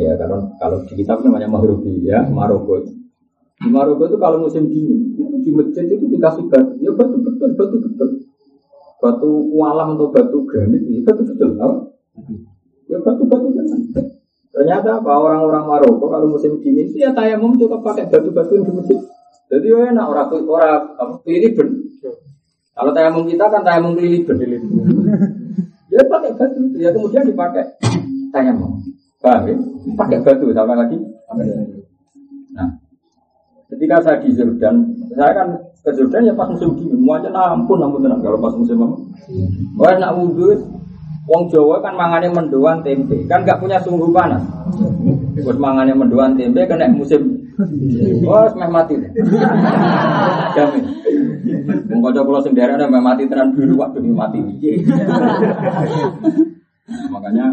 Ya, 0.00 0.16
kalau 0.16 0.40
kalau 0.56 0.80
di 0.88 0.96
kitab 0.96 1.20
namanya 1.20 1.44
Mahrubi 1.44 2.08
ya, 2.08 2.24
Maroko. 2.32 2.80
Di 3.58 3.68
Maroko 3.74 4.06
itu 4.06 4.16
kalau 4.22 4.38
musim 4.46 4.70
dingin, 4.70 5.18
di 5.42 5.50
masjid 5.50 5.90
itu 5.90 6.06
dikasih 6.06 6.46
batu, 6.46 6.78
ya 6.78 6.94
batu 6.94 7.18
betul, 7.18 7.50
batu 7.58 7.76
betul. 7.82 8.08
Batu 8.98 9.30
kualam 9.50 9.98
atau 9.98 10.10
batu 10.14 10.38
granit, 10.46 10.82
ya 10.86 11.02
batu 11.02 11.22
betul. 11.26 11.58
Apa? 11.58 11.76
Ya 12.88 12.96
batu-batu. 13.04 13.46
Ternyata 14.48 14.98
apa 14.98 15.12
orang-orang 15.12 15.64
Maroko 15.68 16.06
kalau 16.08 16.26
musim 16.34 16.58
dingin 16.62 16.88
itu 16.88 17.04
ya 17.04 17.12
tayamum 17.12 17.54
juga 17.58 17.78
pakai 17.84 18.08
batu-batu 18.08 18.62
di 18.62 18.72
masjid. 18.72 18.98
Jadi 19.48 19.66
ya 19.68 19.92
enak 19.92 20.06
orang 20.06 20.28
orang 20.46 21.20
ben. 21.22 21.68
Kalau 22.78 22.90
tayamum 22.94 23.26
kita 23.26 23.44
kan 23.50 23.62
tayamum 23.66 23.92
ben. 23.98 24.62
Ya 25.88 26.02
pakai 26.06 26.30
batu, 26.34 26.60
ya 26.78 26.90
kemudian 26.94 27.26
dipakai 27.26 27.64
tayamum. 28.30 28.82
Paham 29.18 29.50
ya? 29.50 29.56
Pakai 29.98 30.18
batu 30.22 30.46
sama 30.54 30.78
lagi. 30.78 30.96
Ketika 33.78 34.02
saya 34.02 34.18
di 34.18 34.34
Jordan, 34.34 34.90
saya 35.14 35.30
kan 35.38 35.54
ke 35.86 35.94
Jordan 35.94 36.26
ya 36.26 36.34
pas 36.34 36.50
musim 36.50 36.74
dingin, 36.74 36.98
semuanya 36.98 37.30
ampun 37.30 37.78
ampun 37.78 38.02
tenang 38.02 38.18
kalau 38.26 38.34
pas 38.42 38.50
musim 38.58 38.74
apa. 38.74 38.96
Wah 39.78 39.94
nak 40.02 40.18
wudhu, 40.18 40.50
Wong 41.30 41.46
Jawa 41.46 41.78
kan 41.78 41.94
mangannya 41.94 42.26
mendoan 42.34 42.82
tempe, 42.82 43.22
kan 43.30 43.46
gak 43.46 43.62
punya 43.62 43.78
sungguh 43.78 44.10
panas. 44.10 44.42
Buat 45.46 45.62
mangannya 45.62 45.94
mendoan 45.94 46.34
tempe 46.34 46.66
kena 46.66 46.90
musim 46.90 47.38
Wah, 48.26 48.50
semeh 48.50 48.66
mati. 48.66 48.98
Jamin. 50.58 50.84
Wong 51.86 52.00
kanca 52.02 52.22
kula 52.26 52.42
sing 52.42 52.58
ada 52.58 52.86
meh 52.86 53.02
mati 53.02 53.30
tenan 53.30 53.54
biru 53.54 53.78
waktu 53.78 54.02
mati. 54.10 54.42
Makanya 57.14 57.46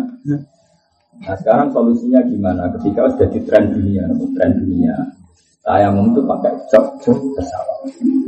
Nah 1.16 1.36
sekarang 1.40 1.72
solusinya 1.72 2.20
gimana? 2.28 2.68
Ketika 2.76 3.08
sudah 3.08 3.28
di 3.32 3.40
tren 3.48 3.72
dunia, 3.72 4.04
tren 4.36 4.52
dunia, 4.60 4.96
saya 5.66 5.90
itu 5.90 6.22
pakai 6.22 6.54
jok 6.70 6.86
jok 7.02 7.18
pesawat. 7.34 7.80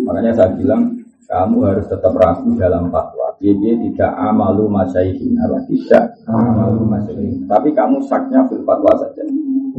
Makanya 0.09 0.33
saya 0.33 0.49
bilang 0.57 0.89
kamu 1.29 1.57
harus 1.69 1.85
tetap 1.85 2.17
ragu 2.17 2.49
dalam 2.57 2.89
fatwa. 2.89 3.29
Dia 3.37 3.53
tidak 3.53 4.11
amalu 4.17 4.65
masyayihin, 4.65 5.37
apa 5.37 5.61
tidak 5.69 6.17
amalu 6.25 6.81
masyayihin. 6.89 7.45
Tapi 7.45 7.69
kamu 7.77 8.01
saknya 8.09 8.41
fil 8.49 8.65
fatwa 8.65 8.89
saja. 8.97 9.21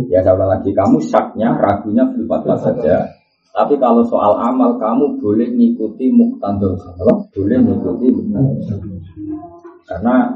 Ya 0.06 0.22
saya 0.22 0.38
lagi, 0.38 0.70
kamu 0.70 1.02
saknya, 1.02 1.58
ragunya 1.58 2.06
fil 2.14 2.30
fatwa 2.30 2.54
saja. 2.62 3.10
Tapi 3.50 3.74
kalau 3.82 4.06
soal 4.06 4.38
amal, 4.38 4.78
kamu 4.78 5.18
boleh 5.18 5.50
ngikuti 5.50 6.14
muktandul 6.14 6.78
Boleh 7.34 7.58
ngikuti 7.58 8.06
muktandul 8.06 9.02
Karena 9.82 10.30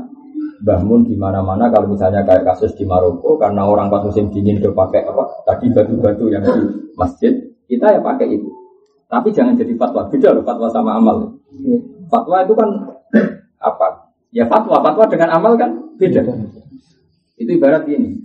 bangun 0.63 1.03
di 1.07 1.19
mana-mana 1.19 1.69
kalau 1.71 1.91
misalnya 1.91 2.23
kayak 2.23 2.47
kasus 2.47 2.73
di 2.79 2.87
Maroko 2.87 3.35
karena 3.35 3.67
orang 3.67 3.91
pas 3.91 4.03
musim 4.07 4.31
dingin 4.31 4.63
itu 4.63 4.71
pakai 4.71 5.07
apa 5.07 5.43
tadi 5.43 5.71
batu-batu 5.75 6.31
yang 6.31 6.43
di 6.47 6.93
masjid 6.95 7.35
kita 7.67 7.99
ya 7.99 8.01
pakai 8.01 8.31
itu 8.31 8.49
tapi 9.11 9.35
jangan 9.35 9.59
jadi 9.59 9.75
fatwa 9.75 10.07
beda 10.07 10.39
loh 10.39 10.45
fatwa 10.47 10.69
sama 10.71 10.97
amal 10.97 11.17
fatwa 12.07 12.47
itu 12.47 12.55
kan 12.55 12.69
apa 13.63 14.13
Ya 14.33 14.49
fatwa, 14.49 14.81
fatwa 14.81 15.05
dengan 15.13 15.29
amal 15.37 15.61
kan 15.61 15.71
beda. 16.01 16.25
Itu 17.37 17.51
ibarat 17.53 17.85
ini. 17.85 18.17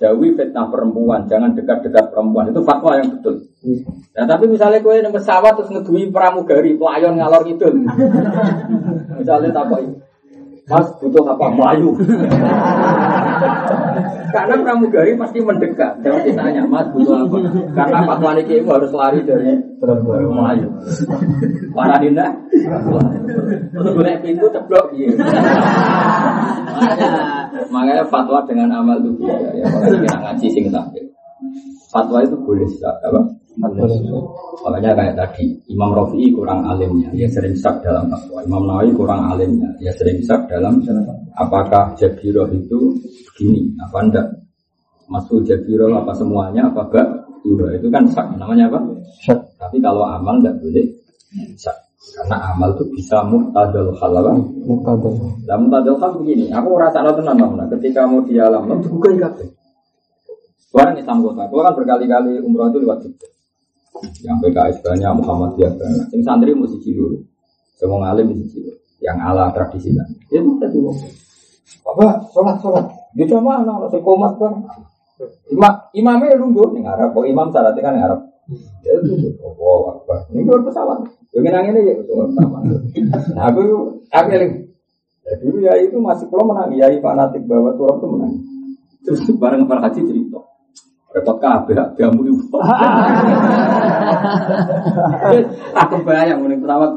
Jauhi 0.00 0.32
fitnah 0.32 0.72
perempuan, 0.72 1.28
jangan 1.28 1.52
dekat-dekat 1.52 2.16
perempuan. 2.16 2.48
Itu 2.48 2.64
fatwa 2.64 2.96
yang 2.96 3.12
betul. 3.12 3.44
Nah, 4.16 4.24
tapi 4.24 4.48
misalnya 4.48 4.80
kue 4.80 4.96
yang 4.96 5.12
pesawat 5.12 5.60
terus 5.60 5.68
ngedui 5.68 6.08
pramugari, 6.08 6.80
pelayon 6.80 7.20
ngalor 7.20 7.44
itu. 7.44 7.68
misalnya 9.20 9.52
tak 9.52 9.68
Mas 10.70 10.86
butuh 11.02 11.26
apa? 11.26 11.46
Melayu. 11.50 11.90
Karena 14.30 14.54
pramugari 14.62 15.18
pasti 15.18 15.42
mendekat. 15.42 15.98
Jangan 16.06 16.22
ditanya, 16.22 16.62
Mas 16.70 16.86
butuh 16.94 17.26
apa? 17.26 17.36
Karena 17.74 17.98
fatwa 18.06 18.30
ini 18.38 18.62
harus 18.62 18.90
lari 18.94 19.20
dari 19.26 19.58
Melayu. 20.06 20.70
Para 21.74 21.98
dinda, 21.98 22.26
gue 23.74 24.14
pintu 24.22 24.46
ceblok 24.54 24.94
iya. 24.94 25.10
Makanya, 26.70 27.10
makanya 27.66 28.04
fatwa 28.06 28.38
dengan 28.46 28.70
amal 28.70 29.02
itu 29.02 29.26
ya. 29.26 29.66
Makanya 29.66 29.98
kita 30.06 30.18
ngaji 30.22 30.46
sing 30.54 30.64
Fatwa 31.90 32.22
itu 32.22 32.38
boleh 32.38 32.70
apa? 32.86 33.39
Makanya 33.58 34.92
kayak 34.94 35.14
tadi, 35.18 35.50
Imam 35.66 35.90
Rafi'i 35.90 36.30
kurang 36.30 36.62
alimnya, 36.62 37.10
dia 37.10 37.26
sering 37.26 37.56
sak 37.58 37.82
dalam 37.82 38.06
fatwa. 38.06 38.38
Imam 38.46 38.62
Nawawi 38.62 38.94
kurang 38.94 39.26
alimnya, 39.26 39.66
dia 39.82 39.90
sering 39.98 40.22
sak 40.22 40.46
dalam 40.46 40.78
apakah 41.34 41.90
Jabiroh 41.98 42.46
itu 42.54 42.94
begini, 43.32 43.74
apa 43.82 43.98
enggak? 44.06 44.26
Masuk 45.10 45.42
Jabiroh 45.42 45.90
apa 45.98 46.14
semuanya, 46.14 46.70
apa 46.70 46.86
enggak? 46.86 47.08
Itu 47.80 47.88
kan 47.90 48.04
sak, 48.06 48.38
namanya 48.38 48.70
apa? 48.70 48.78
Sak. 49.26 49.40
Tapi 49.58 49.82
kalau 49.82 50.06
amal 50.06 50.38
enggak 50.38 50.54
boleh 50.62 50.86
sak. 51.58 51.74
Karena 52.00 52.56
amal 52.56 52.72
itu 52.78 52.84
bisa 52.96 53.20
muhtadal 53.28 53.92
hal 53.98 54.12
apa? 54.14 54.32
Muhtadal. 54.64 55.12
Nah, 55.44 55.56
muhtadal 55.58 55.96
hal 56.00 56.10
begini, 56.16 56.48
aku 56.48 56.78
rasa 56.78 57.04
lo 57.04 57.12
tenang 57.18 57.36
nah, 57.58 57.66
ketika 57.76 58.06
mau 58.08 58.24
di 58.24 58.40
alam, 58.40 58.64
lo 58.70 58.78
bukan 58.78 59.18
kabeh. 59.18 59.48
Orang 60.70 60.94
Islam 60.94 61.18
kota, 61.26 61.50
aku 61.50 61.66
kan 61.66 61.74
berkali-kali 61.74 62.38
umroh 62.46 62.70
itu 62.70 62.78
lewat 62.78 63.02
Jogja. 63.02 63.26
Yang 64.24 64.36
PKS 64.46 64.76
banyak, 64.86 65.10
Muhammadiyah 65.20 65.72
banyak. 65.76 66.06
Yang 66.14 66.22
santri 66.24 66.50
mesti 66.56 66.78
cilu. 66.80 67.20
Semua 67.76 68.06
ngalim 68.06 68.32
mesti 68.32 68.46
cilu. 68.54 68.72
Yang 69.00 69.16
ala 69.20 69.44
tradisi 69.52 69.90
kan. 69.92 70.08
Ya 70.32 70.40
bisa 70.40 70.66
juga. 70.72 70.90
Apa? 71.84 72.06
Sholat, 72.30 72.56
sholat. 72.60 72.86
Dia 73.16 73.26
cuma 73.26 73.60
anak, 73.60 73.90
saya 73.90 74.00
komat 74.04 74.38
kan. 74.38 74.54
Imam, 75.52 75.74
imamnya 75.92 76.38
nunggu 76.38 76.76
nih 76.78 76.86
Arab. 76.86 77.12
Kok 77.12 77.26
imam 77.28 77.48
syaratnya 77.52 77.82
kan 77.82 77.94
Arab. 77.98 78.20
Ya 78.82 78.92
itu, 78.98 79.36
oh, 79.44 79.94
apa? 79.94 80.26
Ini 80.32 80.42
luar 80.42 80.64
pesawat. 80.66 81.06
Yang 81.36 81.52
nangin 81.54 81.78
aja, 81.78 81.92
pesawat. 82.02 82.28
Nah, 82.34 83.44
aku, 83.46 83.60
aku 84.10 84.28
yang 84.32 84.70
Ya, 85.30 85.38
dulu 85.38 85.58
ya 85.62 85.78
itu 85.78 85.94
masih 86.02 86.26
kalau 86.26 86.48
menang, 86.50 86.74
ya 86.74 86.90
fanatik 86.98 87.46
bahwa 87.46 87.76
turun 87.78 88.02
itu 88.02 88.06
menang. 88.10 88.32
Terus 89.06 89.20
bareng 89.38 89.62
para 89.70 89.86
haji 89.86 90.02
cerita. 90.02 90.40
Repot 91.10 91.36
kabeh 91.42 91.74
jamu 91.98 92.22
ibu. 92.22 92.38
Aku 95.74 95.96
bayang 96.06 96.46
mending 96.46 96.62
pesawat. 96.62 96.94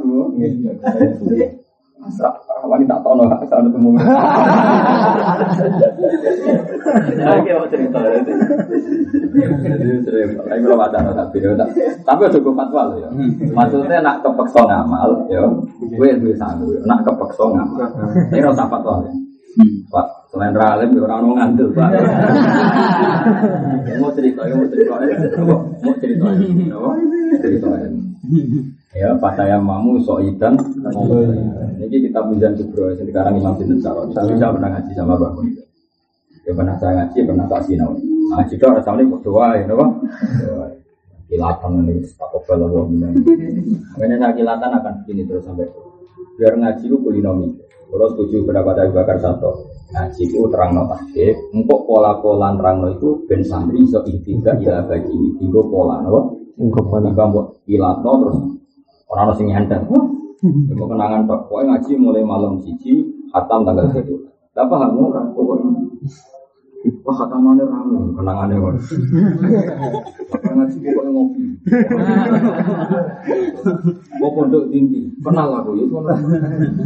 Masa 2.04 2.36
wanita 2.68 3.00
tak 3.00 3.16
tahu 3.16 3.24
asal 3.24 3.64
ada 3.64 3.70
temu. 3.72 3.96
Oke, 7.16 7.52
mau 7.56 7.64
cerita. 7.72 8.00
Tapi 10.44 10.60
kalau 10.68 10.76
baca 10.76 11.00
tapi 11.00 11.38
tapi 12.04 12.22
udah 12.28 12.40
gue 12.44 12.54
fatwa 12.60 12.82
loh 12.92 12.98
ya. 13.00 13.08
Maksudnya 13.56 14.04
nak 14.04 14.20
kepeksa 14.20 14.68
ngamal, 14.68 15.16
ya, 15.32 15.48
gue 15.80 16.10
duwe 16.20 16.36
sanggup. 16.36 16.76
Nak 16.84 17.08
kepeksa 17.08 17.48
ngamal, 17.56 17.88
ini 18.36 18.44
rasa 18.44 18.68
fatwa 18.68 19.00
ya. 19.08 19.12
Pak, 19.88 20.23
selain 20.34 20.58
ralim, 20.58 20.98
ya 20.98 21.02
orang 21.06 21.30
ngantul, 21.38 21.70
Pak. 21.78 21.90
mau 24.02 24.10
cerita, 24.18 24.42
mau 24.50 24.66
cerita, 24.66 24.94
mau 24.98 25.94
cerita, 26.02 26.26
cerita. 27.38 27.70
Ya, 28.98 29.14
Pak 29.14 29.32
saya 29.38 29.62
mamu 29.62 30.02
soidan. 30.02 30.58
Ini 31.78 31.98
kita 32.10 32.26
pinjam 32.34 32.58
kubro, 32.58 32.90
sekarang 32.98 33.38
Imam 33.38 33.54
Sinten 33.62 33.78
Saron. 33.78 34.10
Saya 34.10 34.26
bisa 34.34 34.50
pernah 34.50 34.74
ngaji 34.74 34.92
sama 34.98 35.14
Bapak. 35.22 35.46
Ya 36.44 36.52
pernah 36.58 36.76
saya 36.82 36.92
ngaji, 37.06 37.18
pernah 37.30 37.46
tak 37.46 37.62
sinau. 37.70 37.94
Ngaji 38.34 38.54
itu 38.58 38.66
rasanya 38.66 39.04
berdoa, 39.06 39.48
ya, 39.62 39.70
Pak. 39.70 39.90
Kilatan 41.30 41.72
ini, 41.86 41.94
tak 42.18 42.30
kobel 42.34 42.60
Allah. 42.66 42.86
Makanya 43.98 44.18
saya 44.18 44.34
kilatan 44.34 44.70
akan 44.82 44.94
begini 45.06 45.30
terus 45.30 45.46
sampai 45.46 45.70
biar 46.42 46.58
ngaji 46.58 46.86
itu 46.90 46.98
kulinomi. 46.98 47.54
Kalau 47.94 48.08
setuju 48.18 48.50
berapa 48.50 48.74
dari 48.74 48.90
bakar 48.90 49.22
satu 49.22 49.73
ngaji 49.94 50.22
itu 50.26 50.42
terang 50.50 50.74
no. 50.74 50.84
Untuk 51.54 51.80
pola-pola 51.86 52.58
terang 52.58 52.82
no 52.82 52.88
itu 52.98 53.10
ben 53.30 53.46
santri 53.46 53.86
iso 53.86 54.02
ikhtiga 54.04 54.58
ila 54.58 54.90
bagi 54.90 55.38
tiga 55.38 55.62
pola 55.70 56.02
no. 56.02 56.42
Untuk 56.58 56.90
pola 56.90 57.14
kamu 57.14 57.70
ilatno 57.70 58.12
terus 58.26 58.38
orang 59.14 59.26
nasi 59.30 59.44
nyantar. 59.46 59.82
Itu 60.44 60.84
kenangan 60.84 61.30
tok. 61.30 61.48
Pokoknya 61.48 61.80
ngaji 61.80 61.92
mulai 61.96 62.24
malam 62.26 62.60
cici, 62.60 63.00
hatam 63.32 63.64
tanggal 63.64 63.88
satu. 63.96 64.28
Dapat 64.52 64.78
kamu 64.90 65.02
orang 65.14 65.28
pokoknya. 65.32 65.70
Wah 66.84 67.16
kata 67.16 67.40
mana 67.40 67.64
rame, 67.64 68.12
kenangannya 68.12 68.60
kan. 68.60 68.76
Bapak 70.28 70.52
ngaji 70.52 70.78
pokoknya 70.84 71.12
ngopi. 71.16 71.44
Mau 74.20 74.32
pondok 74.36 74.68
tinggi, 74.68 75.08
kenal 75.24 75.64
aku 75.64 75.80
ya. 75.80 75.88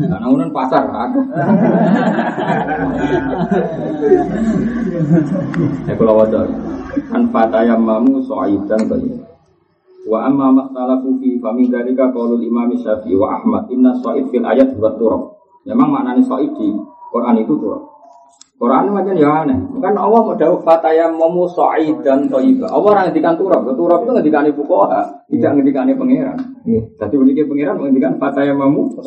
Nah, 0.06 0.22
namunan 0.22 0.54
pasar 0.54 0.86
aku. 0.86 1.20
Ya 5.90 5.94
kalau 5.98 6.22
wajar, 6.22 6.46
kan 7.10 7.24
fatayam 7.34 7.82
mamu 7.82 8.22
soaidan 8.22 8.86
tadi. 8.86 9.18
Wa 10.06 10.30
amma 10.30 10.54
makhtalafu 10.62 11.18
fi 11.18 11.42
famin 11.42 11.74
dalika 11.74 12.14
qaulul 12.14 12.46
Imam 12.46 12.70
Syafi'i 12.78 13.18
wa 13.18 13.42
Ahmad 13.42 13.66
inna 13.74 13.98
soid 13.98 14.30
fil 14.30 14.46
ayat 14.46 14.78
buat 14.78 15.02
turab. 15.02 15.42
Memang 15.66 15.90
maknanya 15.90 16.22
soid 16.22 16.54
di 16.54 16.70
Quran 17.10 17.42
itu 17.42 17.58
turab. 17.58 17.87
Quran 18.58 18.90
macam 18.90 19.14
ya 19.14 19.46
aneh. 19.46 19.54
Kan 19.78 19.94
Allah 19.94 20.18
mau 20.18 20.34
dawuh 20.34 20.58
fataya 20.66 21.14
momu 21.14 21.46
dan 22.02 22.26
toiba. 22.26 22.66
Allah 22.66 22.90
orang 22.90 23.04
ngendikan 23.14 23.38
turab. 23.38 23.62
Turab 23.70 24.02
itu 24.02 24.12
ngendikan 24.18 24.50
ibu 24.50 24.66
koha, 24.66 25.06
tidak 25.30 25.52
ngendikan 25.54 25.86
pangeran. 25.94 26.38
Jadi 26.98 27.16
uniknya 27.22 27.46
pangeran 27.46 27.78
ngendikan 27.78 28.18
fataya 28.18 28.58
momu. 28.58 28.98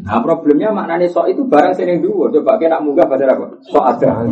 Nah 0.00 0.18
problemnya 0.24 0.72
maknanya 0.72 1.12
so 1.12 1.28
itu 1.28 1.44
barang 1.44 1.76
sini 1.76 2.00
dua. 2.00 2.32
Coba 2.32 2.56
kita 2.56 2.80
nak 2.80 2.88
munggah 2.88 3.04
pada 3.04 3.36
apa? 3.36 3.52
So 3.68 3.84
ada. 3.84 4.24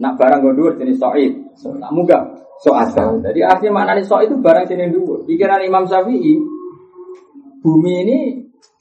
Nak 0.00 0.12
barang 0.16 0.40
gue 0.40 0.72
jenis 0.80 0.96
soid. 0.96 1.32
Nak 1.76 1.92
munggah 1.92 2.24
so 2.64 2.72
ada. 2.72 3.20
Jadi 3.20 3.44
artinya 3.44 3.84
maknanya 3.84 4.00
so 4.00 4.16
itu 4.24 4.32
barang 4.40 4.64
sini 4.64 4.88
dua. 4.88 5.28
Pikiran 5.28 5.60
Imam 5.60 5.84
Syafi'i, 5.84 6.40
bumi 7.60 7.94
ini 8.00 8.18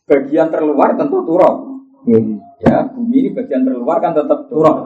bagian 0.07 0.47
terluar 0.47 0.95
tentu 0.95 1.27
turab. 1.27 1.59
Ya, 2.65 2.81
bumi 2.89 3.17
ini 3.21 3.29
bagian 3.31 3.61
terluar 3.61 4.01
kan 4.01 4.17
tetap 4.17 4.49
turun. 4.49 4.77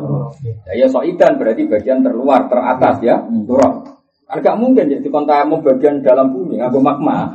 Ya, 0.67 0.85
ya 0.85 0.87
soidan 0.91 1.39
berarti 1.39 1.63
bagian 1.65 2.03
terluar, 2.03 2.51
teratas 2.51 2.99
ya, 2.99 3.23
hmm. 3.23 3.47
turun. 3.47 3.98
Agak 4.29 4.61
mungkin 4.61 4.85
jadi 4.85 5.09
kontamu 5.09 5.57
bagian 5.65 6.05
dalam 6.05 6.29
bumi, 6.29 6.61
aku 6.61 6.77
magma. 6.77 7.33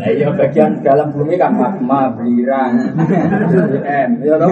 Nah, 0.00 0.08
iya 0.08 0.32
bagian 0.32 0.80
dalam 0.80 1.12
bumi 1.12 1.36
kan 1.36 1.52
magma, 1.52 2.08
belirang, 2.16 2.72
M, 3.84 4.10
ya 4.24 4.40
toh. 4.40 4.48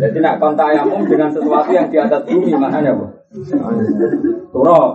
Jadi 0.00 0.16
nak 0.16 0.40
kontamu 0.40 1.04
dengan 1.04 1.28
sesuatu 1.28 1.68
yang 1.76 1.92
di 1.92 2.00
atas 2.00 2.24
bumi, 2.24 2.56
makanya 2.56 2.96
bu. 2.96 3.04
Turok. 4.48 4.90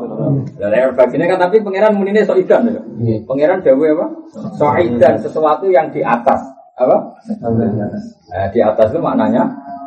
Dari 0.58 0.90
bagiannya 0.98 1.30
kan 1.30 1.40
tapi 1.46 1.62
pangeran 1.62 1.94
munine 1.94 2.26
soidan 2.26 2.74
ya. 2.74 2.82
Iya. 3.06 3.22
Pangeran 3.30 3.62
dewe 3.62 3.94
apa? 3.94 4.06
Soidan 4.58 5.22
sesuatu 5.22 5.70
yang 5.70 5.94
di 5.94 6.02
atas. 6.02 6.42
Apa? 6.74 7.16
Nah, 7.38 8.48
di 8.50 8.60
atas 8.66 8.90
itu 8.90 9.00
maknanya 9.00 9.46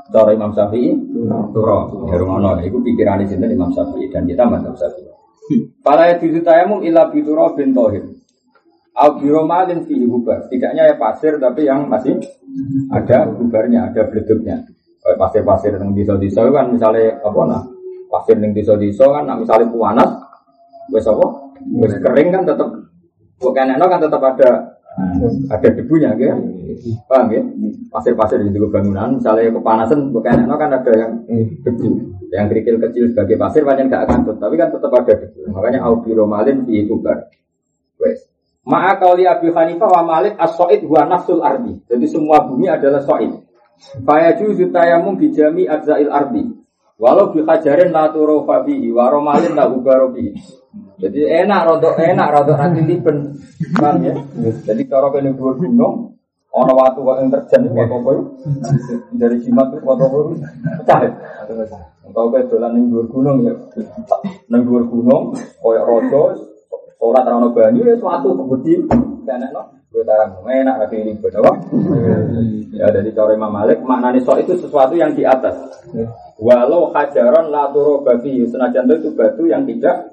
cara 0.08 0.30
Imam 0.32 0.52
Syafi'i 0.52 0.96
turok. 1.52 2.08
Ya 2.08 2.16
rumono. 2.16 2.56
Itu 2.60 2.80
pikiran 2.80 3.24
di 3.24 3.34
Imam 3.36 3.70
Syafi'i 3.72 4.08
dan 4.08 4.24
kita 4.24 4.44
mazhab 4.48 4.74
Syafi'i. 4.76 5.12
Para 5.80 6.12
itu 6.12 6.40
tayamu 6.44 6.84
ila 6.84 7.08
bituro 7.08 7.56
bin 7.56 7.72
tohir. 7.72 8.04
Al 8.98 9.16
biromalin 9.16 9.86
fi 9.86 9.94
hubar. 10.04 10.50
Tidaknya 10.50 10.92
ya 10.92 10.94
pasir 10.98 11.38
tapi 11.38 11.64
yang 11.64 11.86
masih 11.86 12.18
ada 12.90 13.30
hubarnya, 13.30 13.88
ada 13.92 14.10
beleduknya. 14.10 14.66
Pasir-pasir 14.98 15.72
yang 15.78 15.96
diso-diso 15.96 16.42
kan 16.52 16.68
misalnya 16.68 17.16
apa 17.24 17.40
nah 17.48 17.62
pasir 18.08 18.36
ning 18.40 18.56
desa-desa 18.56 19.04
kan 19.04 19.24
nak 19.28 19.44
misalnya 19.44 19.68
panas 19.68 20.10
wis 20.90 21.04
apa 21.04 21.26
wis 21.84 21.94
kering 22.00 22.28
kan 22.32 22.42
tetap 22.48 22.68
bukan 23.36 23.76
kan 23.76 24.00
tetap 24.00 24.22
ada 24.24 24.77
ada 25.48 25.68
debunya 25.74 26.10
gitu 26.18 26.34
paham 27.06 27.26
ya 27.30 27.42
pasir-pasir 27.90 28.42
di 28.42 28.50
bangunan 28.54 29.18
misalnya 29.18 29.54
kepanasan 29.54 30.10
bukan 30.10 30.46
enak 30.46 30.58
kan 30.58 30.70
ada 30.74 30.92
yang 30.94 31.12
debu 31.62 31.88
yang 32.28 32.46
kerikil 32.50 32.76
kecil 32.82 33.04
sebagai 33.10 33.36
pasir 33.38 33.62
banyak 33.62 33.88
nggak 33.88 34.04
akan 34.06 34.26
tapi 34.38 34.54
kan 34.58 34.68
tetap 34.74 34.90
ada 34.90 35.14
debu 35.14 35.54
makanya 35.54 35.86
audiro 35.86 36.26
malin 36.26 36.66
di 36.66 36.86
kubar 36.86 37.30
wes 38.02 38.28
Ma'a 38.68 39.00
Abi 39.00 39.48
Hanifah 39.48 39.88
wa 39.88 40.02
Malik 40.04 40.36
as-so'id 40.36 40.84
huwa 40.84 41.08
nafsul 41.08 41.40
ardi. 41.40 41.72
Jadi 41.88 42.04
semua 42.04 42.44
bumi 42.44 42.68
adalah 42.68 43.00
so'id. 43.00 43.32
Faya 44.04 44.36
juzu 44.36 44.68
tayamum 44.68 45.16
bijami 45.16 45.64
adzail 45.64 46.12
ardi. 46.12 46.44
Walau 47.00 47.32
bi 47.32 47.40
hajarin 47.48 47.88
la 47.96 48.12
turofa 48.12 48.68
bihi 48.68 48.92
wa 48.92 49.08
romalin 49.08 49.56
la 49.56 49.72
ubaro 49.72 50.12
bihi. 50.12 50.36
Jadi 50.98 51.20
enak 51.24 51.60
rodok 51.64 51.96
enak 51.96 52.28
rodok 52.28 52.58
nanti 52.60 52.80
liben. 52.84 53.34
Paham 53.74 54.04
ya? 54.04 54.14
Jadi 54.66 54.82
kalau 54.84 55.08
kene 55.14 55.32
dhuwur 55.32 55.56
gunung 55.56 56.18
ana 56.48 56.74
watu 56.74 57.06
kok 57.06 57.16
yang 57.22 57.28
terjan 57.30 57.70
kok 57.70 57.86
apa 57.88 58.10
ya? 58.12 58.22
Dari 59.14 59.36
jimat 59.40 59.72
kok 59.72 59.86
apa 59.86 60.04
apa 60.04 60.18
pecah. 60.82 61.00
Engkau 62.04 62.28
kayak 62.32 62.52
dolan 62.52 62.70
ning 62.76 62.84
dhuwur 62.92 63.06
gunung 63.08 63.38
ya. 63.48 63.54
Ning 64.52 64.60
dhuwur 64.66 64.84
gunung 64.90 65.32
koyo 65.62 65.80
raja 65.86 66.22
ora 66.98 67.20
terano 67.22 67.54
banyu 67.54 67.86
ya 67.86 67.94
suatu 67.94 68.34
kebudi 68.34 68.84
enakno. 69.36 69.62
Gue 69.88 70.04
tarang 70.04 70.40
enak 70.44 70.84
tapi 70.84 70.96
ribet 71.04 71.32
apa? 71.36 71.52
Ya 72.72 72.86
dari 72.92 73.10
cara 73.12 73.32
Imam 73.32 73.52
Malik 73.52 73.80
maknanya 73.84 74.20
sok 74.24 74.44
itu 74.44 74.56
sesuatu 74.56 74.96
yang 74.96 75.12
di 75.12 75.24
atas. 75.24 75.56
Walau 76.40 76.92
hajaron 76.92 77.52
la 77.52 77.72
turu 77.72 78.04
babi 78.04 78.46
senajan 78.48 78.88
itu 78.88 79.12
batu 79.12 79.44
yang 79.48 79.68
tidak 79.68 80.08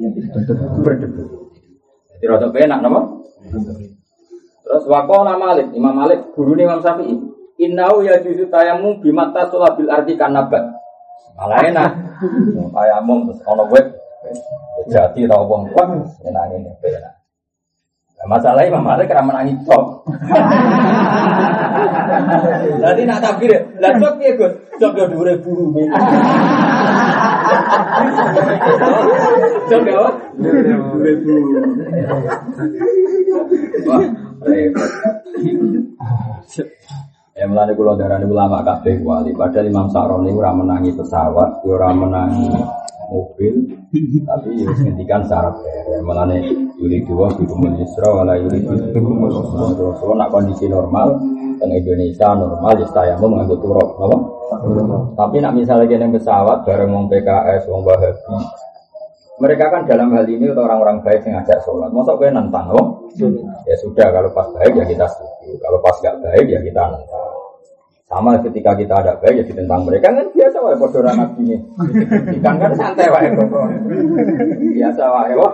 berdebu. 0.84 1.52
Jadi 2.16 2.26
rada 2.32 2.48
enak 2.50 2.80
nama. 2.80 3.02
Terus 4.66 4.84
wakola 4.90 5.38
Malik, 5.38 5.70
Imam 5.78 5.94
Malik 5.94 6.34
guru 6.34 6.58
Imam 6.58 6.82
Syafi'i. 6.82 7.16
Innau 7.56 8.04
ya 8.04 8.20
juzu 8.20 8.52
tayamu 8.52 9.00
bimata 9.00 9.48
sulabil 9.48 9.88
arti 9.88 10.20
kanabat. 10.20 10.76
Malah 11.40 11.60
enak. 11.64 11.92
Tayamum 12.76 13.32
terus 13.32 13.40
ono 13.48 13.64
web. 13.72 13.86
Jadi 14.92 15.24
tau 15.28 15.48
wong 15.48 15.72
kuat 15.72 15.88
enak 16.28 16.44
ini 16.52 16.72
enak. 16.84 17.15
Masalahnya 18.26 18.74
Imam 18.74 18.82
Malik 18.82 19.06
karena 19.06 19.22
menangis 19.22 19.62
cok. 19.66 19.86
Jadi 22.82 23.02
nak 23.06 23.22
takbir, 23.22 23.54
lah 23.78 23.94
cok 24.02 24.18
ya 24.18 24.34
gus, 24.34 24.54
cok 24.82 24.94
ya 24.98 25.06
dua 25.10 25.24
ribu 25.30 25.50
rupiah. 25.54 25.94
Cok 29.66 29.82
ya, 29.82 29.98
dua 30.38 31.02
ribu. 31.02 31.34
Wah, 33.86 34.02
repot. 34.46 34.90
Ya 37.36 37.52
melani 37.52 37.76
kulo 37.76 38.00
darah 38.00 38.16
ini 38.22 38.32
ulama 38.32 38.64
kabeh 38.64 39.04
wali. 39.04 39.36
Padahal 39.36 39.68
Imam 39.68 39.92
Sa'roni 39.92 40.32
ora 40.32 40.56
menangi 40.56 40.96
pesawat, 40.96 41.68
ora 41.68 41.92
menangi 41.92 42.48
mobil, 43.12 43.56
tapi 44.26 44.50
ya 44.56 44.72
ngendikan 44.72 45.22
syarat 45.28 45.60
ya 45.62 46.00
melani 46.02 46.65
yuri 46.82 47.00
dua 47.08 47.32
bikumul 47.36 47.74
yusra 47.80 48.10
wala 48.12 48.34
yuri 48.36 48.60
bikumul 48.92 49.32
Rasul 49.32 50.16
nak 50.16 50.30
kondisi 50.32 50.68
normal 50.68 51.16
dan 51.56 51.70
Indonesia 51.72 52.36
normal 52.36 52.76
ya 52.76 52.88
saya 52.92 53.16
mau 53.16 53.32
mengambil 53.32 53.58
turok, 53.64 53.90
apa? 53.96 54.18
Tapi 55.16 55.40
nak 55.40 55.56
misalnya 55.56 55.88
kena 55.88 56.12
pesawat 56.12 56.68
bareng 56.68 56.92
wong 56.92 57.08
PKS, 57.08 57.64
wong 57.72 57.82
Wahabi, 57.88 58.44
mereka 59.36 59.68
kan 59.68 59.84
dalam 59.84 60.16
hal 60.16 60.24
ini 60.32 60.48
orang-orang 60.48 61.04
baik 61.04 61.28
yang 61.28 61.44
ngajak 61.44 61.60
sholat. 61.68 61.92
Masa 61.92 62.16
gue 62.16 62.32
nantang, 62.32 62.72
oh? 62.72 63.12
Ya 63.68 63.76
sudah, 63.84 64.08
kalau 64.08 64.32
pas 64.32 64.48
baik 64.56 64.80
ya 64.80 64.86
kita 64.88 65.06
setuju. 65.12 65.60
Kalau 65.60 65.80
pas 65.84 65.96
gak 66.00 66.16
baik 66.24 66.48
ya 66.48 66.60
kita 66.64 66.82
nantang. 66.88 67.45
Sama 68.06 68.38
ketika 68.38 68.78
kita 68.78 69.02
ada 69.02 69.18
baik 69.18 69.42
ya 69.42 69.44
ditentang 69.50 69.82
mereka 69.82 70.14
kan 70.14 70.30
biasa 70.30 70.58
wae 70.62 70.78
padha 70.78 70.98
ora 71.02 71.12
nabi 71.18 71.42
ini. 71.42 71.58
Ikan 72.38 72.56
kan 72.62 72.72
santai 72.78 73.10
wae 73.10 73.34
kok. 73.34 73.50
Biasa 74.78 75.04
wae 75.10 75.34
wah. 75.34 75.54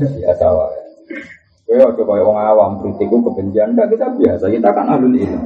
Biasa 0.00 0.46
wae. 0.48 0.78
Kowe 1.68 1.76
aja 1.76 2.00
kaya 2.00 2.24
wong 2.24 2.38
awam 2.40 2.80
kritik 2.80 3.12
kebencian 3.12 3.76
enggak 3.76 3.92
kita 3.92 4.08
biasa. 4.16 4.48
Kita 4.48 4.68
kan 4.72 4.88
ahlul 4.88 5.12
ilmu. 5.12 5.40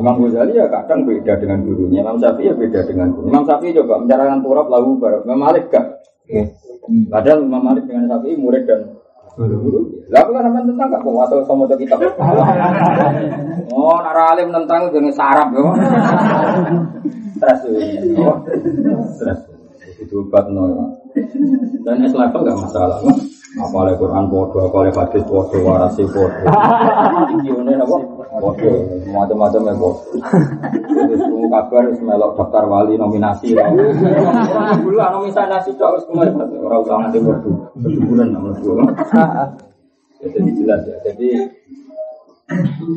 Imam 0.00 0.16
Ghazali 0.24 0.56
ya 0.56 0.64
kadang 0.72 1.04
beda 1.04 1.36
dengan 1.36 1.60
gurunya. 1.60 2.00
Imam 2.00 2.16
Syafi'i 2.16 2.48
ya 2.48 2.54
beda 2.56 2.80
dengan 2.88 3.12
guru. 3.12 3.28
Imam 3.28 3.44
Syafi'i 3.44 3.76
coba 3.76 4.00
mencarahkan 4.00 4.40
turab 4.40 4.66
lahu 4.72 4.96
barak. 4.96 5.28
Imam 5.28 5.38
Malik 5.44 5.68
gak. 5.68 5.84
Padahal 7.12 7.44
Imam 7.44 7.60
Malik 7.60 7.84
dengan 7.84 8.08
Syafi'i 8.08 8.40
murid 8.40 8.64
dan. 8.64 8.97
Lah 9.38 10.18
aku 10.26 10.30
kan 10.34 10.42
sampean 10.50 10.66
tentang 10.66 10.88
gak 10.90 11.02
kok 11.06 11.14
atau 11.30 11.38
sama 11.46 11.70
kitab. 11.78 12.02
Oh, 13.70 13.96
nara 14.02 14.34
alim 14.34 14.50
tentang 14.50 14.90
jenenge 14.90 15.14
sarap 15.14 15.54
yo. 15.54 15.70
Stres. 17.38 17.60
Stres. 19.14 19.40
Itu 20.02 20.26
obat 20.26 20.50
no. 20.50 20.90
Dan 21.86 22.02
es 22.02 22.14
level 22.18 22.40
gak 22.42 22.58
masalah. 22.58 22.98
Apa 23.56 23.76
oleh 23.80 23.96
Quran 23.96 24.28
bodoh, 24.28 24.68
apa 24.68 24.76
oleh 24.84 24.92
hadis 24.92 25.24
bodoh, 25.24 25.60
warasi 25.64 26.04
bodoh. 26.04 26.44
Apa? 26.44 27.96
Bodoh, 28.44 28.76
macam-macam 29.08 29.60
ya 29.64 29.72
bodoh. 29.72 30.20
Terus 30.84 31.20
kamu 31.24 31.48
kabar, 31.48 31.80
harus 31.88 32.00
melok 32.04 32.36
daftar 32.36 32.64
wali 32.68 33.00
nominasi. 33.00 33.56
Gula 34.84 35.06
nominasi 35.16 35.70
cok 35.80 35.88
harus 35.88 36.04
kemarin. 36.12 36.36
Orang 36.60 36.84
usah 36.84 37.00
nanti 37.00 37.18
bodoh. 37.24 37.72
Keduburan 37.72 38.36
nomor 38.36 38.52
dua. 38.60 38.84
Ya, 40.18 40.26
jadi 40.28 40.50
jelas 40.52 40.84
ya. 40.84 40.96
Jadi 41.08 41.28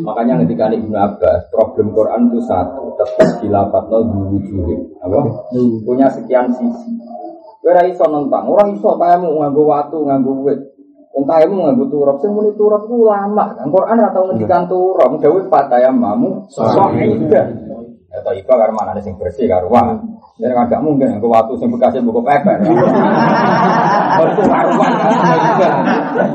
makanya 0.03 0.43
ketika 0.43 0.71
Ibnu 0.71 0.95
Abbas 0.95 1.51
problem 1.51 1.91
Quran 1.91 2.31
itu 2.31 2.39
satu 2.47 2.95
tetap 2.95 3.43
dilapat 3.43 3.83
no 3.91 3.99
dulu 4.39 4.95
apa 5.03 5.19
punya 5.83 6.07
sekian 6.07 6.47
sisi 6.55 6.95
Ora 7.62 7.86
iso 7.86 8.01
nentang, 8.09 8.49
orang 8.49 8.74
iso 8.74 8.97
tayamu 8.97 9.38
nganggo 9.38 9.64
watu, 9.70 10.01
nganggo 10.01 10.34
wit. 10.41 10.59
Wong 11.14 11.30
tayamu 11.30 11.62
nganggo 11.62 11.86
turap, 11.93 12.18
sing 12.18 12.34
muni 12.34 12.49
turap 12.57 12.89
ku 12.89 13.05
lama. 13.05 13.53
Kan 13.53 13.70
Quran 13.70 14.01
ora 14.01 14.09
tau 14.09 14.26
ngendikan 14.32 14.66
turap, 14.66 15.14
dawuh 15.22 15.45
patayamu 15.45 16.49
sahidah. 16.49 17.45
Ya 18.12 18.20
ta 18.20 18.36
iku 18.36 18.51
karo 18.51 18.76
manane 18.76 18.99
sing 18.99 19.16
bersih 19.16 19.47
karo 19.47 19.72
wah. 19.72 19.95
Jadi 20.36 20.51
kan 20.57 20.68
gak 20.68 20.84
mungkin 20.84 21.16
nganggo 21.16 21.30
watu 21.32 21.53
sing 21.55 21.72
bekasnya 21.72 22.03
buku 22.03 22.20
peper. 22.26 22.59
Itu 22.59 24.43
karuan. 24.43 24.91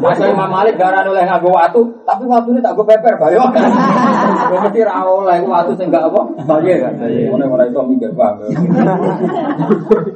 Masa 0.00 0.24
Imam 0.30 0.48
Malik 0.48 0.78
garane 0.80 1.10
oleh 1.10 1.26
nganggo 1.26 1.50
watu, 1.52 1.82
tapi 2.06 2.24
watune 2.24 2.64
tak 2.64 2.72
go 2.78 2.86
peper 2.86 3.18
bayo. 3.20 3.44
Gue 4.46 4.58
mesti 4.62 4.80
ra 4.86 5.04
oleh 5.04 5.42
watu 5.44 5.76
sing 5.76 5.92
gak 5.92 6.06
apa? 6.06 6.22
Bayo 6.48 6.74
kan. 6.80 6.96
Ngono 7.02 7.44
ora 7.50 7.68
iso 7.68 7.82
mikir 7.84 8.14
paham. 8.16 8.46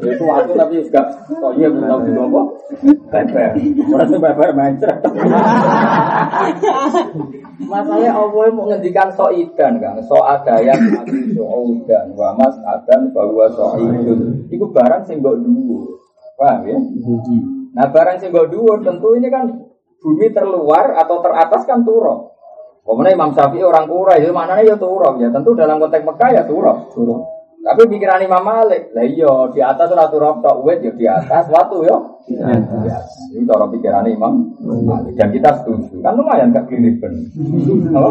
Ya 0.01 0.11
itu 0.17 0.25
watu 0.25 0.57
tapi 0.57 0.81
gak 0.89 1.07
iya 1.61 1.69
belum 1.69 1.85
tahu 1.91 2.01
juga 2.09 2.23
apa? 2.25 2.41
Peper. 3.11 3.51
Ora 3.91 4.05
sing 4.09 4.21
peper 4.23 4.49
mencret. 4.57 4.99
Masalahnya 7.61 8.17
Allah 8.17 8.49
mau 8.57 8.65
ngendikan 8.73 9.13
so 9.13 9.29
idan 9.29 9.77
kan, 9.85 10.01
so 10.01 10.17
ada 10.25 10.65
yang 10.65 10.81
mati 10.97 11.37
so 11.37 11.45
udan, 11.45 12.17
wa 12.17 12.33
mas 12.33 12.57
adan 12.65 13.13
bahwa 13.13 13.45
so 13.53 13.77
idun. 13.77 14.49
Itu 14.49 14.73
barang 14.73 15.05
sing 15.05 15.21
mbok 15.21 15.37
dhuwur. 15.45 16.01
Paham 16.41 16.65
ya? 16.65 16.79
Nah 17.77 17.87
barang 17.93 18.17
sing 18.17 18.33
mbok 18.33 18.49
dhuwur 18.49 18.81
tentu 18.81 19.13
ini 19.13 19.29
kan 19.29 19.45
bumi 20.01 20.33
terluar 20.33 20.97
atau 20.97 21.21
teratas 21.21 21.69
kan 21.69 21.85
turun. 21.85 22.33
Kemudian 22.81 23.15
Imam 23.15 23.37
Syafi'i 23.37 23.61
orang 23.61 23.87
kura 23.87 24.17
itu 24.17 24.33
mana 24.33 24.65
ya 24.65 24.81
turun 24.81 25.21
ya. 25.21 25.29
Tentu 25.29 25.53
dalam 25.53 25.77
konteks 25.77 26.01
Mekah 26.01 26.31
ya 26.33 26.43
turun. 26.49 27.21
Tapi 27.61 27.83
pikiran 27.93 28.25
Imam 28.25 28.41
Malik, 28.41 28.89
lah 28.97 29.05
iya 29.05 29.33
di 29.53 29.61
atas 29.61 29.93
ora 29.93 30.09
turun 30.09 30.41
tok 30.41 30.65
wit 30.65 30.81
ya 30.81 30.93
di 30.97 31.05
atas, 31.05 31.45
watu 31.53 31.85
yo. 31.85 32.25
Ya. 32.33 32.57
Ini 33.37 33.45
cara 33.45 33.69
pikiran 33.69 34.09
Imam 34.09 34.57
Malik 34.65 35.13
dan 35.13 35.29
kita 35.29 35.61
setuju. 35.61 36.01
Kan 36.01 36.17
lumayan 36.17 36.57
gak 36.57 36.73
keliben. 36.73 37.29
Apa? 37.93 38.11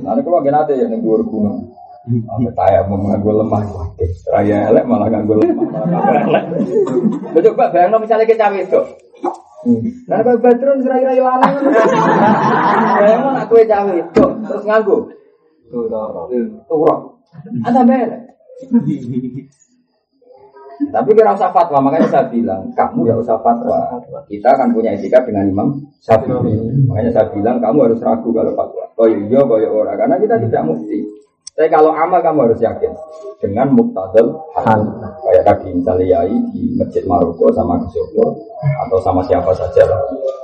Nanti 0.00 0.20
kalau 0.24 0.40
gak 0.40 0.54
nanti 0.56 0.80
ya 0.80 0.88
ning 0.88 1.04
dhuwur 1.04 1.20
gunung. 1.28 1.76
Sampai 2.08 2.48
saya 2.56 2.88
mau 2.88 2.96
nganggo 3.04 3.36
lemah, 3.36 3.60
waduh, 3.68 4.12
raya 4.32 4.72
elek 4.72 4.88
malah 4.88 5.12
nganggo 5.12 5.44
lemah, 5.44 5.68
malah 5.68 5.88
nganggo 5.92 6.24
elek. 7.36 7.52
Coba 7.52 8.00
misalnya 8.00 8.24
kita 8.24 8.48
itu. 8.56 8.80
Nah, 10.08 10.24
kalau 10.24 10.40
Badrun 10.40 10.80
serai-rai 10.80 11.20
lanang. 11.20 11.68
Bayangno 12.96 13.28
nak 13.36 13.44
kowe 13.52 13.60
cawe 13.60 13.92
itu 13.92 14.24
terus 14.24 14.64
nganggo. 14.64 15.12
Turun. 15.68 17.00
Ada 17.68 17.84
belek. 17.84 18.37
Tapi 20.78 21.10
kira 21.10 21.34
usah 21.34 21.50
fatwa, 21.50 21.82
makanya 21.82 22.06
saya 22.06 22.30
bilang, 22.30 22.70
kamu 22.70 23.10
ya 23.10 23.14
usah 23.18 23.34
fatwa. 23.42 23.98
Kita 24.30 24.54
akan 24.54 24.70
punya 24.70 24.94
etika 24.94 25.26
dengan 25.26 25.50
Imam 25.50 25.68
Syafi'i. 25.98 26.86
Makanya 26.86 27.10
saya 27.10 27.26
bilang, 27.34 27.58
kamu 27.58 27.90
harus 27.90 27.98
ragu 27.98 28.30
kalau 28.30 28.54
fatwa. 28.54 28.86
Oh 28.94 29.10
iya, 29.10 29.42
oh 29.42 29.58
iya, 29.58 29.68
orang. 29.74 29.98
Karena 29.98 30.16
kita 30.22 30.38
tidak 30.38 30.62
mesti. 30.70 31.17
Tapi 31.58 31.74
kalau 31.74 31.90
amal 31.90 32.22
kamu 32.22 32.46
harus 32.46 32.62
yakin 32.62 32.94
dengan 33.42 33.66
muktadal 33.74 34.46
hal. 34.54 34.78
Kayak 35.26 35.42
tadi 35.42 35.74
misalnya 35.74 36.06
yai 36.06 36.38
di 36.54 36.70
masjid 36.78 37.02
Maroko 37.02 37.50
sama 37.50 37.82
Kesopo 37.82 38.30
atau 38.86 38.98
sama 39.02 39.26
siapa 39.26 39.50
saja 39.58 39.82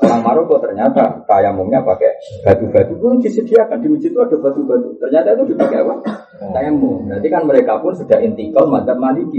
Maroko 0.03 0.59
ternyata 0.59 1.23
tayamumnya 1.31 1.87
pakai 1.87 2.19
batu-batu 2.43 2.99
pun 2.99 3.23
disediakan 3.23 3.79
di 3.79 3.95
masjid 3.95 4.11
itu 4.11 4.19
ada 4.19 4.35
batu-batu. 4.43 4.91
Ternyata 4.99 5.39
itu 5.39 5.55
dipakai 5.55 5.87
apa? 5.87 5.95
Tayamum. 6.51 7.07
Berarti 7.07 7.29
kan 7.31 7.43
mereka 7.47 7.79
pun 7.79 7.95
sudah 7.95 8.19
intikal 8.19 8.67
madzhab 8.67 8.99
Maliki. 8.99 9.39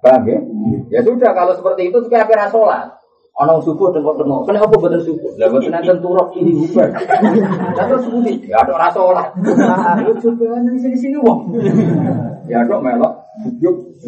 Paham 0.00 0.24
ya? 0.24 0.40
Ya 0.88 1.00
sudah 1.04 1.36
kalau 1.36 1.52
seperti 1.52 1.92
itu 1.92 2.08
kayak 2.08 2.32
kira 2.32 2.48
sholat. 2.48 2.95
Ana 3.36 3.60
subuh 3.60 3.92
tengok-tengok. 3.92 4.48
Kenapa 4.48 4.72
boten 4.80 4.96
subuh? 5.04 5.28
Lah 5.36 5.52
boten 5.52 5.68
nenten 5.68 6.00
turok 6.00 6.32
ini 6.40 6.56
bubar. 6.56 6.88
Lah 7.76 7.84
terus 7.84 8.08
subuh 8.08 8.24
ya 8.24 8.64
ada 8.64 8.72
rasa 8.80 8.96
salat. 8.96 9.28
Lu 10.08 10.12
coba 10.16 10.56
nang 10.64 10.76
sini-sini 10.80 11.20
wong. 11.20 11.40
Ya 12.46 12.62
dok 12.62 12.78
melok 12.78 13.26
yuk 13.58 13.98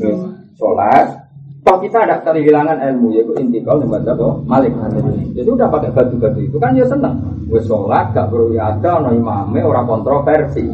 sholat. 0.57 1.27
Toh 1.67 1.77
kita 1.83 2.07
ada 2.07 2.23
kehilangan 2.23 2.79
ilmu 2.79 3.11
yaitu 3.11 3.35
intikal 3.35 3.83
yang 3.83 3.91
baca 3.91 4.15
Malik. 4.47 4.73
Jadi 5.35 5.49
udah 5.51 5.67
pakai 5.67 5.91
batu-batu 5.91 6.41
itu 6.47 6.57
kan 6.57 6.73
ya 6.73 6.87
seneng. 6.87 7.19
Wes 7.51 7.67
sholat 7.67 8.15
gak 8.15 8.31
perlu 8.31 8.55
ada 8.55 9.03
no 9.03 9.11
imame 9.11 9.61
orang 9.61 9.91
kontroversi. 9.91 10.65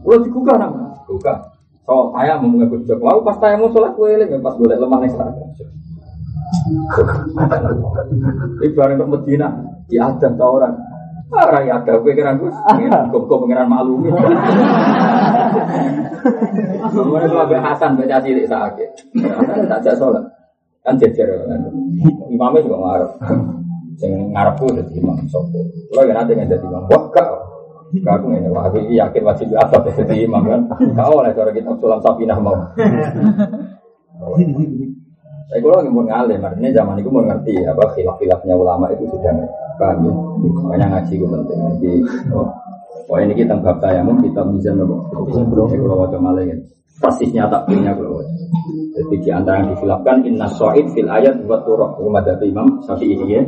Kalau 0.00 0.24
digugah 0.24 0.56
nang, 0.56 0.96
gugah. 1.04 1.52
So 1.84 2.10
saya 2.16 2.40
mau 2.40 2.56
ngikut 2.56 2.88
Jokowi 2.88 3.20
pas 3.20 3.36
saya 3.36 3.60
mau 3.60 3.68
sholat 3.68 3.92
gue 3.94 4.40
pas 4.40 4.56
gue 4.56 4.66
lemah 4.66 4.98
nih 5.04 5.12
Ibarat 8.64 8.96
ke 8.98 9.04
Medina, 9.04 9.48
di 9.86 9.96
ada 10.00 10.28
tau 10.34 10.56
orang. 10.60 10.74
Orang 11.28 11.68
ya 11.68 11.76
ada 11.76 12.00
pikiran 12.00 12.40
gue, 12.40 12.48
gue 12.48 13.20
gue 13.20 13.38
pengiran 13.44 13.68
malu. 13.68 14.00
Kemudian 16.88 17.28
itu 17.28 17.36
Abu 17.36 17.52
Hasan 17.60 18.00
baca 18.00 18.16
cilik. 18.24 18.48
Hasan 18.48 18.80
tak 19.68 19.80
jak 19.84 19.94
sholat, 20.00 20.24
kan 20.80 20.96
jejer. 20.96 21.28
Imamnya 22.32 22.64
juga 22.64 22.80
ngarep. 22.80 23.10
Sing 24.00 24.32
ngarepku 24.32 24.72
jadi 24.72 24.92
imam. 25.04 25.20
Lo 25.92 26.00
ya 26.06 26.16
nanti 26.16 26.32
jadi 26.32 26.64
imam. 26.64 26.88
Wah 26.88 27.04
kau. 27.12 27.34
Aku 27.88 28.32
ini 28.32 28.48
wah 28.52 28.68
aku 28.68 28.84
yakin 28.88 29.24
wajib 29.24 29.52
atas 29.52 30.00
jadi 30.00 30.24
imam 30.24 30.48
kan. 30.48 30.60
Kau 30.96 31.20
oleh 31.20 31.36
cara 31.36 31.52
kita 31.52 31.76
sulam 31.76 32.00
sapinah 32.00 32.40
mau. 32.40 32.56
Saya 35.48 35.64
kalau 35.64 35.80
lagi 35.80 35.88
mau 35.88 36.04
ngalim, 36.04 36.44
artinya 36.44 36.70
zaman 36.76 37.00
itu 37.00 37.08
mau 37.08 37.24
ngerti 37.24 37.64
apa 37.64 37.96
khilaf-khilafnya 37.96 38.52
ulama 38.52 38.92
itu 38.92 39.08
sudah 39.08 39.32
paham 39.80 40.04
ya. 40.04 40.12
Makanya 40.60 40.86
ngaji 40.92 41.12
itu 41.16 41.24
penting. 41.24 41.58
Jadi, 41.80 41.92
oh, 42.36 43.16
ini 43.16 43.32
kita 43.32 43.56
bab 43.56 43.80
tayamum 43.80 44.20
kita 44.20 44.44
bisa 44.52 44.76
nopo. 44.76 45.08
Saya 45.32 45.48
kalau 45.48 46.04
wajah 46.04 46.20
malah 46.20 46.44
ya. 46.44 46.52
Persisnya 47.00 47.48
takbirnya 47.48 47.96
kalau 47.96 48.20
wajah. 48.20 48.36
Jadi 48.92 49.16
di 49.24 49.30
antara 49.32 49.64
yang 49.64 49.72
dihilafkan 49.72 50.16
inna 50.28 50.50
so'id 50.52 50.90
fil 50.92 51.08
ayat 51.08 51.40
buat 51.48 51.64
turok 51.64 51.96
rumah 51.96 52.20
dari 52.20 52.52
imam 52.52 52.84
ini 53.00 53.26
ya. 53.32 53.42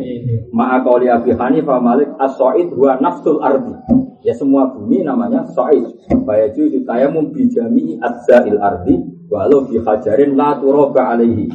Ma'akoli 0.57 1.11
abi 1.13 1.37
hanifah 1.37 1.85
malik 1.85 2.09
as 2.17 2.33
so'id 2.41 2.73
huwa 2.73 2.97
nafsul 2.97 3.45
ardi. 3.45 3.77
Ya 4.25 4.33
semua 4.33 4.73
bumi 4.73 5.05
namanya 5.05 5.45
so'id. 5.53 5.85
Bayaju 6.25 6.81
tayamum 6.89 7.29
bijami 7.35 8.01
adza'il 8.01 8.57
ardi 8.57 9.05
walau 9.29 9.69
bihajarin 9.69 10.33
la 10.39 10.57
turoba 10.57 11.13
alaihi. 11.13 11.51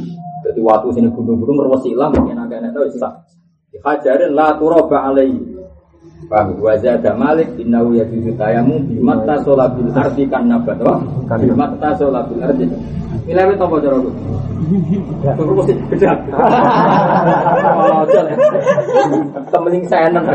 Jadi 0.45 0.59
waktu 0.61 0.87
sini 0.93 1.09
gunung-gunung 1.09 1.65
merwasi 1.65 1.97
ilam 1.97 2.13
mungkin 2.13 2.37
agak 2.37 2.61
enak 2.61 2.71
tahu 2.77 2.85
sah. 3.01 3.13
Hajarin 3.81 4.37
la 4.37 4.53
turoba 4.61 5.09
alaihi. 5.09 5.57
Paham? 6.29 6.57
Wajah 6.57 7.01
ada 7.01 7.11
malik 7.13 7.49
innahu 7.57 7.97
yajuzu 7.97 8.33
tayamu 8.37 8.81
bimatta 8.81 9.41
solabil 9.45 9.93
ardi 9.93 10.25
kan 10.25 10.47
nabat 10.47 10.79
wah 10.81 11.01
bimatta 11.37 11.97
solabil 11.97 12.41
ardi. 12.41 12.65
Milih 13.25 13.57
itu 13.57 13.65
apa 13.65 13.75
cara 13.81 13.97
gue? 13.97 14.13
Tunggu 15.33 15.53
mesti 15.57 15.73
beda. 15.89 16.13
Temening 19.49 19.83
saya 19.89 20.07
nang. 20.13 20.25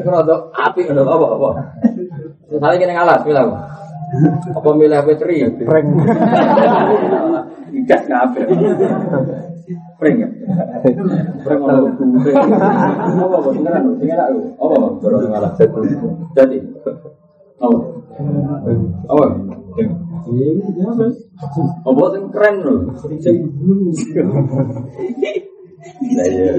Kalau 0.00 0.48
api 0.56 0.80
ada 0.88 1.02
apa 1.04 1.26
apa? 1.28 1.48
Misalnya 2.48 2.76
kena 2.80 2.94
ngalas, 2.96 3.20
milih 3.28 3.46
apa? 4.56 4.68
Milih 4.74 5.00
petri? 5.06 5.46
Prank. 5.62 5.86
Ikas 7.70 8.02
kabeh. 8.10 8.42
Prank 9.98 10.16
ya. 10.18 10.28
Prank 11.46 11.60
kuwe. 11.62 12.32
Apa 12.34 13.36
beneran 13.50 13.82
sing 13.98 14.08
enak 14.10 14.26
yo. 14.34 14.40
Apa 14.58 14.76
ngalah. 15.30 15.52
Jadi. 16.34 16.58
Apa? 17.60 17.78
Apa? 19.08 19.24
Apa 21.86 22.02
sing 22.12 22.24
keren 22.34 22.54
lho. 22.64 22.74
Sing 23.20 23.36
Nah, 26.00 26.26
iya. 26.28 26.52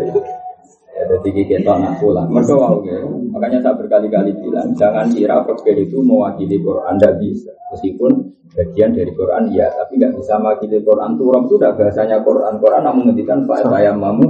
Ya, 1.01 1.17
jadi 1.17 1.41
kita 1.49 1.81
nak 1.81 1.97
pulang. 1.97 2.29
Mereka 2.29 2.53
wow, 2.53 2.77
ya. 2.85 3.01
Makanya 3.33 3.57
saya 3.65 3.73
berkali-kali 3.73 4.37
bilang, 4.37 4.69
jangan 4.77 5.09
kira 5.09 5.41
fakir 5.49 5.73
itu 5.81 5.97
mewakili 5.97 6.61
Quran, 6.61 6.93
tidak 7.01 7.17
bisa. 7.17 7.49
Meskipun 7.73 8.21
bagian 8.53 8.93
dari 8.93 9.09
Quran 9.09 9.49
ya, 9.49 9.65
tapi 9.73 9.97
nggak 9.97 10.13
bisa 10.21 10.37
mewakili 10.37 10.77
Quran. 10.85 11.17
Turun 11.17 11.49
sudah 11.49 11.73
bahasanya 11.73 12.21
Quran. 12.21 12.53
Quran 12.61 12.81
namun 12.85 13.09
menghentikan 13.09 13.41
Pak 13.49 13.65
saya 13.65 13.97
mamu 13.97 14.29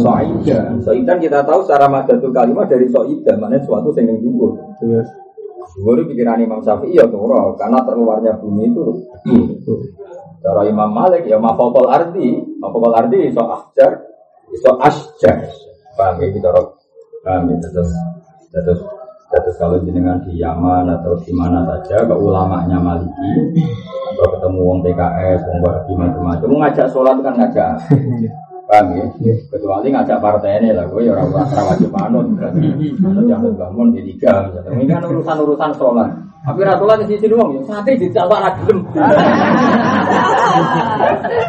soidah. 0.00 0.80
Soidah 0.80 1.16
kita 1.20 1.44
tahu 1.44 1.60
secara 1.68 1.84
madatul 1.84 2.32
kalimat 2.32 2.64
dari 2.64 2.88
soidah, 2.88 3.36
mana 3.36 3.60
suatu 3.60 3.92
yang 4.00 4.16
dulu. 4.16 4.56
Dulu 5.76 6.00
pikiran 6.08 6.40
Imam 6.40 6.64
Syafi'i 6.64 6.96
ya 6.96 7.04
turun, 7.12 7.52
karena 7.60 7.84
terluarnya 7.84 8.40
bumi 8.40 8.72
itu. 8.72 9.04
Cara 10.40 10.64
Imam 10.64 10.88
Malik 10.88 11.28
ya 11.28 11.36
mafokol 11.36 11.92
arti, 11.92 12.40
mafokol 12.56 12.96
arti 12.96 13.28
so 13.36 13.44
ahjar, 13.44 14.00
so 14.56 14.72
asjar. 14.80 15.44
Paham 15.96 16.20
ya 16.20 16.28
kita 16.28 16.48
paham 17.24 17.48
ya 17.48 17.56
terus 17.56 17.90
terus 18.52 18.80
terus 19.32 19.56
kalau 19.58 19.80
jenengan 19.80 20.20
di 20.22 20.38
Yaman 20.38 20.86
atau 20.92 21.16
di 21.24 21.32
mana 21.32 21.64
saja 21.64 22.04
ke 22.04 22.14
ulamanya 22.14 22.78
Maliki 22.78 23.32
atau 24.12 24.26
ketemu 24.36 24.60
wong 24.60 24.78
PKS, 24.84 25.40
wong 25.44 25.58
Wahabi 25.60 25.92
macam-macam, 25.98 26.46
ngajak 26.46 26.86
sholat 26.88 27.16
kan 27.20 27.34
ngajak. 27.36 27.70
Paham 28.66 28.86
ya? 28.96 29.04
Kecuali 29.52 29.88
ngajak 29.92 30.18
partai 30.18 30.58
ini 30.58 30.72
lah, 30.72 30.88
gue 30.88 31.04
ya 31.04 31.14
orang 31.14 31.30
orang 31.36 31.66
wajib 31.68 31.90
manut, 31.92 32.26
atau 32.38 33.22
jangan 33.28 33.52
bangun 33.54 33.88
di 33.92 34.00
tiga, 34.14 34.50
ini 34.72 34.84
kan 34.88 35.04
urusan-urusan 35.04 35.70
sholat. 35.76 36.10
Tapi 36.46 36.62
ratulan 36.62 37.02
di 37.02 37.10
sini 37.10 37.26
doang, 37.26 37.58
ya 37.58 37.62
santri 37.66 37.98
di 37.98 38.06
jalan 38.14 38.38
lagi 38.38 38.70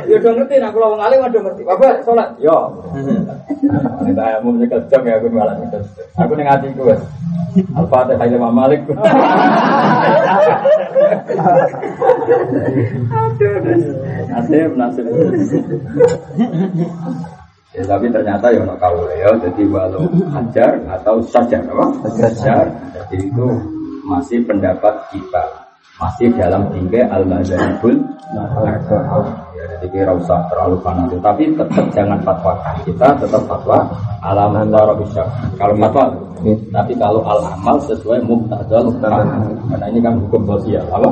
Ya 0.10 0.18
udah 0.18 0.32
ngerti, 0.42 0.56
nah 0.58 0.74
kalau 0.74 0.98
wong 0.98 1.02
alim 1.06 1.22
udah 1.22 1.42
ngerti. 1.46 1.62
Bapak 1.62 2.02
sholat, 2.02 2.34
yo. 2.42 2.82
Kita 4.10 4.24
ya 4.26 4.42
mau 4.42 4.58
nyekel 4.58 4.82
jam 4.90 5.06
ya 5.06 5.22
aku 5.22 5.30
malah 5.30 5.54
nyekel. 5.62 5.86
Aku 6.18 6.34
ning 6.34 6.50
ati 6.50 6.74
ku 6.74 6.90
wis. 6.90 6.98
Al-Fatihah 7.78 8.26
Imam 8.26 8.58
Malik. 8.58 8.82
Nasib, 14.28 14.74
nasib. 14.74 15.06
Ya, 17.78 17.84
tapi 17.86 18.10
ternyata 18.10 18.50
ya 18.50 18.66
ono 18.66 18.74
kau 18.82 19.06
ya, 19.14 19.30
jadi 19.38 19.64
walau 19.70 20.10
hajar 20.34 20.82
atau 20.90 21.22
sajar 21.30 21.62
apa? 21.70 21.86
Sajar. 22.18 22.66
Jadi 22.98 23.30
itu 23.30 23.77
masih 24.08 24.40
pendapat 24.48 24.96
kita. 25.12 25.44
Masih 25.98 26.30
dalam 26.38 26.70
tingkai 26.70 27.10
al-mazhabul 27.10 27.98
ya 29.58 29.64
jadi 29.78 29.88
kira 29.90 30.12
usah 30.14 30.46
terlalu 30.48 30.78
fanatik. 30.86 31.20
Tapi 31.26 31.44
tetap 31.58 31.86
jangan 31.90 32.20
fatwa 32.22 32.54
kita 32.86 33.08
tetap 33.18 33.42
fatwa 33.50 33.82
alam 34.22 34.54
antara 34.54 34.94
bisa 34.94 35.26
kalau 35.58 35.74
fatwa 35.82 36.06
tapi 36.70 36.94
kalau 37.02 37.26
al 37.26 37.42
amal 37.50 37.82
sesuai 37.82 38.22
muktadal. 38.30 38.94
Karena 39.02 39.86
ini 39.90 40.00
kan 40.00 40.14
hukum 40.22 40.46
sosial. 40.46 40.86
Apa 40.94 41.10